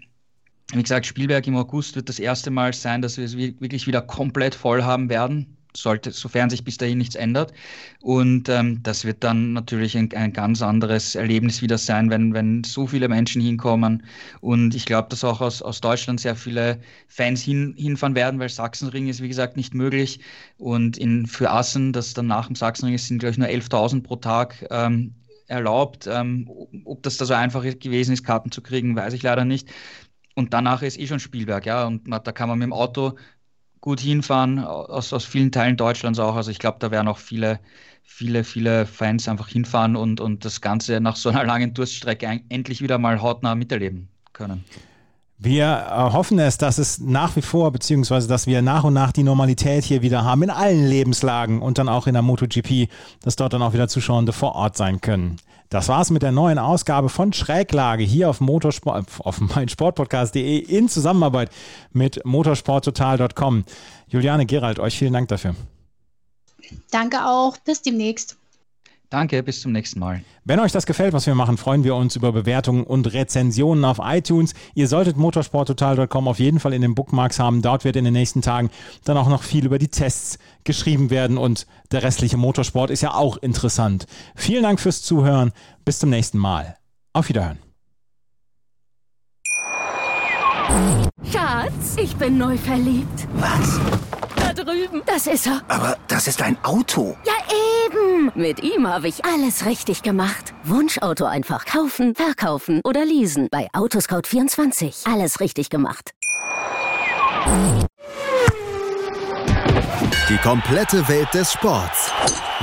wie 0.73 0.81
gesagt, 0.81 1.05
Spielberg 1.05 1.45
im 1.45 1.55
August 1.55 1.95
wird 1.95 2.09
das 2.09 2.17
erste 2.17 2.49
Mal 2.49 2.73
sein, 2.73 3.03
dass 3.03 3.17
wir 3.17 3.25
es 3.25 3.37
wirklich 3.37 3.85
wieder 3.85 4.01
komplett 4.01 4.55
voll 4.55 4.83
haben 4.83 5.09
werden 5.09 5.55
sollte, 5.75 6.11
sofern 6.11 6.49
sich 6.49 6.63
bis 6.63 6.77
dahin 6.77 6.97
nichts 6.97 7.15
ändert. 7.15 7.53
Und 8.01 8.49
ähm, 8.49 8.81
das 8.83 9.05
wird 9.05 9.23
dann 9.23 9.53
natürlich 9.53 9.97
ein, 9.97 10.11
ein, 10.13 10.33
ganz 10.33 10.61
anderes 10.61 11.15
Erlebnis 11.15 11.61
wieder 11.61 11.77
sein, 11.77 12.09
wenn, 12.09 12.33
wenn 12.33 12.63
so 12.63 12.87
viele 12.87 13.07
Menschen 13.07 13.41
hinkommen. 13.41 14.03
Und 14.41 14.75
ich 14.75 14.85
glaube, 14.85 15.09
dass 15.09 15.23
auch 15.23 15.41
aus, 15.41 15.61
aus 15.61 15.81
Deutschland 15.81 16.19
sehr 16.19 16.35
viele 16.35 16.79
Fans 17.07 17.41
hin, 17.41 17.73
hinfahren 17.77 18.15
werden, 18.15 18.39
weil 18.39 18.49
Sachsenring 18.49 19.07
ist, 19.07 19.21
wie 19.21 19.29
gesagt, 19.29 19.57
nicht 19.57 19.73
möglich. 19.73 20.19
Und 20.57 20.97
in, 20.97 21.25
für 21.27 21.49
Assen, 21.51 21.93
das 21.93 22.13
dann 22.13 22.27
nach 22.27 22.47
dem 22.47 22.55
Sachsenring 22.55 22.95
ist, 22.95 23.07
sind, 23.07 23.19
glaube 23.19 23.31
ich, 23.31 23.37
nur 23.37 23.47
11.000 23.47 24.03
pro 24.03 24.15
Tag. 24.17 24.65
Ähm, 24.69 25.15
erlaubt. 25.47 26.07
Ähm, 26.07 26.49
ob 26.85 27.03
das 27.03 27.17
da 27.17 27.25
so 27.25 27.33
einfach 27.33 27.63
gewesen 27.63 28.13
ist, 28.13 28.23
Karten 28.23 28.51
zu 28.51 28.61
kriegen, 28.61 28.95
weiß 28.95 29.13
ich 29.13 29.23
leider 29.23 29.45
nicht. 29.45 29.69
Und 30.35 30.53
danach 30.53 30.81
ist 30.81 30.99
eh 30.99 31.07
schon 31.07 31.19
Spielberg, 31.19 31.65
ja. 31.65 31.85
Und 31.85 32.09
da 32.09 32.31
kann 32.31 32.49
man 32.49 32.57
mit 32.57 32.65
dem 32.65 32.73
Auto 32.73 33.17
gut 33.83 33.99
hinfahren, 33.99 34.59
aus, 34.59 35.11
aus 35.11 35.25
vielen 35.25 35.51
Teilen 35.51 35.75
Deutschlands 35.75 36.17
auch. 36.17 36.37
Also 36.37 36.51
ich 36.51 36.59
glaube, 36.59 36.77
da 36.79 36.89
werden 36.89 37.09
auch 37.09 37.17
viele, 37.17 37.59
viele, 38.01 38.45
viele 38.45 38.85
Fans 38.85 39.27
einfach 39.27 39.49
hinfahren 39.49 39.97
und, 39.97 40.21
und 40.21 40.45
das 40.45 40.61
Ganze 40.61 41.01
nach 41.01 41.17
so 41.17 41.27
einer 41.27 41.43
langen 41.45 41.73
Durststrecke 41.73 42.39
endlich 42.47 42.81
wieder 42.81 42.97
mal 42.97 43.21
hautnah 43.21 43.55
miterleben 43.55 44.07
können. 44.31 44.63
Wir 45.37 45.65
äh, 45.65 46.13
hoffen 46.13 46.39
es, 46.39 46.57
dass 46.57 46.77
es 46.77 46.99
nach 46.99 47.35
wie 47.35 47.41
vor, 47.41 47.73
beziehungsweise 47.73 48.29
dass 48.29 48.47
wir 48.47 48.61
nach 48.61 48.85
und 48.85 48.93
nach 48.93 49.11
die 49.11 49.23
Normalität 49.23 49.83
hier 49.83 50.01
wieder 50.01 50.23
haben 50.23 50.43
in 50.43 50.49
allen 50.49 50.87
Lebenslagen 50.87 51.61
und 51.61 51.77
dann 51.77 51.89
auch 51.89 52.07
in 52.07 52.13
der 52.13 52.21
MotoGP, 52.21 52.87
dass 53.21 53.35
dort 53.35 53.51
dann 53.51 53.61
auch 53.61 53.73
wieder 53.73 53.89
Zuschauer 53.89 54.31
vor 54.31 54.55
Ort 54.55 54.77
sein 54.77 55.01
können. 55.01 55.41
Das 55.73 55.87
war's 55.87 56.11
mit 56.11 56.21
der 56.21 56.31
neuen 56.31 56.59
Ausgabe 56.59 57.09
von 57.09 57.33
Schräglage 57.33 58.03
hier 58.03 58.29
auf 58.29 58.41
Motorsport, 58.41 59.07
auf 59.17 59.41
meinsportpodcast.de 59.41 60.59
in 60.59 60.87
Zusammenarbeit 60.87 61.49
mit 61.91 62.23
motorsporttotal.com. 62.23 63.63
Juliane 64.07 64.45
Gerald, 64.45 64.77
euch 64.77 64.95
vielen 64.99 65.13
Dank 65.13 65.29
dafür. 65.29 65.55
Danke 66.91 67.25
auch. 67.25 67.57
Bis 67.57 67.81
demnächst. 67.81 68.37
Danke, 69.13 69.43
bis 69.43 69.61
zum 69.61 69.73
nächsten 69.73 69.99
Mal. 69.99 70.23
Wenn 70.43 70.59
euch 70.59 70.71
das 70.71 70.87
gefällt, 70.87 71.13
was 71.13 71.27
wir 71.27 71.35
machen, 71.35 71.57
freuen 71.57 71.83
wir 71.83 71.93
uns 71.93 72.15
über 72.15 72.31
Bewertungen 72.31 72.83
und 72.83 73.13
Rezensionen 73.13 73.85
auf 73.85 73.99
iTunes. 74.01 74.55
Ihr 74.73 74.87
solltet 74.87 75.17
motorsporttotal.com 75.17 76.27
auf 76.27 76.39
jeden 76.39 76.59
Fall 76.59 76.73
in 76.73 76.81
den 76.81 76.95
Bookmarks 76.95 77.37
haben. 77.37 77.61
Dort 77.61 77.83
wird 77.83 77.95
in 77.95 78.05
den 78.05 78.13
nächsten 78.13 78.41
Tagen 78.41 78.71
dann 79.03 79.17
auch 79.17 79.29
noch 79.29 79.43
viel 79.43 79.67
über 79.67 79.77
die 79.77 79.89
Tests 79.89 80.39
geschrieben 80.63 81.11
werden 81.11 81.37
und 81.37 81.67
der 81.91 82.01
restliche 82.01 82.37
Motorsport 82.37 82.89
ist 82.89 83.01
ja 83.01 83.13
auch 83.13 83.37
interessant. 83.37 84.07
Vielen 84.35 84.63
Dank 84.63 84.79
fürs 84.79 85.03
Zuhören. 85.03 85.51
Bis 85.85 85.99
zum 85.99 86.09
nächsten 86.09 86.39
Mal. 86.39 86.75
Auf 87.13 87.29
Wiederhören. 87.29 87.59
Schatz, 91.31 91.97
ich 92.01 92.15
bin 92.15 92.39
neu 92.39 92.57
verliebt. 92.57 93.27
Was? 93.35 93.79
Da 94.55 94.63
drüben. 94.63 95.01
Das 95.05 95.27
ist 95.27 95.47
er. 95.47 95.61
Aber 95.67 95.97
das 96.07 96.27
ist 96.27 96.41
ein 96.41 96.57
Auto. 96.63 97.17
Ja, 97.25 97.33
eben. 97.85 98.31
Mit 98.35 98.61
ihm 98.61 98.87
habe 98.87 99.07
ich 99.07 99.25
alles 99.25 99.65
richtig 99.65 100.03
gemacht. 100.03 100.53
Wunschauto 100.63 101.25
einfach 101.25 101.65
kaufen, 101.65 102.13
verkaufen 102.15 102.81
oder 102.83 103.03
leasen. 103.05 103.47
Bei 103.51 103.67
Autoscout24. 103.73 105.11
Alles 105.11 105.39
richtig 105.39 105.69
gemacht. 105.69 106.11
Die 110.29 110.37
komplette 110.37 111.07
Welt 111.07 111.33
des 111.33 111.51
Sports. 111.51 112.11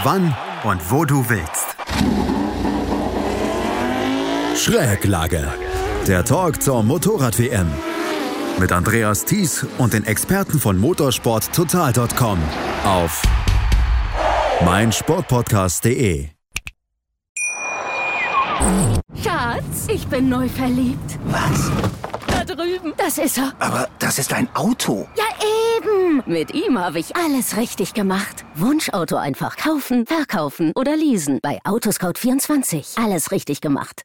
Wann 0.03 0.35
und 0.65 0.91
wo 0.91 1.05
du 1.05 1.29
willst. 1.29 1.77
Schräglage. 4.57 5.47
Der 6.07 6.25
Talk 6.25 6.63
zur 6.63 6.83
Motorrad-WM 6.83 7.71
mit 8.59 8.73
Andreas 8.73 9.25
Thies 9.25 9.67
und 9.79 9.93
den 9.93 10.05
Experten 10.05 10.59
von 10.59 10.79
motorsporttotal.com 10.79 12.39
auf 12.85 13.23
meinsportpodcast.de. 14.65 16.29
Schatz, 19.23 19.87
ich 19.89 20.07
bin 20.07 20.29
neu 20.29 20.49
verliebt. 20.49 21.19
Was? 21.27 21.71
Da 22.27 22.45
drüben. 22.45 22.93
Das 22.97 23.19
ist 23.19 23.39
er. 23.39 23.53
Aber 23.59 23.89
das 23.99 24.19
ist 24.19 24.33
ein 24.33 24.49
Auto. 24.55 25.09
Ja, 25.17 25.25
eben. 25.79 26.23
Mit 26.27 26.53
ihm 26.55 26.79
habe 26.79 26.99
ich 26.99 27.17
alles 27.17 27.57
richtig 27.57 27.95
gemacht. 27.95 28.45
Wunschauto 28.55 29.17
einfach 29.17 29.57
kaufen, 29.57 30.07
verkaufen 30.07 30.73
oder 30.75 30.97
leasen. 30.97 31.39
Bei 31.43 31.59
Autoscout24. 31.65 33.03
Alles 33.03 33.31
richtig 33.31 33.61
gemacht. 33.61 33.97